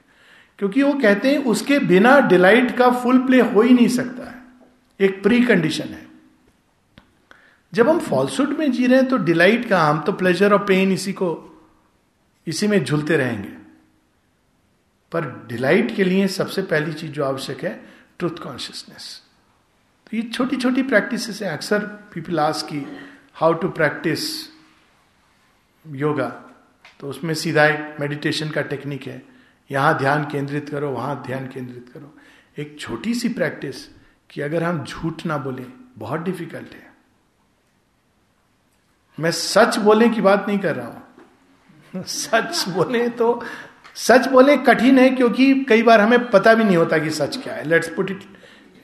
क्योंकि 0.58 0.82
वो 0.82 0.92
कहते 0.92 1.30
हैं, 1.30 1.44
उसके 1.44 1.78
बिना 1.78 2.20
डिलाइट 2.20 2.76
का 2.76 2.90
फुल 2.90 3.18
प्ले 3.18 3.40
हो 3.40 3.62
ही 3.62 3.74
नहीं 3.74 3.88
सकता 3.88 4.30
है। 4.30 4.42
एक 5.00 5.22
प्री 5.22 5.44
कंडीशन 5.44 5.84
है। 5.84 6.08
जब 7.74 7.88
हम 7.88 7.98
फॉल्सुड 7.98 8.48
में 8.48 8.72
जी 8.72 8.86
रहे 8.86 8.96
हैं 8.96 9.08
तो 9.08 9.16
डिलाइट 9.16 9.68
का 9.68 9.82
हम 9.82 10.00
तो 10.00 10.12
प्लेजर 10.12 10.52
और 10.52 10.64
पेन 10.64 10.92
इसी 10.92 11.12
को, 11.12 11.50
इसी 12.46 12.68
में 12.68 12.84
झुलते 12.84 13.16
रहेंगे। 13.16 13.48
पर 15.12 15.46
डिलाइट 15.48 15.96
के 15.96 16.04
लिए 16.04 16.28
सबसे 16.28 16.62
पहली 16.62 16.92
चीज़ 16.92 17.12
जो 17.12 17.24
आवश्यक 17.24 17.64
है 17.64 17.84
ट्रुथ 18.18 18.30
कॉन्शियसनेस 18.30 19.23
ये 20.14 20.22
छोटी 20.24 20.56
छोटी 20.56 20.82
प्रैक्टिस 20.84 21.42
है। 21.42 21.48
अक्सर 21.48 21.84
पीपल 22.12 22.40
आस 22.40 22.62
की 22.62 22.86
हाउ 23.34 23.52
टू 23.52 23.68
प्रैक्टिस 23.70 24.20
योगा 25.84 26.28
तो 27.00 27.08
उसमें 27.08 27.32
सीधा 27.34 27.64
एक 27.66 27.96
मेडिटेशन 28.00 28.50
का 28.50 28.62
टेक्निक 28.62 29.06
है। 29.06 29.22
यहाँ 29.70 29.96
ध्यान 29.98 30.24
केंद्रित 30.24 30.68
करो, 30.68 30.90
वहाँ 30.90 31.22
ध्यान 31.26 31.46
केंद्रित 31.46 31.88
करो। 31.94 32.14
एक 32.58 32.76
छोटी 32.80 33.14
सी 33.14 33.28
प्रैक्टिस 33.30 33.84
कि 34.30 34.40
अगर 34.40 34.62
हम 34.62 34.84
झूठ 34.84 35.24
ना 35.26 35.38
बोले, 35.38 35.64
बहुत 35.98 36.20
डिफ़िकल्ट 36.20 36.74
है। 36.74 36.92
मैं 39.18 39.30
सच 39.30 39.76
बोलने 39.78 40.08
की 40.08 40.20
बात 40.20 40.46
नहीं 40.48 40.58
कर 40.58 40.76
रहा 40.76 40.86
हूँ। 40.86 42.02
सच 42.04 42.64
बोले 42.68 43.08
तो 43.10 43.42
सच 43.96 44.28
बोले 44.28 44.56
कठिन 44.58 44.98
है 44.98 45.08
क्योंकि 45.10 45.52
कई 45.64 45.82
बार 45.82 46.00
हमें 46.00 46.30
पता 46.30 46.54
भी 46.54 46.64
नहीं 46.64 46.76
होता 46.76 46.98
कि 46.98 47.10
सच 47.12 47.36
क्या 47.36 47.54
है। 47.54 47.64
Let's 47.64 47.88
put 47.96 48.10
it 48.10 48.24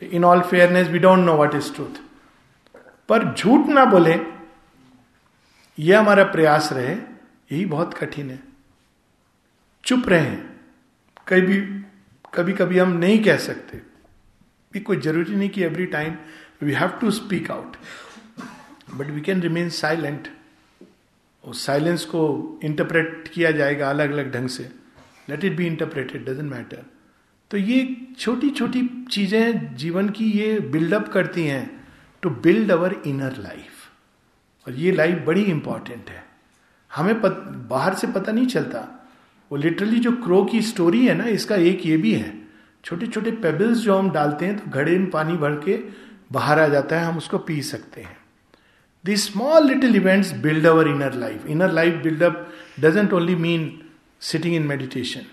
in 0.03 0.25
all 0.25 0.41
fairness 0.41 0.89
we 0.89 0.99
don't 0.99 1.19
know 1.19 1.37
what 1.37 1.55
is 1.55 1.73
truth 1.75 2.01
पर 3.09 3.35
झूठ 3.35 3.67
ना 3.69 3.85
बोले 3.85 4.19
यह 5.79 5.99
हमारा 5.99 6.25
प्रयास 6.25 6.69
रहे, 6.73 6.95
यही 6.95 7.65
बहुत 7.67 7.95
कठिन 7.95 8.31
है। 8.31 8.39
चुप 9.85 10.09
रहे। 10.09 10.37
कभी 11.29 11.57
कभी 12.35 12.53
कभी 12.53 12.79
हम 12.79 12.93
नहीं 12.93 13.23
कह 13.25 13.37
सकते। 13.37 13.81
भी 14.73 14.81
कोई 14.81 14.97
ज़रूरी 14.97 15.37
नहीं 15.37 15.49
कि 15.51 15.63
every 15.65 15.87
time 15.87 16.17
we 16.63 16.73
have 16.73 16.89
to 17.01 17.11
speak 17.11 17.51
out 17.51 17.77
but 18.95 19.07
we 19.07 19.21
can 19.21 19.41
remain 19.41 19.69
silent 19.69 20.29
उस 21.45 21.65
साइलेंस 21.67 22.05
को 22.05 22.61
इंटरप्रेट 22.65 23.29
किया 23.29 23.51
जाएगा 23.51 23.91
अलग 23.91 24.11
अलग 24.13 24.33
ढंग 24.35 24.49
से। 24.49 24.71
Let 25.29 25.45
it 25.45 25.57
be 25.57 25.67
interpreted 25.67 26.25
doesn't 26.25 26.51
matter 26.53 26.85
तो 27.51 27.57
ये 27.57 27.97
छोटी 28.19 28.51
छोटी 28.51 28.83
चीज़ें 29.11 29.75
जीवन 29.77 30.09
की 30.09 30.25
ये 30.33 30.59
बिल्डअप 30.73 31.09
करती 31.09 31.45
हैं 31.45 31.85
to 32.23 32.31
build 32.43 32.71
our 32.71 32.95
inner 33.07 33.37
life 33.39 34.67
और 34.67 34.75
ये 34.75 34.93
लाइफ 34.93 35.23
बड़ी 35.27 35.43
इंपॉर्टेंट 35.43 36.11
है। 36.11 36.25
हमें 36.91 37.21
पत, 37.21 37.31
बाहर 37.71 37.95
से 37.95 38.07
पता 38.07 38.33
नहीं 38.33 38.47
चलता। 38.47 38.81
वो 39.51 39.57
लिटरली 39.57 39.99
जो 40.01 40.13
क्रो 40.25 40.43
की 40.45 40.61
स्टोरी 40.63 41.07
है 41.07 41.15
ना 41.15 41.25
इसका 41.29 41.57
एक 41.57 41.87
ये 41.87 41.97
भी 41.97 42.13
है। 42.15 42.33
छोटे 42.85 43.07
छोटे 43.07 43.31
पेबल्स 43.33 43.79
जो 43.79 43.97
हम 43.97 44.11
डालते 44.11 44.47
हैं 44.47 44.57
तो 44.59 44.71
घड़े 44.71 44.99
में 44.99 45.11
पानी 45.11 45.37
भर 45.37 45.55
के 45.65 45.77
बाहर 46.33 46.59
आ 46.61 46.69
जाता 46.69 47.01
है 47.01 47.07
हम 47.07 47.19
उसको 47.19 47.39
पी 47.41 47.61
सकते 47.63 48.01
हैं। 48.01 48.17
The 49.05 49.17
small 49.17 49.67
little 49.69 49.97
events 49.97 50.33
build 50.43 50.67
our 50.67 50.89
inner 50.89 51.15
life 51.15 51.47
inner 51.47 51.73
life 51.73 51.95
buildup 52.03 52.49
doesn't 52.81 53.13
only 53.13 53.35
mean 53.37 53.69
sitting 54.21 54.55
in 54.55 54.67
meditation 54.67 55.27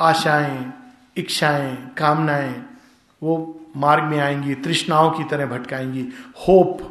आशाएँ 0.00 0.72
इच्छाएँ, 1.16 1.76
कामनाएँ, 1.98 2.64
वो 3.22 3.60
मार्ग 3.76 4.04
में 4.04 4.18
आएँगी, 4.18 4.54
तृष्णाओं 4.54 5.10
की 5.10 5.24
तरह 5.24 5.46
भटकाएँगी। 5.46 6.08
होप 6.48 6.90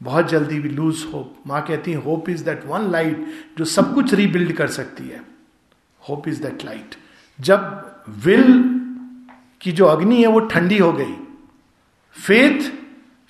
बहुत 0.00 0.28
जल्दी 0.28 0.58
भी 0.60 0.68
लूज 0.68 1.04
होप 1.12 1.34
माँ 1.46 1.60
कहती 1.66 1.92
है 1.92 1.96
hope 1.96 2.28
is 2.28 2.44
that 2.44 2.64
one 2.66 2.90
light 2.90 3.26
जो 3.58 3.64
सब 3.64 3.94
कुछ 3.94 4.14
रीबिल्ड 4.14 4.52
कर 4.52 4.68
सकती 4.68 5.08
है। 5.08 5.20
होप 6.00 6.28
इज़ 6.28 6.42
दैट 6.42 6.64
लाइट 6.64 6.94
जब 7.38 8.04
विल 8.24 8.52
की 9.60 9.72
जो 9.72 9.86
अग्नि 9.86 10.20
है, 10.22 10.26
वो 10.26 10.40
ठंडी 10.40 10.78
हो 10.78 10.92
गई। 10.92 11.14
फेथ 12.16 12.70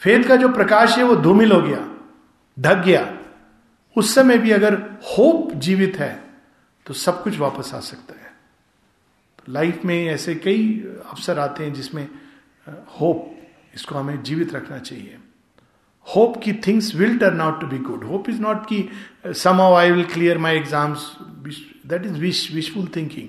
फेथ 0.03 0.25
का 0.25 0.37
जो 0.37 0.49
प्रकाश 0.49 0.97
है, 0.99 1.05
वो 1.05 1.17
धूमिल 1.17 1.53
हो 1.53 1.61
गया, 1.63 1.87
ढक 2.57 2.85
गया। 2.85 3.13
उस 3.97 4.15
समय 4.15 4.39
भी 4.39 4.51
अगर 4.51 4.75
होप 5.09 5.53
जीवित 5.55 5.97
है 5.99 6.13
तो 6.87 6.95
सब 6.95 7.23
कुछ 7.23 7.39
वापस 7.39 7.73
आ 7.75 7.81
सकता 7.81 8.12
है। 8.12 8.12
लाइफ 9.49 9.85
में 9.85 10.07
ऐसे 10.09 10.35
कई 10.35 10.69
अवसर 11.07 11.39
आते 11.39 11.65
हैं 11.65 11.73
जिसमें 11.75 12.09
होप, 13.01 13.31
इसको 13.75 13.95
हमें 13.95 14.23
जीवित 14.23 14.55
रखना 14.55 14.79
चाहिए। 14.79 15.17
होप 16.07 16.37
की 16.45 16.53
things 16.67 16.95
will 16.95 17.19
turn 17.19 17.41
out 17.41 17.61
to 17.61 17.67
be 17.67 17.79
good 17.81 18.05
hope 18.05 18.29
is 18.31 18.41
not 18.41 18.65
की 18.67 18.89
somehow 19.61 19.75
I 19.75 19.91
will 19.91 20.05
clear 20.05 20.39
my 20.39 20.57
exams 20.57 21.11
that 21.87 22.07
is 22.07 22.19
wish 22.21 22.51
wishful 22.55 22.89
thinking 22.97 23.29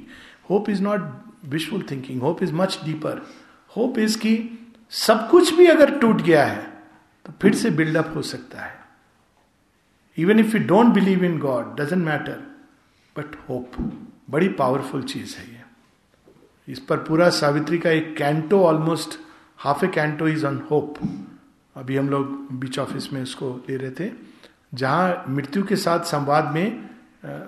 hope 0.49 0.70
is 0.70 0.82
not 0.82 1.01
wishful 1.45 1.84
thinking 1.91 2.22
hope 2.22 2.43
is 2.43 2.53
much 2.53 2.80
deeper 2.86 3.22
hope 3.78 3.99
is 3.99 4.18
की 4.18 4.38
सब 4.91 5.30
कुछ 5.30 5.53
भी 5.53 5.66
अगर 5.68 5.97
टूट 5.99 6.22
गया 6.22 6.45
है 6.45 6.61
तो 7.26 7.34
फिर 7.41 7.55
से 7.55 7.70
बिल्डअप 7.72 8.11
हो 8.16 8.22
सकता 8.22 8.61
है। 8.61 8.82
Even 10.18 10.39
if 10.39 10.57
you 10.57 10.64
don't 10.68 10.93
believe 10.93 11.24
in 11.26 11.38
God 11.39 11.76
doesn't 11.80 12.03
matter 12.05 12.43
but 13.16 13.36
hope 13.49 13.72
बड़ी 14.30 14.47
पावरफुल 14.59 15.03
चीज़ 15.03 15.36
है 15.38 15.53
इस 16.68 16.80
पर 16.80 16.97
पूरा 16.97 17.30
सावित्री 17.30 17.78
का 17.78 17.89
एक 17.91 18.16
canto 18.18 18.61
almost 18.64 19.20
half 19.59 19.86
a 19.86 19.88
canto 19.88 20.28
is 20.28 20.45
on 20.45 20.61
hope 20.72 20.99
अभी 21.76 21.95
हम 21.97 22.09
लोग 22.09 22.47
बीच 22.59 22.78
ऑफ़िस 22.80 23.11
में 23.14 23.22
उसको 23.22 23.49
ले 23.70 23.78
रहे 23.78 23.91
थे, 23.91 24.11
जहाँ 24.74 25.26
मृत्यु 25.30 25.64
के 25.64 25.76
साथ 25.76 26.03
संवाद 26.05 26.53
में 26.53 26.89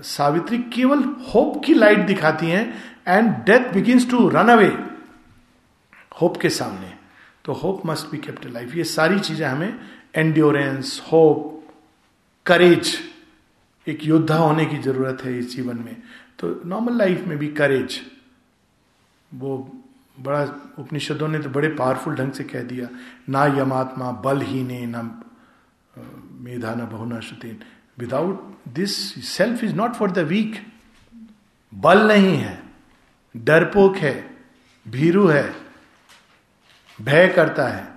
सावित्री 0.03 0.57
केवल 0.74 1.03
होप 1.34 1.61
की 1.66 1.74
लाइट 1.74 2.05
दिखाती 2.07 2.47
हैं 2.47 2.66
and 3.07 3.30
death 3.45 3.72
begins 3.74 4.09
to 4.11 4.28
run 4.30 4.49
away 4.49 4.72
hope 6.22 6.38
के 6.38 6.49
सामने। 6.49 6.93
तो 7.45 7.53
hope 7.53 7.82
must 7.86 8.11
be 8.11 8.18
kept 8.18 8.45
life 8.45 8.76
ये 8.76 8.84
सारी 8.84 9.20
चीज़ें 9.20 9.45
हमें 9.47 9.80
एंड्योरेंस 10.16 11.01
होप 11.11 11.51
करेज 12.45 12.95
एक 13.88 14.05
योद्धा 14.05 14.38
होने 14.38 14.66
की 14.66 14.78
ज़रूरत 14.78 15.22
है 15.24 15.38
इस 15.39 15.55
जीवन 15.55 15.78
में। 15.78 15.95
तो 16.39 16.61
नॉर्मल 16.66 16.97
लाइफ 16.97 17.26
में 17.28 17.38
भी 17.38 17.47
करेज 17.53 17.99
वो 19.32 19.58
बड़ा 20.20 20.44
उपनिषदों 20.80 21.28
ने 21.28 21.40
तो 21.40 21.50
बड़े 21.50 21.68
पावरफुल 21.70 22.16
ढंग 22.16 22.32
से 22.32 22.44
कह 22.44 22.62
दिया, 22.64 22.88
ना 23.30 23.46
यमात्मा 23.62 24.12
बल 24.12 24.42
ही 24.42 24.64
ने 24.64 24.86
न 24.86 25.10
मेधा 26.42 26.74
न 26.76 26.86
बहुना 26.86 27.20
श्रुतिन। 27.20 27.60
Without 27.98 28.56
this 28.68 28.96
self 29.28 29.64
is 29.64 29.74
not 29.76 29.94
for 29.94 30.12
the 30.12 30.20
weak 30.20 30.56
बल 31.74 32.08
नहीं 32.08 32.36
है, 32.38 32.62
डरपोक 33.36 33.98
है, 33.98 34.16
भीरू 34.86 35.28
है, 35.28 35.54
भय 37.00 37.28
करता 37.28 37.68
है। 37.68 37.88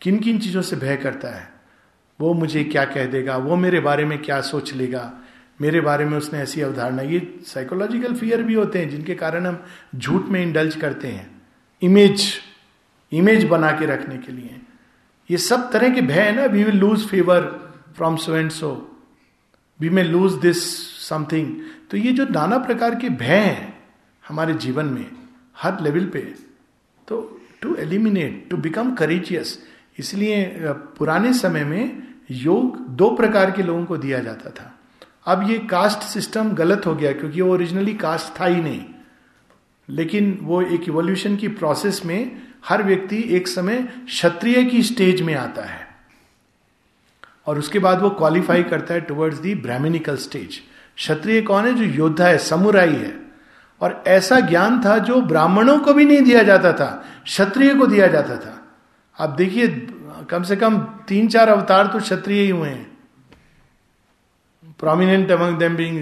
किन 0.00 0.18
किन 0.18 0.38
चीज़ों 0.38 0.62
से 0.62 0.76
भय 0.76 0.96
करता 0.96 1.28
है? 1.28 1.48
वो 2.20 2.32
मुझे 2.34 2.64
क्या 2.64 2.84
कह 2.84 3.06
देगा? 3.06 3.36
वो 3.36 3.56
मेरे 3.56 3.80
बारे 3.80 4.04
में 4.04 4.22
क्या 4.22 4.40
सोच 4.40 4.72
लेगा? 4.72 5.12
मेरे 5.60 5.80
बारे 5.80 6.04
में 6.04 6.16
उसने 6.18 6.38
ऐसी 6.38 6.60
अवधारणा, 6.60 7.02
ये 7.02 7.40
साइकोलॉजिकल 7.46 8.14
फियर 8.14 8.42
भी 8.42 8.54
होते 8.54 8.78
हैं 8.78 8.88
जिनके 8.90 9.14
कारण 9.14 9.46
हम 9.46 9.62
झूठ 9.96 10.26
में 10.26 10.42
इंडल्ज 10.42 10.76
करते 10.76 11.08
हैं। 11.08 11.30
इमेज 11.82 12.32
इमेज 13.12 13.44
बना 13.44 13.70
के 13.72 13.86
रखने 13.86 14.16
के 14.18 14.32
लिए। 14.32 14.60
ये 15.30 15.36
सब 15.38 15.70
तरह 15.72 15.94
के 15.94 16.00
भय 16.02 16.20
है 16.20 16.34
ना 16.36 16.44
we 16.44 16.64
will 16.64 16.76
lose 16.76 17.06
favour 17.08 17.42
from 17.96 18.16
so 18.16 18.36
and 18.36 18.50
so 18.50 18.70
we 19.80 19.90
may 19.90 20.02
lose 20.02 20.32
this 20.40 20.62
something 21.08 21.54
तो 21.90 21.96
ये 21.96 22.12
जो 22.12 22.24
नाना 22.24 22.58
प्रकार 22.58 22.94
के 22.94 23.08
भय 23.08 23.34
हैं 23.36 23.78
हमारे 24.24 24.54
जीवन 24.54 24.86
में, 24.86 25.06
हर 25.56 25.80
लेवल 25.82 26.06
पे 26.06 26.20
तो 27.08 27.40
to 27.62 27.74
eliminate 27.76 28.46
to 28.50 28.56
become 28.56 28.94
courageous 28.94 29.58
इसलिए 29.98 30.44
पुराने 30.98 31.32
समय 31.34 31.64
में 31.64 32.02
योग 32.30 32.78
दो 32.90 33.10
प्रकार 33.16 33.50
के 33.50 33.62
लोगों 33.62 33.84
को 33.84 33.96
दिया 33.96 34.18
जाता 34.18 34.50
था। 34.50 34.76
अब 35.30 35.50
ये 35.50 35.58
कास्ट 35.58 35.98
सिस्टम 35.98 36.52
गलत 36.52 36.82
हो 36.86 36.94
गया 36.94 37.12
क्योंकि 37.12 37.40
वो 37.40 37.52
ओरिजिनली 37.52 37.94
कास्ट 37.94 38.40
था 38.40 38.46
ही 38.46 38.62
नहीं। 38.62 38.84
लेकिन 39.88 40.38
वो 40.42 40.62
एक 40.62 40.88
इवोल्यूशन 40.88 41.36
की 41.36 41.48
प्रोसेस 41.48 42.02
में 42.06 42.42
हर 42.68 42.82
व्यक्ति 42.82 43.24
एक 43.28 43.48
समय 43.48 43.88
क्षत्रिय 44.04 44.64
की 44.64 44.82
स्टेज 44.82 45.22
में 45.22 45.34
आता 45.34 45.62
है। 45.62 45.86
और 47.46 47.58
उसके 47.58 47.78
बाद 47.78 48.00
वो 48.00 48.10
क्वालिफाई 48.10 48.62
करता 48.62 48.94
है 48.94 49.00
towards 49.00 49.38
the 49.38 49.54
Brahmanical 49.54 50.16
stage 50.16 50.60
Kshatriya 50.96 51.42
कौन 51.42 51.64
है? 51.64 51.74
जो 51.74 51.84
योद्धा 51.84 52.26
है, 52.26 52.38
समुराई 52.38 52.92
है। 52.92 53.20
और 53.80 54.04
ऐसा 54.06 54.40
ज्ञान 54.40 54.84
था 54.84 54.98
जो 54.98 55.20
ब्राह्मणों 55.20 55.78
को 55.78 55.94
भी 55.94 56.04
नहीं 56.04 56.22
दिया 56.22 56.42
जाता 56.42 56.72
था, 56.72 57.04
क्षत्रिय 57.24 57.74
को 57.74 57.86
दिया 57.86 58.06
जाता 58.06 58.36
था। 58.36 58.66
आप 59.24 59.30
देखिए, 59.30 59.68
कम 60.30 60.42
से 60.42 60.56
कम 60.56 60.78
तीन 60.78 61.28
चार 61.28 61.48
अवतार 61.48 61.86
तो 61.86 62.00
क्षत्रिय 62.00 62.42
ही 62.42 62.50
हुए 62.50 62.68
हैं। 62.68 62.89
Prominent 64.80 65.30
among 65.30 65.58
them 65.58 65.76
being 65.76 65.98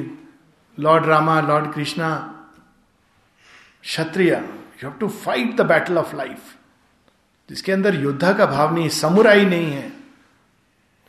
Lord 0.79 1.07
Rama, 1.07 1.43
Lord 1.43 1.73
Krishna, 1.73 2.09
Kshatriya. 3.83 4.43
You 4.81 4.89
have 4.89 4.99
to 5.01 5.09
fight 5.09 5.57
the 5.57 5.65
battle 5.65 5.99
of 5.99 6.15
life. 6.15 6.55
जिसके 7.49 7.73
अंदर 7.73 7.95
योद्धा 8.03 8.33
का 8.39 8.47
भाव 8.47 8.75
नहीं 8.75 8.89
समुराई 8.95 9.45
नहीं 9.45 9.71
है। 9.73 9.87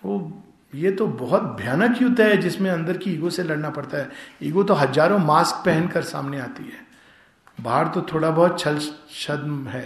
वो 0.03 0.43
ये 0.75 0.91
तो 0.91 1.07
बहुत 1.21 1.43
भयानक 1.59 2.01
युद्ध 2.01 2.19
है 2.21 2.37
जिसमें 2.41 2.69
अंदर 2.71 2.97
की 2.97 3.11
ईगो 3.13 3.29
से 3.29 3.43
लड़ना 3.43 3.69
पड़ता 3.69 3.97
है। 3.97 4.09
ईगो 4.43 4.63
तो 4.63 4.73
हज़ारों 4.73 5.17
मास्क 5.19 5.55
पहनकर 5.65 6.03
सामने 6.03 6.39
आती 6.39 6.63
है। 6.63 6.87
बाहर 7.63 7.87
तो 7.87 8.01
थोड़ा 8.13 8.29
बहुत 8.29 8.59
छल 8.59 8.79
छद्म 9.21 9.67
है। 9.67 9.83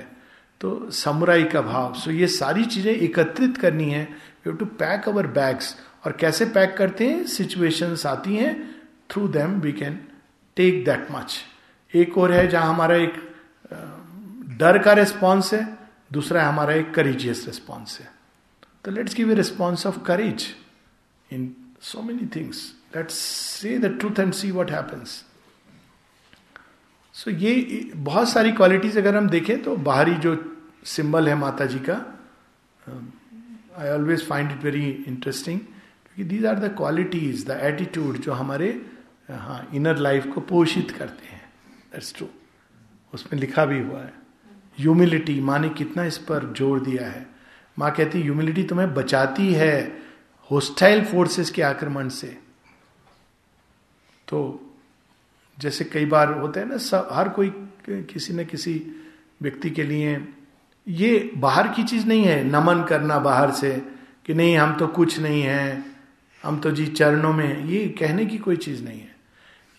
तो 0.62 0.92
समुराई 0.92 1.44
का 1.44 1.62
भाव। 1.62 1.94
सो 1.94 2.12
ये 2.12 2.28
सारी 2.28 2.66
चीज़ें 2.66 2.92
एकत्रित 2.94 3.58
करनी 3.58 3.90
है। 3.92 4.08
You 4.48 4.54
to 4.54 4.66
pack 4.80 5.10
our 5.10 5.28
bags 5.38 5.76
और 6.04 6.12
कैसे 6.12 6.46
पैक 6.46 6.76
करते 6.78 7.08
हैं? 7.08 7.24
सिचुएशंस 7.28 8.06
आती 8.06 8.36
हैं। 8.36 8.54
Through 9.10 9.28
them 9.28 9.60
we 9.62 9.72
can 9.74 10.00
take 10.58 10.84
that 10.86 11.08
much 11.12 11.40
एक 11.94 12.18
और 12.18 12.32
है 12.32 12.48
जहाँ 12.48 12.70
हमारा 12.70 12.96
एक 12.96 13.14
डर 14.60 14.78
का 14.78 14.94
रिस्पॉन्स 14.94 15.54
है, 15.54 15.78
दूसरा 16.14 16.42
है 16.42 16.48
हमारा 16.48 16.74
एक 16.74 16.94
करेजियस 16.94 17.46
रिस्पॉन्स 17.48 18.00
है। 18.00 18.12
तो 18.84 18.92
let's 18.92 19.16
give 19.16 19.32
a 19.32 19.36
response 19.36 19.86
of 19.88 20.00
courage 20.04 20.46
in 21.34 21.56
so 21.82 22.02
many 22.02 22.26
things 22.36 22.72
let's 22.96 23.14
say 23.14 23.78
the 23.80 23.98
truth 24.00 24.20
and 24.20 24.34
see 24.34 24.52
what 24.52 24.72
happens 24.72 25.24
so 27.16 27.32
ये, 27.32 27.92
बहुत 27.96 28.30
सारी 28.30 28.52
क्वालिटीज 28.52 28.98
अगर 28.98 29.16
हम 29.16 29.30
देखें 29.30 29.62
तो 29.64 29.76
बाहरी 29.78 30.14
जो 30.16 30.36
सिंबल 30.86 31.30
है 31.30 31.36
माता 31.36 31.66
जी 31.66 31.80
का 31.80 31.96
I 33.78 33.90
always 33.90 34.26
find 34.28 34.52
it 34.52 34.64
very 34.64 34.90
interesting 35.08 35.60
क्योंकि 36.16 36.24
these 36.30 36.46
are 36.46 36.60
the 36.60 36.74
qualities 36.78 37.46
the 37.48 37.60
attitude 37.64 38.18
जो 38.18 38.34
हमारे 38.34 38.70
हाँ 39.30 39.70
इनर 39.74 39.98
लाइफ 39.98 40.26
को 40.34 40.42
पोषित 40.42 40.92
करते 40.92 41.28
हैं। 41.28 41.42
दैट्स 41.94 42.14
ट्रू 42.16 42.28
उसमें 43.14 43.40
लिखा 43.40 43.66
भी 43.66 43.80
हुआ 43.80 44.00
है। 44.00 44.14
ह्यूमिलिटी 44.78 45.40
माँ 45.42 45.60
ने 45.60 45.70
कितना 45.70 46.04
इस 46.06 46.18
पर 46.20 46.54
ज़ोर 46.58 46.80
दिया 46.80 47.08
है। 47.08 47.26
माँ 47.78 47.92
कहती 47.92 48.18
है 48.18 48.24
ह्यूमिलिटी 48.24 48.64
तुम्हें 48.64 48.94
बचाती 48.94 49.52
है 49.54 50.02
होस्टाइल 50.52 51.04
फोर्सेस 51.06 51.50
के 51.50 51.62
आक्रमण 51.62 52.10
से। 52.10 52.28
तो 54.28 54.40
जैसे 55.58 55.86
कई 55.86 56.06
बार 56.06 56.34
होता 56.34 56.60
है 56.60 56.68
ना, 56.70 56.78
सब, 56.78 57.08
हर 57.12 57.30
कोई 57.30 57.50
किसी 57.90 58.34
न 58.34 58.44
किसी 58.46 58.76
व्यक्ति 59.42 59.70
के 59.70 59.84
लिए 59.84 60.18
ये 60.88 61.32
बाहर 61.38 61.68
की 61.68 61.84
चीज़ 61.84 62.08
नहीं 62.08 62.24
है, 62.24 62.44
नमन 62.44 62.84
करना 62.84 63.20
बाहर 63.20 63.52
से 63.52 63.72
कि 64.26 64.34
नहीं, 64.34 64.58
हम 64.58 64.76
तो 64.78 64.88
कुछ 64.90 65.20
नहीं 65.20 65.42
है। 65.42 65.93
हम 66.44 66.60
तो 66.60 66.72
जी 66.72 66.86
चरणों 66.88 67.34
में, 67.34 67.66
ये 67.66 67.88
कहने 68.00 68.26
की 68.26 68.38
कोई 68.38 68.56
चीज़ 68.58 68.84
नहीं 68.84 69.00
है। 69.00 69.16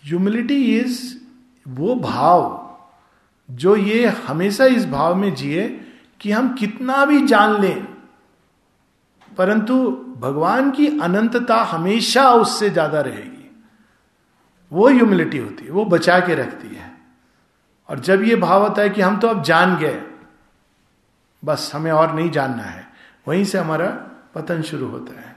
ह्यूमिलिटी 0.03 0.63
इज़ 0.77 1.01
वो 1.65 1.95
भाव, 1.95 2.61
जो 3.49 3.75
ये 3.75 4.05
हमेशा 4.27 4.65
इस 4.65 4.85
भाव 4.85 5.15
में 5.15 5.33
जिए 5.35 5.67
कि 6.21 6.31
हम 6.31 6.53
कितना 6.55 7.03
भी 7.05 7.25
जान 7.27 7.61
लें, 7.61 7.85
परंतु 9.31 9.75
भगवान 10.19 10.71
की 10.71 10.87
अनंतता 10.99 11.55
हमेशा 11.63 12.29
उससे 12.33 12.69
ज़्यादा 12.69 13.01
रहेगी। 13.01 13.49
वो 14.71 14.87
ह्यूमिलिटी 14.89 15.37
होती 15.37 15.65
है, 15.65 15.71
वो 15.71 15.85
बचा 15.85 16.19
के 16.19 16.35
रखती 16.35 16.75
है। 16.75 16.91
और 17.89 17.99
जब 17.99 18.23
ये 18.23 18.35
भाव 18.35 18.63
होता 18.63 18.81
है 18.81 18.89
कि 18.89 19.01
हम 19.01 19.17
तो 19.19 19.27
अब 19.27 19.43
जान 19.43 19.77
गए, 19.77 20.01
बस 21.43 21.71
हमें 21.75 21.91
और 21.91 22.13
नहीं 22.13 22.29
जानना 22.31 22.63
है, 22.63 22.87
वहीं 23.27 23.43
से 23.45 23.57
हमारा 23.57 23.87
पतन 24.35 24.61
शुरू 24.61 24.87
होता 24.87 25.19
है। 25.21 25.34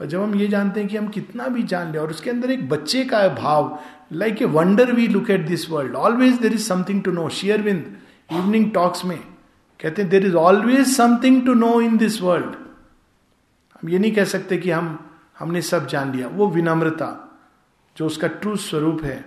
पर 0.00 0.06
जब 0.06 0.22
हम 0.22 0.34
ये 0.34 0.48
जानते 0.48 0.80
हैं 0.80 0.88
कि 0.88 0.96
हम 0.96 1.08
कितना 1.08 1.46
भी 1.46 1.62
जान 1.62 1.92
ले 1.92 1.98
और 1.98 2.10
उसके 2.10 2.30
अंदर 2.30 2.50
एक 2.50 2.68
बच्चे 2.68 3.04
का 3.04 3.28
भाव 3.28 3.78
like 4.12 4.42
a 4.42 4.44
wonder 4.44 4.92
we 4.92 5.08
look 5.08 5.30
at 5.30 5.46
this 5.46 5.70
world 5.70 5.94
always 5.94 6.34
there 6.34 6.52
is 6.52 6.68
something 6.68 7.02
to 7.02 7.12
know 7.12 7.28
शेयरविंद 7.28 7.96
इवनिंग 8.32 8.72
टॉक्स 8.72 9.04
में 9.04 9.18
कहते 9.80 10.02
हैं 10.02 10.10
there 10.10 10.26
is 10.26 10.34
always 10.34 10.96
something 10.96 11.46
to 11.46 11.54
know 11.54 11.80
in 11.80 11.96
this 11.96 12.22
world 12.22 12.56
हम 13.82 13.88
ये 13.88 13.98
नहीं 13.98 14.12
कह 14.12 14.24
सकते 14.24 14.58
कि 14.58 14.70
हम, 14.70 15.10
हमने 15.38 15.62
सब 15.62 15.86
जान 15.86 16.12
लिया। 16.12 16.28
वो 16.28 16.48
विनम्रता, 16.48 17.38
जो 17.96 18.06
उसका 18.06 18.28
ट्रू 18.28 18.56
स्वरूप 18.56 19.04
है। 19.04 19.20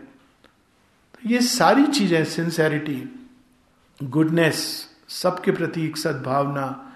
तो 1.14 1.30
ये 1.30 1.42
सारी 1.42 1.86
चीज़ें 1.86 2.26
सिंसेरिटी 2.26 3.30
गुडनेस 4.04 4.90
सबके 5.08 5.52
प्रति 5.52 5.86
एक 5.86 5.98
सद्भावना 5.98 6.93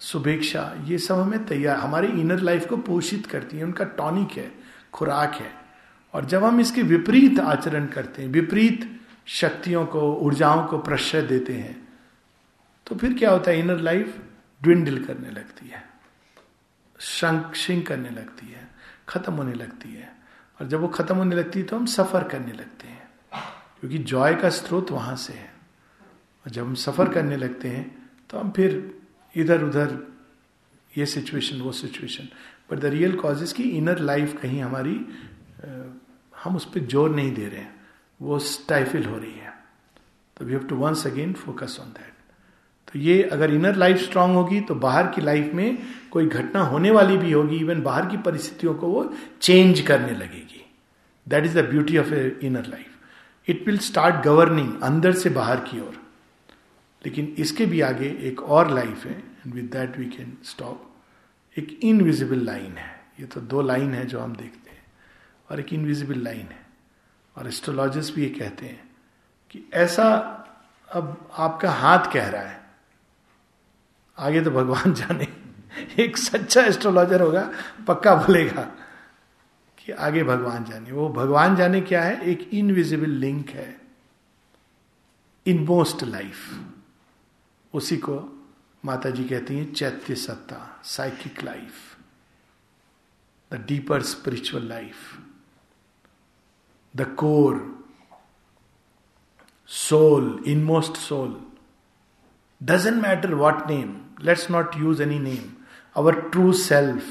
शुभेच्छा 0.00 0.72
ये 0.84 0.98
सब 0.98 1.14
हमें 1.14 1.44
तैयार, 1.46 1.76
हमारे 1.76 2.08
इनर 2.10 2.40
लाइफ 2.40 2.68
को 2.68 2.76
पोषित 2.78 3.26
करती 3.26 3.56
है, 3.56 3.64
उनका 3.64 3.84
टॉनिक 3.96 4.32
है, 4.32 4.50
खुराक 4.92 5.34
है। 5.34 5.50
और 6.14 6.24
जब 6.24 6.44
हम 6.44 6.60
इसके 6.60 6.82
विपरीत 6.84 7.40
आचरण 7.40 7.86
करते 7.86 8.22
हैं, 8.22 8.28
विपरीत 8.30 8.88
शक्तियों 9.30 9.84
को, 9.86 10.00
ऊर्जाओं 10.16 10.64
को 10.66 10.78
प्रश्रय 10.80 11.22
देते 11.24 11.52
हैं 11.54 11.76
तो 12.86 12.94
फिर 12.96 13.14
क्या 13.14 13.30
होता 13.30 13.50
है? 13.50 13.58
इनर 13.58 13.78
लाइफ 13.78 14.14
ड्विंडल 14.62 14.98
करने 15.04 15.30
लगती 15.30 15.68
है 15.68 15.82
शंक 17.00 17.54
शिंक 17.54 17.86
करने 17.86 18.10
लगती 18.10 18.46
है, 18.46 18.68
खत्म 19.08 19.32
होने 19.32 19.54
लगती 19.54 19.92
है। 19.94 20.08
और 20.58 20.66
जब 20.66 20.80
वो 20.80 20.88
खत्म 20.88 21.16
होने 21.16 21.36
लगती 21.36 21.60
है 21.60 21.66
तो 21.66 21.76
हम 21.76 21.86
सफ़र 21.86 22.24
करने 22.28 22.52
लगते 22.52 22.88
हैं, 22.88 23.08
क्योंकि 23.80 23.98
जॉय 24.00 24.34
का 24.34 24.48
स्रोत 24.50 24.90
वहाँ 24.90 25.16
से 25.16 25.32
है। 25.32 25.50
और 26.46 26.52
जब 26.52 26.64
हम 26.64 26.74
सफ़र 26.76 27.08
करने 27.08 27.36
लगते 27.36 27.68
हैं 27.68 27.84
तो 28.30 28.38
हम 28.38 28.50
फिर 28.50 28.72
इधर 29.34 29.62
उधर 29.64 29.96
ये 30.92 31.06
सिचुएशन 31.06 31.60
वो 31.60 31.72
situation 31.74 32.28
but 32.70 32.78
the 32.78 32.84
real 32.94 33.16
cause 33.16 33.52
की 33.52 33.62
इनर 33.78 33.98
लाइफ 34.00 34.38
कहीं 34.42 34.60
हमारी 34.62 35.00
हम 36.34 36.56
उस 36.56 36.64
पर 36.64 36.80
ज़ोर 36.86 37.10
नहीं 37.10 37.32
दे 37.34 37.46
रहे 37.46 37.60
हैं। 37.60 37.74
वो 38.20 38.38
स्टाइफिल 38.40 39.04
हो 39.04 39.16
रही 39.16 39.32
है। 39.32 39.52
तो 40.36 40.44
we 40.44 40.52
have 40.52 40.64
to 40.64 40.76
once 40.76 41.06
again 41.06 41.32
focus 41.34 41.76
on 41.80 41.88
that 41.88 42.12
तो 42.88 42.98
ये 42.98 43.22
अगर 43.32 43.54
इनर 43.54 43.76
लाइफ 43.76 43.98
स्ट्रांग 44.02 44.34
होगी 44.34 44.60
तो 44.60 44.74
बाहर 44.76 45.06
की 45.14 45.22
लाइफ 45.22 45.52
में 45.54 45.78
कोई 46.10 46.26
घटना 46.26 46.60
होने 46.64 46.90
वाली 46.90 47.16
भी 47.16 47.32
होगी 47.32 47.56
इवन 47.56 47.82
बाहर 47.82 48.06
की 48.06 48.16
परिस्थितियों 48.26 48.74
को 48.74 48.88
वो 48.88 49.02
चेंज 49.40 49.80
करने 49.80 50.12
लगेगी। 50.12 50.64
That 51.26 51.44
is 51.44 51.58
the 51.58 51.64
beauty 51.70 51.98
of 51.98 52.12
a 52.14 52.38
inner 52.42 52.66
life 52.66 53.50
it 53.50 53.66
will 53.66 53.78
start 53.84 54.24
governing 54.24 54.80
अंदर 54.82 55.12
से 55.14 55.30
बाहर 55.30 55.60
की 55.62 55.80
ओर। 55.80 56.00
लेकिन 57.08 57.34
इसके 57.38 57.66
भी 57.66 57.80
आगे 57.80 58.08
एक 58.20 58.42
और 58.42 58.70
लाइफ 58.70 59.04
है 59.06 59.18
and 59.18 59.54
with 59.54 59.64
that 59.64 59.98
we 59.98 60.04
can 60.06 60.36
stop 60.44 60.84
एक 61.56 61.78
इनविजिबल 61.82 62.44
लाइन 62.44 62.72
है। 62.72 62.90
ये 63.20 63.26
तो 63.26 63.40
दो 63.40 63.62
लाइन 63.62 63.94
है 63.94 64.04
जो 64.06 64.20
हम 64.20 64.34
देखते 64.36 64.70
हैं, 64.70 64.82
और 65.50 65.60
एक 65.60 65.72
इनविजिबल 65.72 66.20
लाइन 66.22 66.46
है। 66.46 66.66
और 67.36 67.46
एस्ट्रोलॉजर्स 67.48 68.14
भी 68.14 68.22
ये 68.22 68.28
कहते 68.28 68.66
हैं 68.66 68.90
कि 69.50 69.64
ऐसा 69.74 70.04
अब 70.88 71.30
आपका 71.38 71.70
हाथ 71.70 72.12
कह 72.12 72.28
रहा 72.28 72.42
है। 72.42 72.60
आगे 74.18 74.40
तो 74.40 74.50
भगवान 74.50 74.94
जाने, 74.94 75.28
एक 75.98 76.16
सच्चा 76.16 76.62
एस्ट्रोलॉजर 76.62 77.20
होगा, 77.20 77.50
पक्का 77.88 78.14
बोलेगा 78.14 78.62
कि 79.78 79.92
आगे 79.92 80.24
भगवान 80.24 80.64
जाने। 80.64 80.92
वो 80.92 81.08
भगवान 81.08 81.56
जाने 81.56 81.80
क्या 81.80 82.02
है? 82.02 82.20
एक 82.22 82.48
इनविजिबल 82.52 83.10
लिंक 83.10 83.50
है। 83.50 83.76
इन 85.46 85.64
मोस्ट 85.64 86.04
लाइफ 86.04 86.50
उसी 87.74 87.96
को 87.96 88.18
माता 88.84 89.10
जी 89.10 89.24
कहती 89.24 89.56
हैं 89.56 89.72
चैत्य 89.72 90.14
सत्ता 90.14 90.80
psychic 90.84 91.42
life 91.44 91.96
the 93.52 93.64
deeper 93.68 94.02
spiritual 94.02 94.68
life 94.68 95.16
the 96.96 97.14
core 97.18 97.62
soul 99.68 100.44
inmost 100.46 100.96
soul 100.96 101.40
doesn't 102.60 103.02
matter 103.02 103.34
what 103.34 103.66
name 103.70 103.96
let's 104.20 104.48
not 104.48 104.76
use 104.76 105.00
any 105.00 105.18
name. 105.18 105.64
Our 105.96 106.12
true 106.30 106.52
self, 106.52 107.02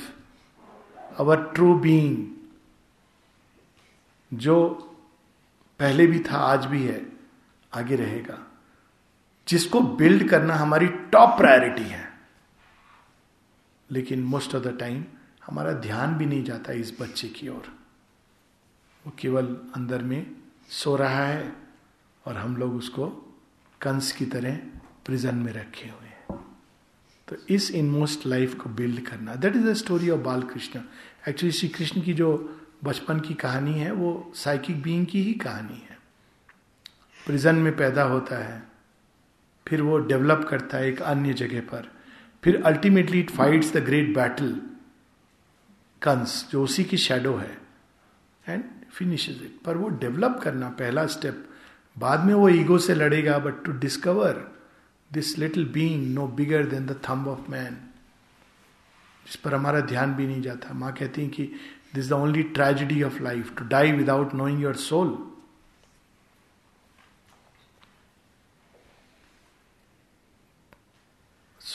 our 1.18 1.54
true 1.54 1.80
being, 1.80 2.34
जो 4.32 4.58
पहले 5.80 6.06
भी 6.08 6.20
था 6.20 6.38
आज 6.38 6.66
भी 6.66 6.82
है 6.84 7.02
आगे 7.74 7.96
रहेगा 7.96 8.38
जिसको 9.48 9.82
बिल्ड 9.82 10.30
करना 10.30 10.56
हमारी 10.56 10.88
टॉप 10.88 11.30
प्रायोरिटी 11.30 11.84
है। 11.84 12.12
लेकिन 13.92 14.24
मोस्ट 14.24 14.56
ऑफ़ 14.56 14.64
द 14.64 14.78
टाइम 14.80 15.06
हमारा 15.46 15.72
ध्यान 15.72 16.16
भी 16.16 16.26
नहीं 16.26 16.44
जाता 16.44 16.74
इस 16.74 16.98
बच्चे 17.02 17.28
की 17.28 17.48
ओर। 17.48 17.78
वो 19.06 19.14
केवल 19.20 19.46
अंदर 19.76 20.02
में 20.02 20.36
सो 20.70 20.96
रहा 20.96 21.26
है 21.26 21.56
और 22.26 22.38
हम 22.38 22.58
लोग 22.58 22.76
उसको 22.76 23.08
कंस 23.82 24.12
की 24.12 24.26
तरह 24.26 24.56
प्रिजन 25.06 25.36
में 25.36 25.54
रखे 25.54 25.90
हुए 25.90 26.08
हैं। 26.08 26.58
तो 27.28 27.36
इस 27.50 27.72
इनमोस्ट 27.72 28.28
लाइफ 28.28 28.56
को 28.56 28.70
बिल्ड 28.70 29.08
करना 29.08 29.36
that 29.36 29.56
is 29.56 29.66
the 29.66 29.74
story 29.74 30.10
of 30.10 30.22
Bal 30.22 30.44
Krishna 30.44 30.82
actually 31.30 31.52
Shri 31.52 31.70
Krishna 31.70 32.02
की 32.02 32.14
जो 32.14 32.60
बचपन 32.84 33.20
की 33.20 33.34
कहानी 33.34 33.74
है, 33.74 33.92
वो 33.92 34.32
साइकिक 34.36 34.82
बीइंग 34.82 35.06
की 35.06 35.24
ही 35.24 35.34
कहानी 35.34 35.86
है। 35.90 35.98
प्रिजन 37.26 37.56
में 37.56 37.78
पैदा 37.78 38.04
होता 38.04 38.44
है। 38.44 38.77
फिर 39.68 39.82
वो 39.82 39.98
डेवलप 39.98 40.48
करता 40.50 40.78
है 40.78 40.88
एक 40.90 41.02
अन्य 41.02 41.34
जगह 41.34 41.62
पर। 41.62 41.92
फिर 42.44 42.62
ultimately 42.66 43.20
it 43.20 43.30
fights 43.30 43.74
the 43.74 43.78
great 43.78 44.14
battle 44.16 44.62
Kansa 46.02 46.48
जो 46.52 46.64
उसी 46.64 46.84
की 46.84 46.98
शेडो 46.98 47.36
है 47.36 47.58
एंड 48.50 48.64
फिनिश 48.92 49.30
इट 49.30 49.60
पर 49.66 49.78
वो 49.78 49.90
डेवलप 49.90 50.40
करना 50.44 50.70
पहला 50.70 51.06
स्टेप 51.06 51.44
बाद 51.98 52.24
में 52.26 52.34
वो 52.34 52.50
ईगो 52.50 52.78
से 52.78 52.96
लड़ेगा 52.96 53.38
but 53.40 53.64
to 53.66 53.72
discover 53.72 54.44
this 55.14 55.38
little 55.38 55.66
being 55.66 56.14
no 56.14 56.28
bigger 56.28 56.66
than 56.66 56.86
the 56.86 57.00
thumb 57.10 57.28
of 57.28 57.52
man 57.52 57.78
जिस 59.26 59.36
पर 59.36 59.54
हमारा 59.54 59.80
ध्यान 59.80 60.14
भी 60.14 60.28
नहीं 60.28 60.42
जाता। 60.42 60.74
माँ 60.74 60.94
कहती 60.94 61.22
हैं 61.22 61.32
कि 61.32 61.44
this 61.96 62.10
the 62.10 62.14
only 62.14 62.44
tragedy 62.44 63.04
of 63.04 63.24
life 63.24 63.56
to 63.58 63.66
die 63.66 63.92
without 63.92 64.34
knowing 64.34 64.62
your 64.62 64.76
soul 64.76 65.37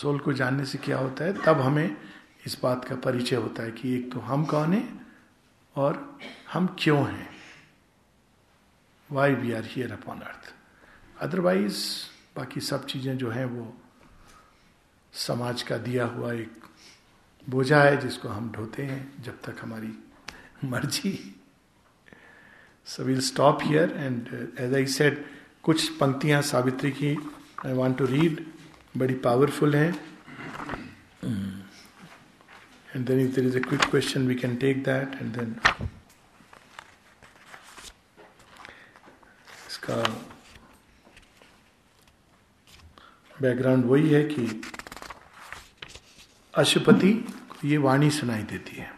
soul 0.02 0.18
को 0.18 0.32
जानने 0.32 0.64
से 0.66 0.78
क्या 0.78 0.98
होता 0.98 1.24
है, 1.24 1.32
तब 1.32 1.60
हमें 1.60 1.96
इस 2.46 2.58
बात 2.62 2.84
का 2.84 2.96
परिचय 2.96 3.36
होता 3.36 3.62
है 3.62 3.70
कि 3.72 3.94
एक 3.94 4.12
तो 4.12 4.20
हम 4.20 4.44
कौन 4.44 4.72
है 4.72 4.82
और 5.76 6.18
हम 6.52 6.66
क्यों 6.78 7.06
हैं। 7.08 7.28
Why 9.10 9.34
we 9.34 9.52
are 9.52 9.64
here 9.64 9.92
upon 9.92 10.20
earth 10.20 10.52
otherwise 11.20 11.78
बाकी 12.36 12.60
सब 12.60 12.86
चीज़ें 12.86 13.16
जो 13.18 13.30
हैं 13.30 13.44
वो 13.44 13.72
समाज 15.14 15.62
का 15.62 15.76
दिया 15.78 16.04
हुआ 16.06 16.32
एक 16.32 16.64
बोझा 17.46 17.82
है 17.82 17.96
जिसको 17.96 18.28
हम 18.28 18.50
ढोते 18.52 18.82
हैं 18.82 19.22
जब 19.22 19.40
तक 19.42 19.56
हमारी 19.62 19.92
मर्ज़ी। 20.64 21.18
So 22.86 23.02
will 23.04 23.20
stop 23.20 23.58
here 23.62 23.92
and 23.96 24.28
as 24.60 24.74
I 24.74 24.86
said 24.86 25.24
कुछ 25.62 25.88
पंक्तियाँ 25.98 26.42
सावित्री 26.42 26.90
की 26.92 27.16
आई 27.66 27.72
वॉन्ट 27.72 27.98
टू 27.98 28.06
रीड 28.06 28.44
बड़ी 28.96 29.14
पावरफुल 29.14 29.76
हैं। 29.76 29.92
And 32.96 33.06
then 33.06 33.28
if 33.28 33.34
there 33.34 33.46
is 33.48 33.54
a 33.56 33.60
quick 33.60 33.84
question, 33.90 34.26
we 34.28 34.34
can 34.34 34.58
take 34.58 34.84
that 34.84 35.14
and 35.20 35.38
then 35.38 35.54
इसका 39.68 40.02
बैकग्राउंड 43.42 43.84
वही 43.84 44.08
है 44.08 44.22
कि 44.24 44.62
अशुपति 46.54 47.12
ये 47.64 47.76
वाणी 47.78 48.10
सुनाई 48.10 48.42
देती 48.42 48.76
है। 48.76 48.90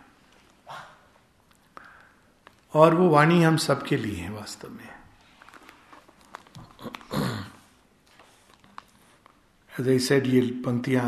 और 2.74 2.94
वो 2.94 3.08
वाणी 3.10 3.42
हम 3.42 3.56
सबके 3.56 3.96
लिए 3.96 4.16
है 4.16 4.30
वास्तव 4.30 4.70
में। 4.70 4.93
सेड 9.78 10.26
ये 10.26 10.40
पंक्तियाँ 10.64 11.06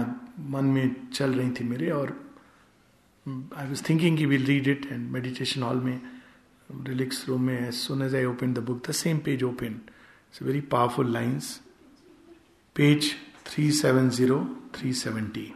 मन 0.50 0.64
में 0.64 0.94
चल 1.14 1.34
रही 1.34 1.50
थी 1.60 1.64
मेरे 1.64 1.90
और 1.90 2.10
I 3.26 3.66
was 3.68 3.82
thinking 3.88 4.26
will 4.28 4.46
read 4.46 4.68
it 4.68 4.86
and 4.92 5.10
meditation 5.10 5.62
hall 5.62 5.80
में 5.80 6.00
रिलिक्स 6.70 7.28
रूम 7.28 7.42
में 7.42 7.58
as 7.58 7.74
soon 7.74 8.02
as 8.02 8.14
I 8.14 8.24
open 8.24 8.54
the 8.54 8.58
book 8.66 8.88
the 8.88 8.92
same 8.94 9.18
page 9.24 9.44
open 9.44 9.66
it's 9.66 10.42
very 10.42 10.60
powerful 10.72 11.12
lines 11.12 11.60
page 12.76 13.12
three 13.46 13.70
seven 13.72 14.10
zero 14.10 14.44
three 14.74 14.92
seventy 14.94 15.52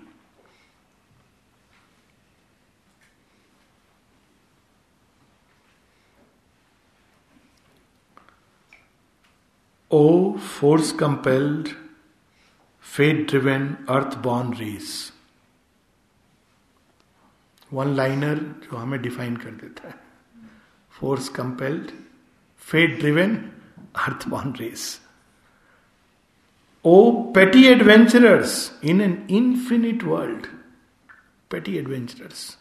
O 9.90 10.38
force 10.38 10.92
compelled, 10.92 11.74
fate 12.92 13.26
driven, 13.28 13.64
earth 13.88 14.14
born 14.22 14.48
race. 14.60 14.92
One 17.72 17.94
liner 17.96 18.38
जो 18.64 18.76
हमें 18.76 19.00
define 19.02 19.36
कर 19.36 19.50
देता 19.50 19.88
है। 19.88 19.94
Force 20.92 21.28
compelled 21.28 21.90
fate 22.60 22.98
driven 23.00 23.36
earth 24.06 24.28
born 24.28 24.52
race 24.52 25.00
O 26.84 27.10
petty 27.32 27.64
adventurers 27.66 28.80
in 28.84 29.00
an 29.00 29.26
infinite 29.30 30.02
world 30.04 30.46
petty 31.50 31.76
adventurers 31.76 32.58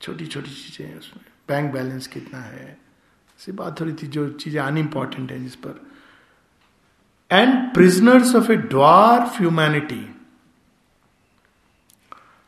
छोटी 0.00 0.26
छोटी 0.26 0.50
चीज़ें 0.50 0.86
हैं 0.88 0.98
उसमें। 0.98 1.24
बैंक 1.48 1.72
बैलेंस 1.72 2.06
कितना 2.06 2.40
है? 2.40 2.78
ऐसी 3.38 3.52
बात 3.52 3.80
हो 3.80 3.86
रही 3.86 3.94
थी 4.02 4.06
जो 4.06 4.28
चीज़ें 4.30 4.60
अनइम्पॉर्टेंट 4.62 5.32
है 5.32 5.42
जिस 5.42 5.56
पर 5.56 5.93
and 7.30 7.74
prisoners 7.74 8.34
of 8.36 8.52
a 8.52 8.56
dwarf 8.56 9.38
humanity 9.38 10.04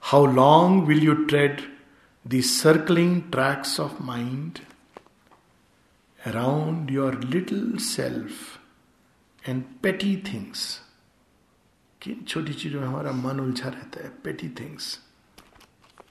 how 0.02 0.26
long 0.26 0.84
will 0.84 1.02
you 1.04 1.14
tread 1.24 1.60
the 2.26 2.40
circling 2.40 3.22
tracks 3.22 3.80
of 3.80 4.02
mind 4.02 4.58
around 6.26 6.90
your 6.90 7.20
little 7.24 7.76
self 7.76 9.48
and 9.48 9.64
petty 9.82 10.16
things 10.16 10.82
किन 12.02 12.24
छोटी 12.28 12.52
चीज़ों 12.52 12.80
में 12.80 12.86
हमारा 12.88 13.12
मन 13.12 13.40
उलझा 13.40 13.68
रहता 13.68 14.02
है 14.04 14.08
petty 14.24 14.48
things 14.48 14.98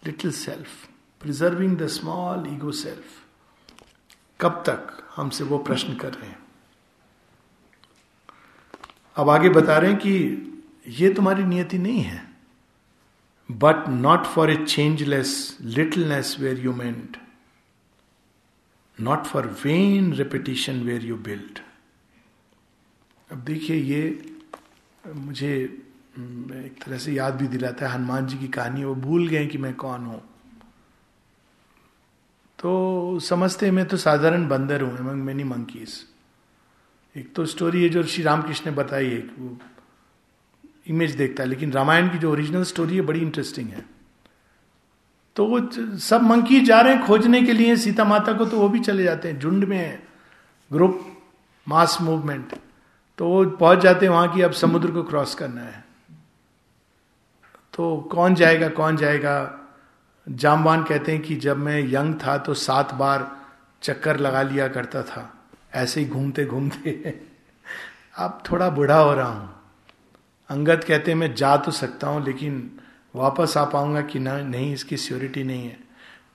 little 0.06 0.32
self 0.32 0.88
preserving 1.22 1.78
the 1.78 1.88
small 1.88 2.48
ego 2.48 2.72
self 2.72 3.22
कब 4.42 4.64
तक 4.66 4.98
हमसे 5.16 5.44
वो 5.44 5.58
प्रश्न 5.58 5.96
कर 5.96 6.14
रहे 6.14 6.30
हैं? 6.30 6.45
अब 9.16 9.30
आगे 9.30 9.50
बता 9.50 9.78
रहे 9.78 9.92
हैं 9.92 10.00
कि 10.00 10.14
ये 10.88 11.14
तुम्हारी 11.14 11.44
नियति 11.44 11.78
नहीं 11.78 12.02
है 12.02 12.30
but 13.52 13.90
not 13.90 14.26
for 14.26 14.52
a 14.52 14.66
changeless 14.66 15.58
littleness 15.62 16.38
were 16.40 16.60
you 16.60 16.74
meant 16.74 17.18
not 19.02 19.24
for 19.24 19.60
vain 19.66 20.14
repetition 20.14 20.84
were 20.84 21.06
you 21.06 21.16
build 21.16 21.60
अब 23.32 23.38
देखिए 23.38 23.76
ये 23.76 24.34
मुझे 25.16 25.82
एक 26.56 26.84
तरह 26.86 26.98
से 26.98 27.14
याद 27.14 27.34
भी 27.34 27.48
दिलाता 27.48 27.88
है 27.88 27.94
हनुमान 27.94 28.28
जी 28.28 28.38
की 28.38 28.48
कहानी, 28.48 28.84
वो 28.84 28.96
भूल 28.96 29.28
गए 29.28 29.48
कि 29.48 29.58
मैं 29.58 29.74
कौन 29.74 30.06
हूँ। 30.06 30.22
तो 32.60 33.20
समझते 33.20 33.72
मैं 33.72 33.86
तो 33.86 33.98
साधारण 33.98 34.48
बंदर 34.48 34.82
हूँ 34.82 35.00
एमंग 35.00 35.24
मेनी 35.24 35.44
मंकीज़ 35.44 36.15
एक 37.16 37.34
तो 37.36 37.46
स्टोरी 37.46 37.84
है 37.84 37.90
जो 37.90 38.04
श्री 38.04 38.24
रामकृष्ण 38.24 38.66
ने 38.66 38.76
बताई 38.76 39.10
है 39.10 39.20
वो 39.40 39.58
इमेज 40.88 41.16
देखता 41.16 41.44
है, 41.44 41.50
लेकिन 41.50 41.72
रामायण 41.72 42.10
की 42.10 42.18
जो 42.18 42.32
ओरिजिनल 42.32 42.64
स्टोरी 42.64 42.96
है, 42.96 43.02
बड़ी 43.02 43.20
इंटरेस्टिंग 43.20 43.70
है। 43.70 43.86
तो 45.36 45.46
वो 45.46 45.98
सब 46.00 46.22
मंकी 46.22 46.60
जा 46.62 46.80
रहे 46.82 46.94
हैं 46.94 47.06
खोजने 47.06 47.42
के 47.42 47.54
लिए, 47.54 47.76
सीता 47.76 48.04
माता 48.04 48.34
को 48.34 48.46
तो 48.46 48.60
वो 48.60 48.70
भी 48.70 48.80
चले 48.80 49.04
जाते 49.04 49.28
हैं, 49.28 49.40
झुंड 49.40 49.64
में 49.64 49.78
है 49.78 50.04
ग्रुप 50.72 51.02
मास 51.68 51.98
मूवमेंट 52.02 52.54
तो 53.20 53.28
वो 53.28 53.46
पहुँच 53.46 53.80
जाते 53.80 54.06
हैं 54.06 54.14
वहाँ 54.14 54.34
की 54.34 54.42
अब 54.42 54.52
समुद्र 54.52 54.92
को 54.92 55.04
क्रॉस 55.04 55.36
करना 55.36 55.62
है। 55.62 55.84
तो 57.74 57.98
कौन 58.12 58.36
जाएगा 58.36 58.70
कौन 58.70 58.98
जाएगा? 58.98 59.60
जामवान 60.28 60.84
कहते 60.84 61.12
हैं 61.12 61.22
कि 61.22 61.36
जब 61.36 61.58
मैं 61.58 61.80
यंग 61.84 62.14
था 62.16 62.38
तो 62.38 62.54
सात 62.54 62.94
बार 62.94 63.30
चक्कर 63.82 64.20
लगा 64.20 64.42
लिया 64.42 64.68
करता 64.68 65.04
था। 65.04 65.32
ऐसे 65.76 66.02
ही 66.02 66.08
घूमते 66.08 66.46
घूमते 66.46 67.20
अब 68.18 68.44
थोड़ा 68.52 68.70
बूढ़ा 68.70 68.98
हो 68.98 69.14
रहा 69.14 69.28
हूँ। 69.28 69.54
अंगत 70.50 70.84
कहते 70.88 71.16
मैं 71.16 71.34
जा 71.36 71.56
तो 71.58 71.72
सकता 71.72 72.08
हूँ, 72.08 72.26
लेकिन 72.26 72.80
वापस 73.16 73.58
आ 73.58 73.66
पाऊँगा 73.66 74.02
कि 74.02 74.20
ना, 74.20 74.38
नहीं, 74.42 74.74
इसकी 74.74 74.98
श्योरिटी 74.98 75.44
नहीं 75.44 75.68
है। 75.68 75.78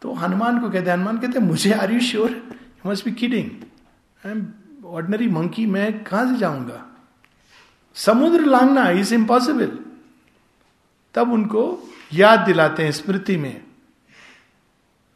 तो 0.02 0.12
हनुमान 0.12 0.60
को 0.60 0.70
कहते 0.70 0.90
हनुमान 0.90 1.18
कहते 1.18 1.38
मुझे 1.38 1.72
are 1.72 1.92
you 1.92 2.00
sure 2.00 2.30
you 2.30 2.90
must 2.90 3.04
be 3.04 3.12
kidding 3.12 3.50
I 4.26 4.32
am 4.32 4.46
ordinary 4.86 5.28
monkey 5.28 5.66
मैं 5.66 6.04
कहाँ 6.04 6.26
से 6.32 6.38
जाऊँगा? 6.38 6.84
समुद्र 7.94 8.44
लांगना 8.44 8.88
इज़ 8.90 9.14
इम्पॉसिबल 9.14 9.78
तब 11.14 11.32
उनको 11.32 11.62
याद 12.12 12.40
दिलाते 12.40 12.84
हैं 12.84 12.92
स्मृति 12.92 13.36
में। 13.36 13.62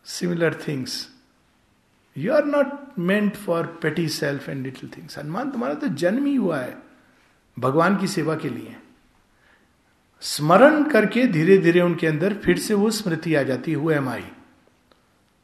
Similar 0.07 0.63
things 0.69 1.14
you 2.17 2.33
are 2.33 2.45
not 2.45 2.99
meant 2.99 3.37
for 3.37 3.67
petty 3.83 4.09
self 4.11 4.49
and 4.49 4.63
little 4.65 4.91
things 4.97 5.19
Hanuman, 5.19 5.51
तुम्हारा 5.51 5.75
तो 5.75 5.89
जन्म 5.89 6.27
ही 6.27 6.35
हुआ 6.37 6.59
है 6.59 6.77
भगवान 7.57 7.97
की 7.97 8.09
सेवा 8.09 8.35
के 8.37 8.49
लिए। 8.49 8.77
स्मरण 10.23 10.83
करके 10.91 11.27
धीरे 11.29 11.57
धीरे 11.59 11.81
उनके 11.81 12.07
अंदर 12.07 12.35
फिर 12.45 12.59
से 12.59 12.75
वो 12.75 12.91
स्मृति 12.93 13.35
आ 13.35 13.43
जाती 13.43 13.73
है 13.73 13.97
एम 13.97 14.09
आई 14.09 14.25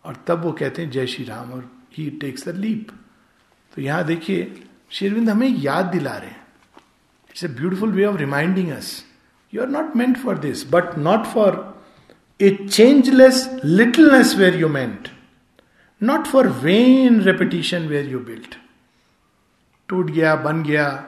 और 0.05 0.17
तब 0.27 0.43
वो 0.45 0.53
कहते 0.53 0.83
हैं, 0.83 0.91
जय 0.91 1.07
श्री 1.07 1.25
राम, 1.25 1.53
और 1.53 1.71
ही 1.95 2.09
टेक्स 2.21 2.49
द 2.49 2.57
लीप 2.57 2.91
तो 3.73 3.83
यहाँ 3.83 4.05
देखिए 4.05 4.63
शेरविंद 4.91 5.31
हमें 5.31 5.49
याद 5.49 5.87
दिला 5.87 6.17
रहे 6.17 6.31
हैं। 6.31 6.47
It's 7.31 7.45
a 7.45 7.49
beautiful 7.51 7.93
way 7.93 8.05
of 8.05 8.17
reminding 8.17 8.71
us 8.73 8.93
you 9.53 9.63
are 9.63 9.69
not 9.69 9.97
meant 9.97 10.17
for 10.19 10.39
this 10.39 10.65
but 10.71 10.97
not 10.99 11.27
for 11.35 11.59
a 12.41 12.57
changeless 12.63 13.49
littleness 13.65 14.35
were 14.37 14.61
you 14.61 14.69
meant 14.69 15.09
not 16.03 16.27
for 16.27 16.49
vain 16.49 17.21
repetition 17.23 17.87
were 17.89 18.09
you 18.09 18.19
built 18.19 18.57
टूट 19.89 20.11
गया, 20.11 20.35
बन 20.37 20.63
गया। 20.63 21.07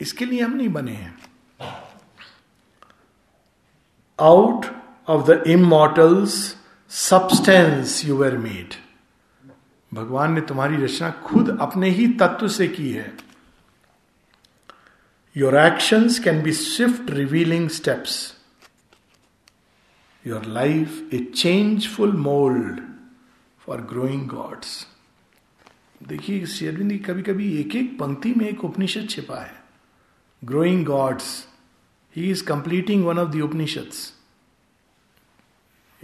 इसके 0.00 0.24
लिए 0.24 0.40
हम 0.40 0.52
नहीं 0.52 0.68
बने 0.68 0.92
हैं। 0.92 1.18
Out 4.20 4.66
of 5.08 5.30
the 5.30 5.42
immortal's 5.46 6.56
substance 6.90 8.04
you 8.04 8.16
were 8.16 8.36
made 8.38 8.74
भगवान 9.92 10.32
ने 10.32 10.40
तुम्हारी 10.40 10.76
रचना 10.76 11.10
खुद 11.10 11.56
अपने 11.60 11.88
ही 11.90 12.06
तत्व 12.12 12.48
से 12.48 12.68
की 12.68 12.90
है। 12.92 13.12
Your 15.36 15.56
actions 15.56 16.18
can 16.18 16.42
be 16.42 16.52
swift 16.52 17.10
revealing 17.10 17.68
steps 17.70 18.36
your 20.24 20.44
life 20.44 21.08
a 21.14 21.18
changeful 21.36 22.12
mould 22.12 22.80
for 23.70 23.80
growing 23.80 24.26
gods 24.28 24.86
देखिए, 26.08 26.46
शेरविंद 26.46 26.92
कभी 27.06 27.22
कभी 27.22 27.60
एक 27.60 27.74
एक 27.76 27.98
पंक्ति 27.98 28.32
में 28.36 28.48
एक 28.48 28.64
उपनिषद 28.64 29.08
छिपा 29.10 29.40
है। 29.40 29.52
Growing 30.44 30.84
gods 30.86 31.46
he 32.16 32.30
is 32.30 32.44
completing 32.44 33.04
one 33.04 33.18
of 33.18 33.28
the 33.28 33.40
Upanishads 33.40 34.12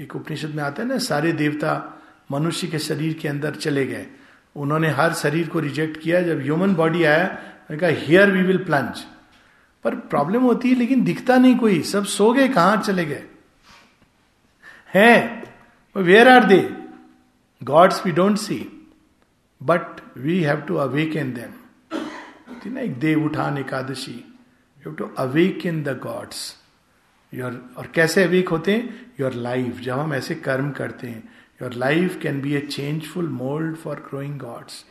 एक 0.00 0.16
उपनिषद 0.16 0.54
में 0.54 0.62
आता 0.62 0.82
है 0.82 0.88
ना, 0.88 0.98
सारे 0.98 1.32
देवता 1.32 1.72
मनुष्य 2.30 2.66
के 2.66 2.78
शरीर 2.78 3.14
के 3.14 3.28
अंदर 3.28 3.54
चले 3.54 3.86
गए। 3.86 4.06
उन्होंने 4.56 4.90
हर 4.90 5.14
शरीर 5.14 5.48
को 5.48 5.60
रिजेक्ट 5.60 6.00
किया। 6.00 6.22
जब 6.22 6.42
ह्यूमन 6.42 6.74
बॉडी 6.74 7.04
आया 7.04 7.26
कहा 7.72 7.90
हियर 7.90 8.30
वी 8.30 8.42
विल 8.42 8.64
प्लंज 8.64 9.04
पर 9.84 9.94
प्रॉब्लम 9.94 10.42
होती 10.42 10.68
है, 10.68 10.74
लेकिन 10.74 11.04
दिखता 11.04 11.36
नहीं 11.36 11.56
कोई। 11.58 11.82
सब 11.82 12.04
सो 12.06 12.32
गए, 12.32 12.48
कहाँ 12.48 12.76
चले 12.76 13.04
गए? 13.04 13.24
हैं 14.94 15.54
where 15.96 16.28
are 16.28 16.44
they 16.44 16.85
gods 17.62 18.04
we 18.06 18.12
don't 18.12 18.38
see 18.38 18.58
but 19.60 20.00
we 20.18 20.42
have 20.42 20.60
to 20.60 20.76
awaken 21.16 21.32
them 21.34 21.54
ना 22.66 22.80
एक 22.80 22.98
Dev 22.98 23.24
Uthan 23.24 23.58
Ekadashi 23.58 24.22
you 24.86 24.92
to 24.92 25.10
awaken 25.66 25.82
the 25.82 25.98
gods 26.02 26.38
your 27.32 27.60
और 27.78 27.90
कैसे 27.94 28.24
अवेक 28.24 28.48
होते 28.48 28.72
हैं 28.72 29.08
योर 29.20 29.34
लाइफ 29.46 29.80
जब 29.80 29.98
हम 29.98 30.14
ऐसे 30.14 30.34
कर्म 30.34 30.70
करते 30.70 31.06
हैं 31.06 31.22
your 31.62 31.74
life 31.74 32.18
can 32.22 32.40
be 32.40 32.54
a 32.54 32.60
changeful 32.60 33.28
mould 33.28 33.76
for 33.76 34.00
growing 34.08 34.38
gods 34.40 34.84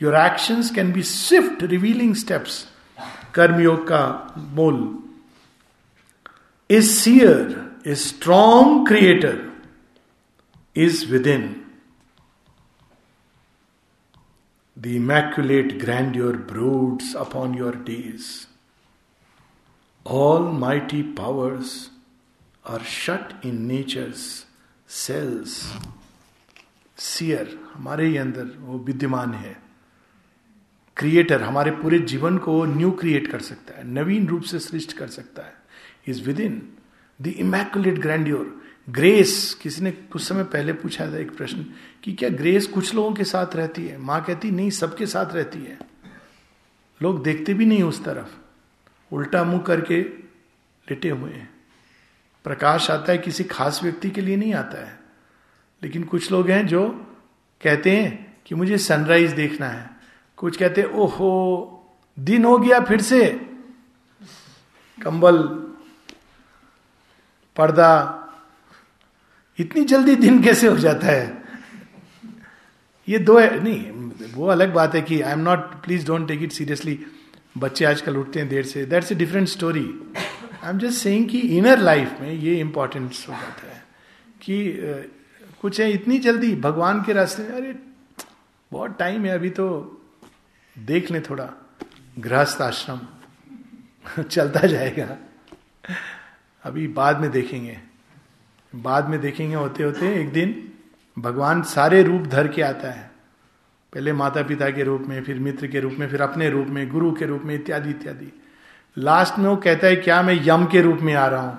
your 0.00 0.14
action 0.16 0.62
can 0.74 0.92
be 0.92 1.02
swift 1.02 1.62
revealing 1.72 2.14
steps 2.16 2.64
Karmayoga 3.34 3.86
का 3.88 4.04
मोल 4.54 4.78
is 6.70 6.90
seer 6.92 7.82
a 7.86 7.94
strong 7.94 8.86
creator 8.88 9.40
is 10.76 11.06
within 11.26 11.54
immaculate 14.86 15.78
grand 15.78 16.16
broods 16.22 17.14
upon 17.16 17.54
your 17.54 17.76
days 17.76 18.46
almighty 20.58 21.02
powers 21.02 21.90
are 22.68 22.82
shut 22.82 23.46
in 23.46 23.62
nature's 23.62 24.46
cells 24.88 25.72
seer 26.98 27.58
हमारे 27.74 28.06
ही 28.06 28.16
अंदर 28.16 28.44
वो 28.58 28.78
विद्यमान 28.78 29.34
है। 29.34 29.62
Creator 30.96 31.42
हमारे 31.42 31.70
पूरे 31.70 31.98
जीवन 31.98 32.38
को 32.38 32.64
न्यू 32.64 32.90
क्रिएट 32.90 33.26
कर 33.26 33.40
सकता 33.40 33.78
है, 33.78 33.88
नवीन 33.88 34.26
रूप 34.28 34.42
से 34.42 34.58
सृष्ट 34.58 34.92
कर 34.92 35.06
सकता 35.06 35.42
है। 35.42 35.54
Is 36.08 36.22
within 36.40 36.72
the 37.22 37.26
immaculate 37.26 37.98
grandeur 37.98 38.62
grace 38.90 39.58
किसी 39.62 39.82
ने 39.82 39.90
कुछ 39.90 40.22
समय 40.22 40.44
पहले 40.44 40.72
पूछा 40.72 41.12
था 41.12 41.18
एक 41.18 41.36
प्रश्न 41.36 41.66
कि 42.02 42.12
क्या 42.12 42.28
ग्रेस 42.28 42.66
कुछ 42.66 42.94
लोगों 42.94 43.12
के 43.12 43.24
साथ 43.24 43.56
रहती 43.56 43.86
है? 43.86 43.98
माँ 43.98 44.24
कहती, 44.24 44.50
नहीं, 44.50 44.70
सबके 44.70 45.06
साथ 45.06 45.26
रहती 45.32 45.58
है। 45.58 45.78
लोग 47.02 47.22
देखते 47.22 47.54
भी 47.54 47.66
नहीं 47.66 47.82
उस 47.82 48.04
तरफ़। 48.04 48.34
उल्टा 49.14 49.44
मुँह 49.44 49.62
करके 49.62 50.02
लेटे 50.90 51.10
हुए 51.10 51.30
हैं। 51.30 51.50
प्रकाश 52.44 52.90
आता 52.90 53.12
है, 53.12 53.18
किसी 53.18 53.44
खास 53.44 53.80
व्यक्ति 53.82 54.10
के 54.10 54.20
लिए 54.20 54.36
नहीं 54.36 54.54
आता 54.54 54.86
है। 54.86 55.00
लेकिन 55.82 56.04
कुछ 56.04 56.32
लोग 56.32 56.50
हैं 56.50 56.66
जो 56.66 56.88
कहते 57.62 57.96
हैं 57.96 58.36
कि 58.46 58.54
मुझे 58.54 58.78
सनराइज 58.78 59.32
देखना 59.32 59.66
है। 59.66 59.90
कुछ 60.36 60.56
कहते 60.56 60.80
हैं, 60.80 60.88
ओहो, 60.88 61.68
दिन 62.18 62.44
हो 62.44 62.58
गया 62.58 62.80
फिर 62.80 63.00
से। 63.00 63.50
कंबल, 65.02 65.42
पर्दा, 67.56 68.18
इतनी 69.58 69.84
जल्दी 69.84 70.16
दिन 70.16 70.42
कैसे 70.42 70.66
हो 70.66 70.76
जाता 70.76 71.06
है? 71.06 71.41
ये 73.08 73.18
दो 73.18 73.38
है, 73.38 73.64
नहीं, 73.64 73.90
वो 74.34 74.46
अलग 74.46 74.74
बात 74.74 74.94
है 74.94 75.02
कि 75.02 75.20
I 75.20 75.32
am 75.32 75.38
not 75.38 75.58
please 75.58 76.06
don't 76.06 76.28
take 76.28 76.42
it 76.42 76.52
seriously 76.52 77.06
बच्चे 77.58 77.84
आजकल 77.84 78.16
उठते 78.16 78.40
हैं 78.40 78.48
देर 78.48 78.62
से। 78.62 78.86
That's 78.86 79.12
a 79.12 79.14
different 79.14 79.48
story 79.48 80.12
I 80.64 80.70
am 80.70 80.78
just 80.78 80.98
saying 80.98 81.28
कि 81.28 81.40
इनर 81.40 81.78
लाइफ 81.78 82.20
में 82.20 82.32
ये 82.32 82.60
इंपॉर्टेंस 82.60 83.26
हो 83.28 83.32
जाता 83.32 83.74
है 83.74 83.84
कि 84.42 84.72
कुछ 85.62 85.80
है 85.80 85.92
इतनी 85.92 86.18
जल्दी 86.18 86.56
भगवान 86.56 87.02
के 87.02 87.12
रास्ते 87.12 87.42
में, 87.42 87.50
अरे, 87.50 87.78
बहुत 88.72 88.98
टाइम 88.98 89.24
है 89.24 89.30
अभी 89.30 89.50
तो। 89.50 89.98
देख 90.78 91.10
लें 91.10 91.22
थोड़ा। 91.22 91.50
गृहस्थ 92.18 92.62
आश्रम 92.62 93.00
चलता 94.22 94.66
जाएगा। 94.66 95.16
अभी 96.62 96.88
बाद 96.88 97.20
में 97.20 97.30
देखेंगे। 97.30 97.78
बाद 98.74 99.08
में 99.08 99.20
देखेंगे 99.20 99.56
होते 99.56 99.82
होते 99.82 100.20
एक 100.20 100.32
दिन। 100.32 100.71
भगवान 101.18 101.62
सारे 101.62 102.02
रूप 102.02 102.22
धर 102.22 102.48
के 102.48 102.62
आता 102.62 102.90
है। 102.90 103.10
पहले 103.92 104.12
माता 104.12 104.42
पिता 104.42 104.70
के 104.70 104.82
रूप 104.82 105.04
में, 105.08 105.22
फिर 105.22 105.38
मित्र 105.38 105.66
के 105.66 105.80
रूप 105.80 105.92
में, 105.98 106.08
फिर 106.08 106.22
अपने 106.22 106.50
रूप 106.50 106.66
में, 106.66 106.88
गुरु 106.88 107.12
के 107.12 107.26
रूप 107.26 107.42
में, 107.44 107.54
इत्यादि 107.54 107.90
इत्यादि। 107.90 108.32
लास्ट 108.98 109.38
में 109.38 109.46
वो 109.46 109.56
कहता 109.56 109.86
है, 109.86 109.96
क्या 109.96 110.22
मैं 110.22 110.40
यम 110.42 110.66
के 110.66 110.80
रूप 110.80 110.98
में 110.98 111.14
आ 111.14 111.26
रहा 111.26 111.40
हूँ? 111.40 111.58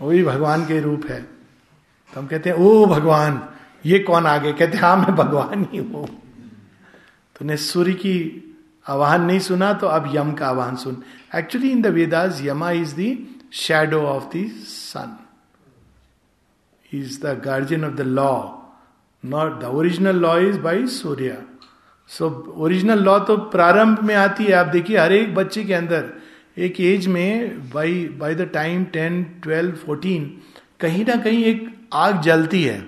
वही 0.00 0.24
भगवान 0.24 0.64
के 0.66 0.80
रूप 0.80 1.06
है। 1.08 1.22
तो 1.22 2.20
हम 2.20 2.26
कहते 2.26 2.50
हैं, 2.50 2.56
ओ 2.56 2.86
भगवान, 2.86 3.48
ये 3.86 3.98
कौन 3.98 4.26
आ 4.26 4.38
गए 4.38 4.52
कहते 4.52 4.78
हाँ 4.78 4.96
मैं 4.96 5.14
भगवान 5.14 5.68
ही 5.72 5.78
हूँ। 5.78 6.06
तूने 7.38 7.56
सूर्य 7.56 7.92
की 7.92 8.44
आवाहन 8.88 9.22
नहीं 9.22 9.38
सुना 9.38 9.72
तो 9.72 9.86
अब 9.86 10.16
यम 10.16 10.32
का 10.32 10.46
आवाहन 10.46 10.76
सुन। 10.76 11.02
Actually 11.34 11.70
in 11.70 11.82
the 11.82 11.86
Vedas 11.86 12.40
Yama 12.42 12.70
is 12.70 12.94
the 13.00 13.26
shadow 13.52 14.00
of 14.00 14.36
the 14.36 14.50
sun 14.58 15.27
is 16.92 17.20
the 17.22 17.40
guardian 17.44 17.84
of 17.84 17.94
the 17.94 18.00
law 18.00 18.32
not 19.24 19.60
the 19.60 19.64
original 19.64 20.16
law 20.16 20.36
is 20.40 20.58
by 20.60 20.86
Surya 20.88 21.42
so 22.10 22.28
original 22.56 23.02
law 23.04 23.18
तो 23.20 23.36
प्रारंभ 23.36 23.98
में 24.02 24.14
आती 24.14 24.44
है। 24.44 24.52
आप 24.52 24.66
देखिए, 24.66 24.98
हर 24.98 25.12
एक 25.12 25.34
बच्चे 25.34 25.64
के 25.64 25.74
अंदर, 25.74 26.04
एक 26.58 26.80
एज 26.80 27.06
में 27.06 27.70
by 27.70 28.04
by 28.18 28.34
the 28.34 28.50
time 28.54 28.84
ten 28.92 29.22
twelve 29.42 29.74
fourteen 29.76 30.24
कहीं 30.80 31.04
ना 31.04 31.16
कहीं 31.16 31.44
एक 31.44 31.68
आग 31.94 32.20
जलती 32.22 32.62
है। 32.62 32.82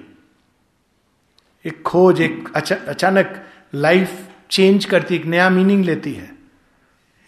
एक 1.65 1.83
खोज, 1.83 2.21
एक 2.21 2.53
अचानक 2.55 3.43
लाइफ 3.77 4.29
चेंज 4.51 4.85
करती 4.85 5.15
एक 5.15 5.27
नया 5.27 5.49
मीनिंग 5.51 5.85
लेती 5.85 6.13
है। 6.13 6.31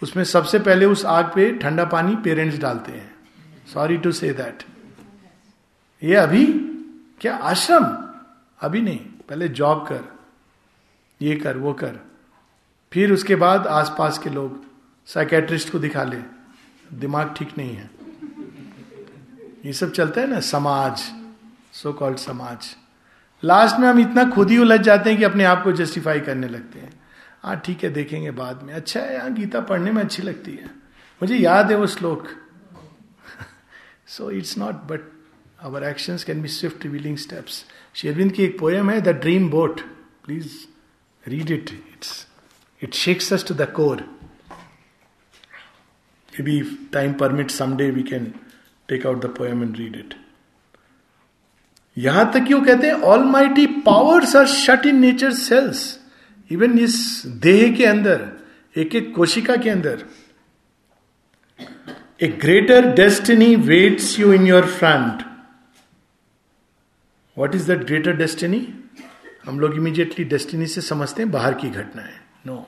उसमें 0.02 0.24
सबसे 0.24 0.58
पहले 0.58 0.86
उस 0.86 1.04
आग 1.06 1.24
पे 1.34 1.50
ठंडा 1.58 1.84
पानी 1.86 2.16
पेरेंट्स 2.16 2.58
डालते 2.58 2.92
हैं। 2.92 3.10
सॉरी 3.74 3.96
टू 3.96 4.12
से 4.12 4.32
दैट 4.32 4.62
ये 6.02 6.14
अभी? 6.14 6.46
क्या 7.20 7.34
आश्रम? 7.36 7.84
अभी 8.60 8.80
नहीं, 8.80 8.98
पहले 9.28 9.48
जॉब 9.48 9.86
कर, 9.88 10.00
ये 11.20 11.36
कर, 11.36 11.56
वो 11.56 11.72
कर। 11.72 11.98
फिर 12.92 13.12
उसके 13.12 13.36
बाद 13.36 13.66
आसपास 13.66 14.18
के 14.18 14.30
लोग 14.30 14.64
साइकेट्रिस्ट 15.08 15.72
को 15.72 15.78
दिखा 15.78 16.04
ले, 16.04 16.18
दिमाग 16.94 17.34
ठीक 17.38 17.56
नहीं 17.58 17.76
है। 17.76 17.90
ये 19.66 19.72
सब 19.72 19.92
चलता 19.92 20.20
है 20.20 20.26
ना, 20.26 20.40
समाज 20.40 21.02
सो 21.72 21.92
कॉल्ड 21.92 22.16
समाज। 22.16 22.76
लास्ट 23.42 23.78
में 23.78 23.88
हम 23.88 23.98
इतना 23.98 24.24
खुद 24.30 24.50
ही 24.50 24.58
उलझ 24.58 24.80
जाते 24.80 25.10
हैं 25.10 25.18
कि 25.18 25.24
अपने 25.24 25.44
आप 25.44 25.62
को 25.64 25.72
जस्टिफाई 25.72 26.20
करने 26.20 26.48
लगते 26.48 26.78
हैं। 26.78 26.92
हाँ 27.42 27.56
ठीक 27.56 27.84
है, 27.84 27.90
देखेंगे 27.90 28.30
बाद 28.30 28.62
में। 28.62 28.74
अच्छा 28.74 29.00
है 29.00 29.14
यहाँ 29.14 29.32
गीता 29.32 29.60
पढ़ने 29.60 29.92
में 29.92 30.02
अच्छी 30.02 30.22
लगती 30.22 30.52
है। 30.52 30.66
मुझे 31.20 31.36
याद 31.36 31.70
है 31.70 31.76
वो 31.76 31.86
श्लोक। 31.86 32.28
So 34.06 34.30
it's 34.30 34.58
not 34.58 34.74
but 34.90 35.11
our 35.62 35.84
action 35.84 36.16
can 36.26 36.40
be 36.42 36.48
swift 36.48 36.84
revealing 36.84 37.16
steps 37.16 37.64
शेरविंद 37.96 38.32
की 38.32 38.44
एक 38.44 38.58
पोएम 38.58 38.90
है 38.90 39.00
the 39.00 39.08
dream 39.20 39.48
boat 39.50 39.80
please 40.24 40.48
read 41.24 41.50
it 41.50 41.70
it's 41.72 42.26
it 42.82 42.94
shakes 42.94 43.32
us 43.32 43.44
to 43.48 43.54
the 43.54 43.68
core 43.76 44.02
may 46.32 46.42
be 46.44 46.60
time 46.92 47.12
permit 47.22 47.50
someday 47.50 47.90
we 47.90 48.02
can 48.02 48.32
take 48.88 49.06
out 49.06 49.24
the 49.24 49.34
poem 49.38 49.62
and 49.62 49.76
read 49.76 49.96
it 49.96 50.14
यहाँ 51.96 52.30
तक 52.34 52.46
क्यों 52.46 52.60
कहते 52.64 52.86
हैं 52.86 52.94
almighty 53.30 53.66
powers 53.86 54.36
are 54.36 54.46
shut 54.48 54.86
in 54.86 55.00
nature 55.00 55.32
cells 55.36 55.88
even 56.50 56.78
इस 56.78 57.00
देह 57.42 57.74
के 57.76 57.84
अंदर 57.86 58.30
एक 58.76 58.94
एक 58.94 59.14
कोशिका 59.14 59.56
के 59.56 59.70
अंदर. 59.70 60.04
A 62.22 62.28
greater 62.40 62.94
destiny 62.94 63.54
waits 63.68 64.18
you 64.20 64.32
in 64.32 64.46
your 64.46 64.66
front 64.66 65.22
what 67.36 67.54
is 67.54 67.66
that 67.66 67.84
greater 67.86 68.16
destiny 68.16 68.66
हम 69.46 69.60
लोग 69.60 69.74
इमीडिएटली 69.76 70.24
डेस्टिनी 70.24 70.66
से 70.66 70.80
समझते 70.80 71.22
हैं 71.22 71.30
बाहर 71.32 71.54
की 71.54 71.70
घटना 71.70 72.02
है। 72.02 72.20
No 72.46 72.66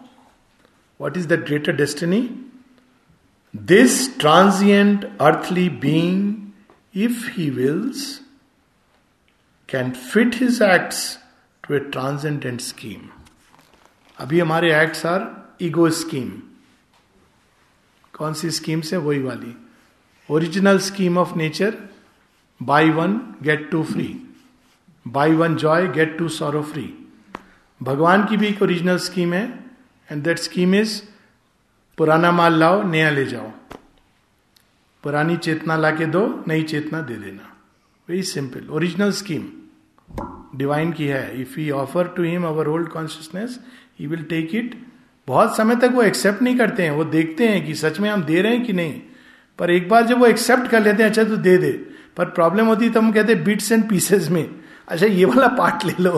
what 1.01 1.17
is 1.17 1.29
the 1.29 1.33
greater 1.33 1.73
destiny 1.73 2.21
this 3.55 4.19
transient 4.19 5.05
earthly 5.21 5.69
being 5.69 6.35
if 6.95 7.29
he 7.31 7.51
wills 7.51 8.21
can 9.69 9.91
fit 9.91 10.35
his 10.35 10.63
acts 10.63 11.19
to 11.69 11.75
a 11.75 11.79
transcendent 11.79 12.61
scheme 12.61 13.09
अभी 14.19 14.41
हमारे 14.41 14.75
एक्ट्स 14.83 15.07
आर 15.07 15.23
ईगो 15.63 15.89
स्कीम 15.91 16.31
कौन 18.15 18.35
सी 18.35 18.51
स्कीम 18.51 18.81
से? 18.81 18.97
वही 18.97 19.19
वाली। 19.19 19.55
Original 20.29 20.79
scheme 20.79 21.19
of 21.19 21.35
nature 21.37 21.79
buy 22.61 22.91
one 22.91 23.17
get 23.43 23.71
two 23.71 23.83
free 23.85 24.24
buy 25.07 25.33
one 25.33 25.55
joy 25.55 25.87
get 25.87 26.17
two 26.19 26.29
sorrow 26.29 26.63
free 26.63 26.83
भगवान 27.81 28.25
की 28.25 28.37
भी 28.37 28.47
एक 28.47 28.63
ओरिजिनल 28.63 28.99
स्कीम 28.99 29.33
है 29.33 29.65
एंड 30.13 30.23
दैट 30.23 30.39
स्कीम 30.39 30.75
इज़ 30.75 31.03
पुराना 31.99 32.31
माल 32.33 32.55
लाओ, 32.55 32.83
नया 32.83 33.11
ले 33.11 33.25
जाओ। 33.25 33.51
पुरानी 35.05 35.37
चेतना 35.37 35.77
ला 35.77 35.91
के 35.91 36.07
दो, 36.07 36.45
नई 36.49 36.63
चेतना 36.63 37.01
दे 37.01 37.15
देना। 37.15 37.53
Very 38.09 38.23
simple 38.23 38.69
original 38.71 39.13
scheme 39.13 39.43
divine 40.59 40.93
की 40.93 41.07
है। 41.07 41.41
If 41.41 41.61
you 41.61 41.75
offer 41.75 42.09
to 42.09 42.23
him 42.23 42.45
our 42.45 42.69
old 42.69 42.89
consciousness 42.89 43.59
he 44.01 44.07
will 44.07 44.23
take 44.23 44.55
it 44.55 44.75
बहुत 45.29 45.57
समय 45.57 45.77
तक 45.77 45.91
वो 45.93 46.03
एक्सेप्ट 46.03 46.43
नहीं 46.43 46.57
करते 46.59 46.83
हैं। 46.83 46.91
वो 46.91 47.05
देखते 47.05 47.49
हैं 47.49 47.65
कि 47.67 47.75
सच 47.75 48.01
में 48.01 48.11
हम 48.11 48.23
दे 48.23 48.41
रहे 48.43 48.53
हैं 48.53 48.65
कि 48.67 48.73
नहीं। 48.73 49.01
पर 49.59 49.71
एक 49.71 49.89
बार 49.89 50.07
जब 50.07 50.19
वो 50.19 50.27
एक्सेप्ट 50.27 50.69
कर 50.71 50.83
लेते 50.83 51.03
हैं 51.03 51.11
अच्छा 51.11 51.25
तो 51.25 51.37
दे 51.37 51.57
दे। 51.59 51.73
पर 52.17 52.25
प्रॉब्लम 52.31 52.67
होती 52.67 52.85
है 52.85 52.93
तो 52.93 53.01
हम 53.01 53.13
कहते 53.13 53.35
हैं 53.35 53.45
बिट्स 53.45 53.73
एंड 53.73 53.89
पीसेस 53.89 54.29
में। 54.29 54.64
अच्छा 54.89 55.07
ये 55.07 55.25
वाला 55.25 55.49
पार्ट 55.57 55.85
ले 55.85 55.95
लो, 56.01 56.13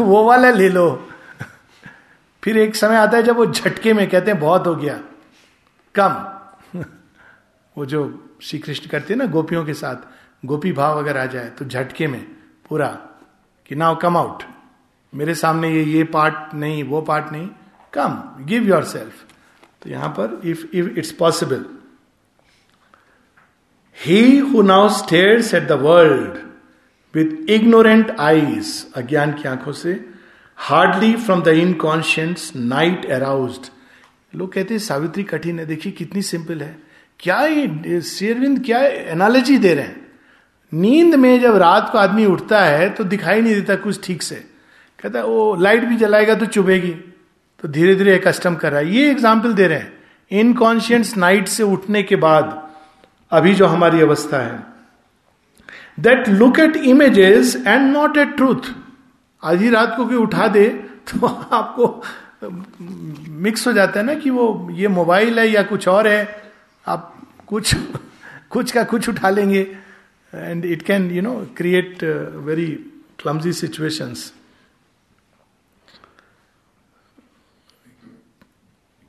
वो 0.00 0.24
वाला 0.24 0.50
ले 0.50 0.68
लो। 0.68 0.88
फिर 2.42 2.58
एक 2.58 2.76
समय 2.76 2.96
आता 2.96 3.16
है 3.16 3.22
जब 3.22 3.36
वो 3.36 3.46
झटके 3.46 3.92
में 3.92 4.08
कहते 4.10 4.30
हैं, 4.30 4.40
बहुत 4.40 4.66
हो 4.66 4.74
गया, 4.76 5.00
कम। 5.94 6.82
वो 7.76 7.86
जो 7.86 8.02
श्री 8.42 8.58
कृष्ण 8.58 8.88
करते 8.90 9.14
हैं 9.14 9.18
ना, 9.18 9.26
गोपियों 9.26 9.64
के 9.64 9.74
साथ, 9.74 9.96
गोपी 10.44 10.72
भाव 10.72 10.98
अगर 10.98 11.16
आ 11.18 11.24
जाए 11.26 11.48
तो 11.50 11.64
झटके 11.64 12.06
में 12.06 12.20
पूरा, 12.68 12.88
कि 13.70 13.74
नाउ 13.74 13.96
कम 13.96 14.16
आउट, 14.16 14.42
मेरे 15.12 15.34
सामने 15.34 15.70
ये 15.70 15.82
ये 15.84 16.04
पार्ट 16.06 16.54
नहीं, 16.54 16.82
वो 16.84 17.00
पार्ट 17.02 17.32
नहीं, 17.32 17.48
कम, 17.92 18.22
गिव 18.44 18.68
योर 18.68 18.84
सेल्फ 18.86 19.24
तो 19.82 19.90
यहाँ 19.90 20.08
पर, 20.10 20.40
if 20.44 20.66
if 20.66 20.98
it's 20.98 21.12
possible. 21.12 21.64
He 23.98 24.38
who 24.38 24.62
now 24.62 24.88
stares 24.94 25.54
at 25.54 25.66
the 25.68 25.72
world 25.82 26.38
with 27.14 27.50
ignorant 27.50 28.10
eyes 28.20 28.70
अज्ञान 28.96 29.32
की 29.32 29.48
आँखों 29.48 29.72
से 29.74 29.92
hardly 30.58 31.14
from 31.16 31.42
the 31.42 31.48
inconscient 31.48 32.52
night 32.56 33.10
arouse 33.12 33.70
लोग 34.32 34.52
कहते 34.52 34.74
हैं, 34.74 34.80
सावित्री 34.80 35.22
कठिन 35.24 35.58
है। 35.58 35.66
देखिए, 35.66 35.92
कितनी 35.92 36.22
सिंपल 36.22 36.60
है। 36.60 36.76
क्या 37.20 38.00
शेरविंद 38.00 38.64
क्या 38.64 38.80
एनालॉजी 38.82 39.56
दे 39.58 39.74
रहे 39.74 39.84
हैं? 39.84 40.06
नींद 40.72 41.14
में 41.14 41.40
जब 41.40 41.56
रात 41.56 41.88
को 41.92 41.98
आदमी 41.98 42.24
उठता 42.26 42.60
है 42.60 42.88
तो 42.90 43.04
दिखाई 43.06 43.40
नहीं 43.40 43.54
देता 43.54 43.74
कुछ 43.76 44.00
ठीक 44.04 44.22
से। 44.22 44.34
कहता 44.98 45.18
है 45.18 45.24
वो 45.24 45.54
लाइट 45.56 45.84
भी 45.84 45.96
जलाएगा 45.96 46.34
तो 46.34 46.46
चुभेगी। 46.46 46.90
तो 47.64 47.68
धीरे 47.68 47.94
धीरे 47.94 48.18
कस्टम 48.18 48.54
कर 48.54 48.72
रहा 48.72 48.80
है। 48.80 48.94
ये 48.94 49.10
एग्ज़ाम्पल 49.10 49.52
दे 49.52 49.66
रहे 49.66 49.78
हैं। 49.78 49.92
इनकॉन्शियंस 50.30 51.16
नाइट 51.16 51.48
से 51.48 51.62
उठने 51.64 52.02
के 52.02 52.16
बाद, 52.18 52.70
अभी 53.32 53.54
जो 53.54 53.66
हमारी 53.66 54.00
अवस्था 54.00 54.38
है। 54.38 54.58
That 55.98 56.28
look 56.28 56.58
at 56.60 56.76
images 56.76 57.56
and 57.56 57.92
not 57.92 58.16
at 58.16 58.36
truth 58.36 58.70
आधी 59.42 59.70
रात 59.70 59.94
को 59.96 60.06
कोई 60.06 60.16
उठा 60.16 60.46
दे 60.48 60.68
तो 61.10 61.26
आपको 61.26 62.02
मिक्स 62.44 63.66
हो 63.66 63.72
जाता 63.72 64.00
है 64.00 64.06
ना 64.06 64.14
कि 64.14 64.30
वो, 64.30 64.68
ये 64.72 64.88
मोबाइल 64.88 65.38
है 65.38 65.48
या 65.48 65.62
कुछ 65.62 65.88
और 65.88 66.08
है, 66.08 66.42
आप 66.86 67.14
कुछ 67.46 67.74
कुछ 68.50 68.72
का 68.72 68.82
कुछ 68.84 69.08
उठा 69.08 69.30
लेंगे 69.30 69.60
and 70.34 70.64
it 70.64 70.82
can 70.82 71.10
you 71.10 71.22
know 71.22 71.34
create 71.56 72.04
very 72.44 72.66
clumsy 73.18 73.52
situations 73.52 74.32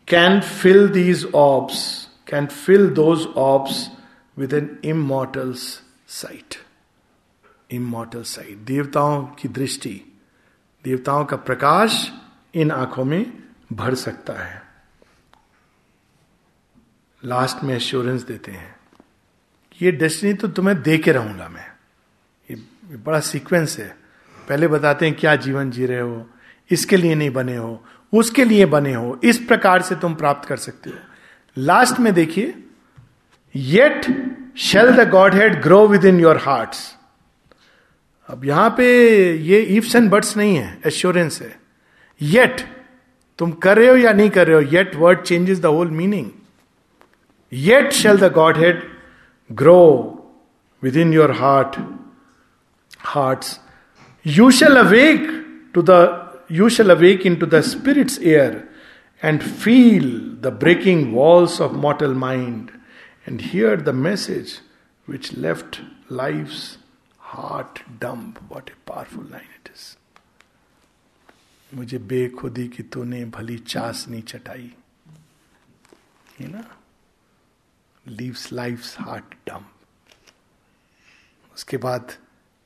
can 0.08 0.40
fill 0.40 0.88
these 0.90 1.26
orbs 1.36 2.08
can 2.28 2.46
fill 2.46 2.88
those 2.94 3.28
orbs 3.38 3.88
with 4.38 4.54
an 4.54 4.78
immortal's 4.84 5.82
sight 6.08 6.56
immortal 7.70 8.22
sight 8.24 8.58
देवताओं 8.58 9.22
की 9.40 9.48
दृष्टि, 9.48 10.02
देवताओं 10.86 11.26
का 11.26 11.36
प्रकाश 11.38 12.12
इन 12.54 12.72
आँखों 12.72 13.04
में 13.06 13.34
भर 13.74 13.96
सकता 13.96 14.34
है। 14.34 14.62
लास्ट 17.24 17.64
में 17.64 17.76
एश्योरेंस 17.76 18.22
देते 18.22 18.52
हैं 18.52 18.76
ये 19.82 19.92
डेस्टिनी 19.92 20.34
तो 20.34 20.48
तुम्हें 20.48 20.82
दे 20.82 20.98
के 20.98 21.12
रहूँगा 21.12 21.48
मैं। 21.50 21.66
ये 22.50 22.98
बड़ा 22.98 23.20
सीक्वेंस 23.20 23.78
है। 23.80 23.88
पहले 24.36 24.68
बताते 24.68 25.06
हैं 25.06 25.16
क्या 25.16 25.36
जीवन 25.36 25.72
जी 25.72 25.86
रहे 25.86 26.00
हो, 26.00 26.26
इसके 26.72 26.98
लिए 26.98 27.16
नहीं 27.16 27.30
बने 27.30 27.56
हो, 27.56 27.84
उसके 28.14 28.44
लिए 28.44 28.66
बने 28.66 28.94
हो, 28.94 29.20
इस 29.24 29.38
प्रकार 29.38 29.82
से 29.82 29.96
तुम 29.96 30.16
प्राप्त 30.16 30.48
कर 30.48 30.58
सकते 30.58 30.90
हो। 30.90 30.96
लास्ट 31.58 32.00
में 32.00 32.14
देखिए 32.14 32.64
yet 33.56 34.06
shall 34.58 34.92
the 34.96 35.10
godhead 35.36 35.62
grow 35.64 35.88
within 36.06 36.20
your 36.20 36.38
heart 36.38 36.76
अब 38.30 38.46
यहाँ 38.46 38.70
पे 38.78 38.86
ये 39.38 39.60
इफ्स 39.60 39.96
एंड 39.96 40.10
बर्ड्स 40.10 40.38
नहीं 40.38 40.56
है 40.56 40.78
एश्योरेंस 40.86 41.42
है। 41.42 41.60
येट 42.22 42.62
तुम 43.38 43.52
कर 43.52 43.78
रहे 43.78 43.88
हो 43.90 43.96
या 43.96 44.12
नहीं 44.12 44.30
कर 44.30 44.48
रहे 44.48 44.56
हो 44.56 44.62
yet 44.62 44.96
word 44.96 45.22
change 45.22 45.50
is 45.50 45.62
the 45.62 45.66
whole 45.66 45.92
meaning 45.92 46.30
yet 47.54 47.92
shall 47.92 48.18
the 48.18 48.32
godhead 48.58 48.82
grow 49.50 49.82
within 50.98 51.14
your 51.14 51.32
heart 51.32 51.76
heart 53.00 53.46
you 54.28 54.52
shall 54.52 54.76
awake 54.78 55.28
to 55.74 55.82
the 55.82 55.92
you 56.52 56.70
shall 56.70 56.90
awake 56.90 57.26
into 57.36 57.46
the 57.46 57.62
spirit's 57.62 58.20
air 58.24 58.64
and 59.24 59.42
feel 59.42 60.10
the 60.42 60.58
breaking 60.60 61.14
walls 61.14 61.62
of 61.62 61.72
mortal 61.72 62.14
mind 62.14 62.70
and 63.28 63.42
hear 63.42 63.82
the 63.82 63.90
message 63.90 64.60
which 65.10 65.32
left 65.38 65.82
life 66.12 66.52
heart 67.34 67.80
dumb 68.04 68.34
what 68.52 68.70
a 68.70 68.74
powerful 68.88 69.28
line 69.32 69.44
it 69.44 69.68
is 69.68 69.96
मुझे 71.76 71.98
बेखुदी 71.98 72.68
की 72.68 72.84
तूने 72.84 73.26
भली 73.26 73.58
चासनी 73.58 74.22
चटाई। 74.22 74.76
है 76.40 76.48
ना? 76.48 76.78
Leaves 78.08 78.54
life 78.54 79.00
heart 79.00 79.36
डम 79.48 79.66
उसके 81.56 81.78
बाद 81.78 82.12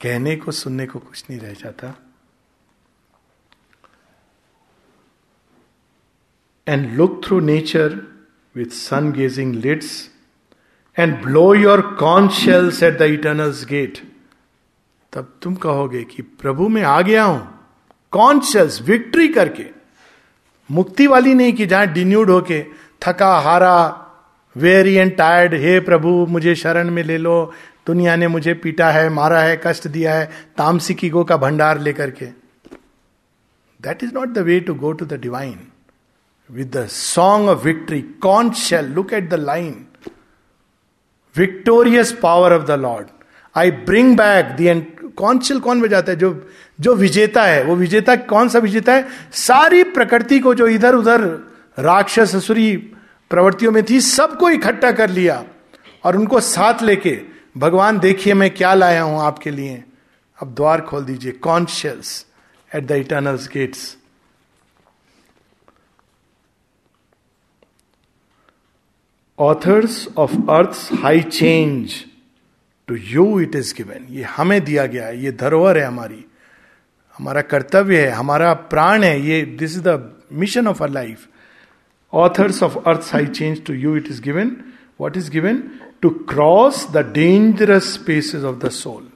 कहने 0.01 0.35
को, 0.35 0.51
सुनने 0.51 0.87
को 0.87 0.99
कुछ 0.99 1.29
नहीं 1.29 1.39
रह 1.39 1.53
जाता। 1.53 1.93
And 6.67 6.93
look 6.93 7.25
through 7.25 7.39
nature 7.39 7.95
with 8.55 8.65
sun 8.65 9.11
gazing 9.11 9.55
lids 9.55 10.09
and 10.99 11.23
blow 11.23 11.55
your 11.55 11.81
conch 11.81 12.29
shells 12.29 12.83
at 12.83 12.97
the 12.99 13.01
eternal's 13.01 13.65
gate 13.65 14.12
तब 15.13 15.33
तुम 15.41 15.55
कहोगे 15.55 16.03
कि 16.03 16.21
प्रभु 16.21 16.67
मैं 16.69 16.83
आ 16.83 17.01
गया 17.01 17.23
हूँ 17.23 17.41
कॉन्शियस 18.13 18.81
विक्ट्री 18.81 19.27
करके। 19.27 19.65
मुक्ति 20.69 21.07
वाली 21.07 21.33
नहीं 21.33 21.53
कि 21.53 21.65
जहाँ 21.65 21.87
डिन्यूड 21.87 22.29
होके 22.29 22.61
थका, 23.01 23.37
हारा 23.39 23.99
वेरी 24.55 24.93
एंड 24.93 25.15
टायर्ड 25.17 25.53
हे 25.53 25.79
प्रभु, 25.79 26.09
मुझे 26.29 26.55
शरण 26.55 26.89
में 26.91 27.03
ले 27.03 27.17
लो। 27.17 27.53
दुनिया 27.87 28.15
ने 28.15 28.27
मुझे 28.27 28.53
पीटा 28.53 28.89
है, 28.91 29.09
मारा 29.09 29.39
है, 29.39 29.59
कष्ट 29.65 29.87
दिया 29.87 30.13
है, 30.13 30.25
तामसिकी 30.57 31.09
गो 31.09 31.23
का 31.23 31.37
भंडार 31.37 31.79
लेकर 31.79 32.11
के। 32.11 32.25
That 33.79 34.03
is 34.03 34.13
not 34.13 34.29
the 34.29 34.37
way 34.37 34.59
to 34.59 34.73
go 34.75 34.91
to 34.91 35.05
the 35.05 35.19
divine 35.21 35.59
with 36.49 36.75
the 36.77 36.85
song 36.87 37.49
of 37.49 37.63
victory 37.65 38.01
conch 38.21 38.51
shell 38.51 38.85
look 38.85 39.13
at 39.13 39.29
the 39.29 39.33
line 39.33 39.85
victorious 41.35 42.11
power 42.23 42.53
of 42.53 42.63
the 42.63 42.79
lord 42.79 43.07
I 43.55 43.71
bring 43.71 44.15
back 44.17 44.55
the 44.55 44.61
conch 45.17 45.39
shell 45.39 45.59
कौन 45.59 45.81
बजाता 45.81 46.11
है? 46.11 46.17
जो 46.17 46.49
जो 46.79 46.95
विजेता 46.95 47.43
है, 47.43 47.63
वो 47.63 47.75
विजेता 47.75 48.15
कौन 48.15 48.49
सा 48.49 48.59
विजेता 48.59 48.93
है? 48.93 49.07
सारी 49.31 49.83
प्रकृति 49.83 50.39
को 50.39 50.53
जो 50.53 50.67
इधर 50.67 50.95
उधर 50.95 51.21
राक्षस, 51.79 52.35
असुरी 52.35 52.75
प्रवृत्तियों 53.31 53.71
में 53.71 53.83
थी, 53.83 53.99
सबको 54.01 54.49
इकट्ठा 54.49 54.91
कर 54.91 55.09
लिया 55.09 55.43
और 56.03 56.17
उनको 56.17 56.39
साथ 56.39 56.81
लेके, 56.83 57.19
भगवान 57.57 57.99
देखिए 57.99 58.33
मैं 58.33 58.49
क्या 58.51 58.73
लाया 58.73 59.01
हूँ 59.01 59.19
आपके 59.21 59.51
लिए। 59.51 59.83
अब 60.39 60.53
द्वार 60.55 60.81
खोल 60.81 61.03
दीजिए 61.03 61.31
conscious 61.31 62.25
at 62.71 62.87
the 62.87 62.91
eternal's 62.91 63.47
gates 63.47 63.97
authors 69.39 70.07
of 70.17 70.33
earth 70.49 70.89
high 71.01 71.21
change 71.21 71.93
to 72.87 72.95
you 72.95 73.39
it 73.39 73.55
is 73.55 73.73
given 73.77 74.05
ये 74.09 74.23
हमें 74.23 74.63
दिया 74.63 74.85
गया 74.85 75.05
है, 75.07 75.23
ये 75.23 75.31
धरोहर 75.31 75.77
है 75.77 75.85
हमारी। 75.85 76.25
हमारा 77.17 77.41
कर्तव्य 77.41 78.01
है, 78.01 78.11
हमारा 78.11 78.53
प्राण 78.53 79.03
है, 79.03 79.19
ये 79.21 79.41
this 79.59 79.75
is 79.77 79.83
the 79.87 80.15
mission 80.33 80.67
of 80.67 80.83
our 80.83 80.89
life 80.89 81.27
authors 82.13 82.63
of 82.63 82.77
earth 82.79 83.11
high 83.13 83.29
change 83.29 83.65
to 83.65 83.73
you 83.73 83.95
it 83.97 84.07
is 84.07 84.21
given 84.21 84.55
what 85.01 85.17
is 85.17 85.31
given? 85.31 85.61
To 86.01 86.09
cross 86.29 86.85
the 86.91 86.97
dangerous 87.13 87.97
spaces 87.97 88.43
of 88.45 88.57
the 88.59 88.69
soul 88.71 89.07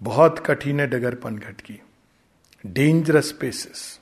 बहुत 0.00 0.38
कठिन 0.46 0.80
है 0.80 0.86
डगर 0.86 1.14
पनघट 1.14 1.60
की। 1.60 1.80
Dangerous 2.64 3.28
spaces 3.28 4.00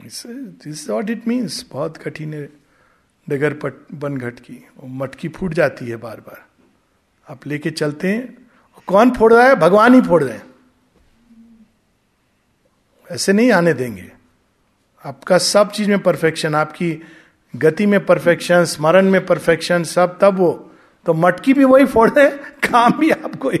this 0.00 0.88
what 0.90 1.10
it 1.10 1.26
means 1.28 1.64
बहुत 1.72 1.96
कठिन 1.96 2.34
है 2.34 2.48
डगर 3.28 3.54
पनघट 3.54 4.40
की। 4.40 4.64
मटकी 4.98 5.28
फूट 5.28 5.54
जाती 5.54 5.86
है 5.86 5.96
बार 5.96 6.20
बार 6.20 6.44
आप 7.30 7.46
लेके 7.46 7.70
चलते 7.70 8.08
हैं। 8.08 8.46
कौन 8.86 9.10
फोड़ 9.10 9.34
रहा 9.34 9.46
है? 9.46 9.54
भगवान 9.54 9.94
ही 9.94 10.02
फोड़ 10.02 10.24
रहे 10.24 10.34
हैं। 10.34 10.46
ऐसे 13.10 13.32
नहीं 13.32 13.52
आने 13.52 13.72
देंगे। 13.72 14.12
आपका 15.04 15.38
सब 15.38 15.70
चीज़ 15.70 15.88
में 15.88 15.98
परफेक्शन, 15.98 16.54
आपकी 16.54 17.02
गति 17.56 17.86
में 17.86 18.06
परफेक्शन, 18.06 18.64
स्मरण 18.64 19.10
में 19.10 19.26
परफेक्शन, 19.26 19.82
सब 19.84 20.18
तब 20.20 20.38
वो। 20.38 20.70
तो 21.06 21.14
मटकी 21.14 21.54
भी 21.54 21.64
वही 21.64 21.86
फोड़ 21.86 22.10
रहे 22.10 22.24
हैं, 22.24 22.38
काम 22.38 22.98
भी 22.98 23.10
आपको 23.10 23.50
ही। 23.50 23.58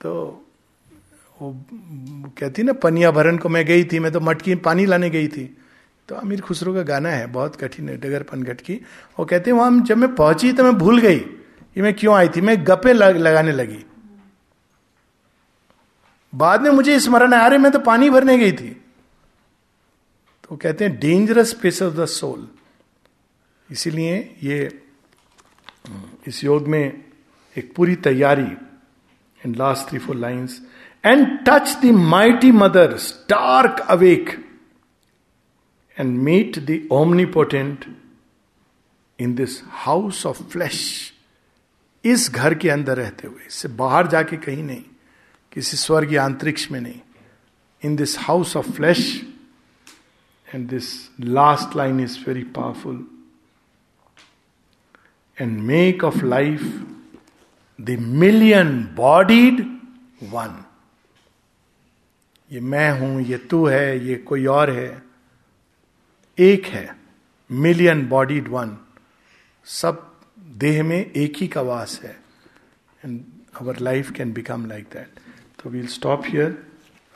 तो 0.00 0.44
वो 1.42 1.64
कहती 2.38 2.62
ना, 2.62 2.72
पनिया 2.72 3.10
भरन 3.10 3.38
को 3.38 3.48
मैं 3.48 3.66
गई 3.66 3.84
थी, 3.84 3.98
मैं 3.98 4.12
तो 4.12 4.20
मटकी 4.20 4.54
पानी 4.54 4.86
लाने 4.86 5.10
गई 5.10 5.28
थी। 5.28 5.56
तो 6.08 6.14
अमीर 6.14 6.40
खुसरो 6.40 6.74
का 6.74 6.82
गाना 6.82 7.08
है, 7.08 7.26
बहुत 7.26 7.56
कठिन 7.56 7.88
है, 7.88 7.96
डगर 7.96 8.22
पनघट 8.22 8.60
की। 8.60 8.80
वो 9.18 9.24
कहते 9.24 9.50
हैं, 9.50 9.58
वहाँ 9.58 9.80
जब 9.80 9.96
मैं 9.96 10.14
पहुँची 10.14 10.52
तो 10.52 10.64
मैं 10.64 10.72
भूल 10.72 11.00
गई। 11.00 11.24
कि 11.76 11.82
मैं 11.82 11.92
क्यों 11.94 12.14
आई 12.16 12.28
थी? 12.28 12.40
मैं 12.40 12.56
गपे 12.66 12.92
लग, 12.92 13.16
लगाने 13.16 13.52
लगी। 13.52 13.84
बाद 16.34 16.62
में 16.62 16.70
मुझे 16.70 17.00
स्मरण 17.00 17.34
आ 17.34 17.46
रहे 17.46 17.58
मैं 17.58 17.72
तो 17.72 17.78
पानी 17.78 18.10
भरने 18.10 18.38
गई 18.38 18.52
थी। 18.52 18.68
तो 20.50 20.56
कहते 20.56 20.84
हैं 20.84 20.98
dangerous 20.98 21.50
space 21.50 21.82
of 21.82 21.94
the 21.94 22.04
soul 22.06 22.48
इसीलिए 23.70 24.36
ये 24.42 24.82
इस 26.26 26.44
योग 26.44 26.68
में 26.68 27.04
एक 27.56 27.74
पूरी 27.76 27.96
तैयारी 27.96 28.46
in 29.46 29.54
last 29.54 29.88
three 29.88 29.98
four 29.98 30.16
lines 30.16 30.60
and 31.04 31.38
touch 31.48 31.76
the 31.82 31.84
mighty 31.86 32.52
mother 32.52 32.96
stark 32.96 33.80
awake 33.80 34.30
and 36.00 36.18
meet 36.18 36.58
the 36.58 36.88
omnipotent 36.92 37.84
in 39.18 39.34
this 39.34 39.62
house 39.66 40.26
of 40.26 40.42
flesh 40.42 41.12
इस 42.06 42.30
घर 42.30 42.54
के 42.54 42.68
अंदर 42.70 42.96
रहते 42.96 43.28
हुए, 43.28 43.46
इससे 43.46 43.68
बाहर 43.68 44.06
जाके 44.06 44.36
कहीं 44.36 44.62
नहीं, 44.62 44.82
किसी 45.52 45.76
स्वर्गीय 45.76 46.18
अंतरिक्ष 46.18 46.70
में 46.70 46.80
नहीं। 46.80 47.00
In 47.82 47.96
this 47.96 48.18
house 48.18 48.56
of 48.56 48.70
flesh 48.72 49.00
and 50.48 50.68
this 50.68 50.88
last 51.20 51.76
line 51.76 52.00
is 52.00 52.18
very 52.26 52.42
powerful 52.56 53.06
and 55.38 55.58
make 55.62 56.04
of 56.04 56.24
life 56.24 56.62
the 57.78 57.96
million 58.00 58.82
bodied 58.96 59.60
one 60.24 60.62
ये 62.50 62.60
मैं 62.62 62.90
हूँ, 63.00 63.22
ये 63.22 63.36
तू 63.40 63.64
है, 63.66 64.06
ये 64.06 64.14
कोई 64.16 64.44
और 64.46 64.70
है। 64.70 65.02
एक 66.38 66.66
है 66.66 66.96
मिलियन 67.50 68.06
बॉडीड 68.08 68.48
वन 68.48 68.76
सब 69.66 70.05
देह 70.56 70.82
में 70.84 70.98
एक 70.98 71.36
ही 71.36 71.46
का 71.48 71.60
वास 71.62 72.00
है। 72.04 72.16
And 73.04 73.20
our 73.60 73.78
life 73.80 74.10
can 74.16 74.32
become 74.32 74.66
like 74.66 74.84
that 74.92 75.20
तो 75.62 75.70
we'll 75.70 75.86
stop 75.88 76.22
here 76.26 76.50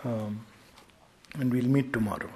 and 0.06 1.52
we'll 1.52 1.68
meet 1.68 1.92
tomorrow 1.94 2.30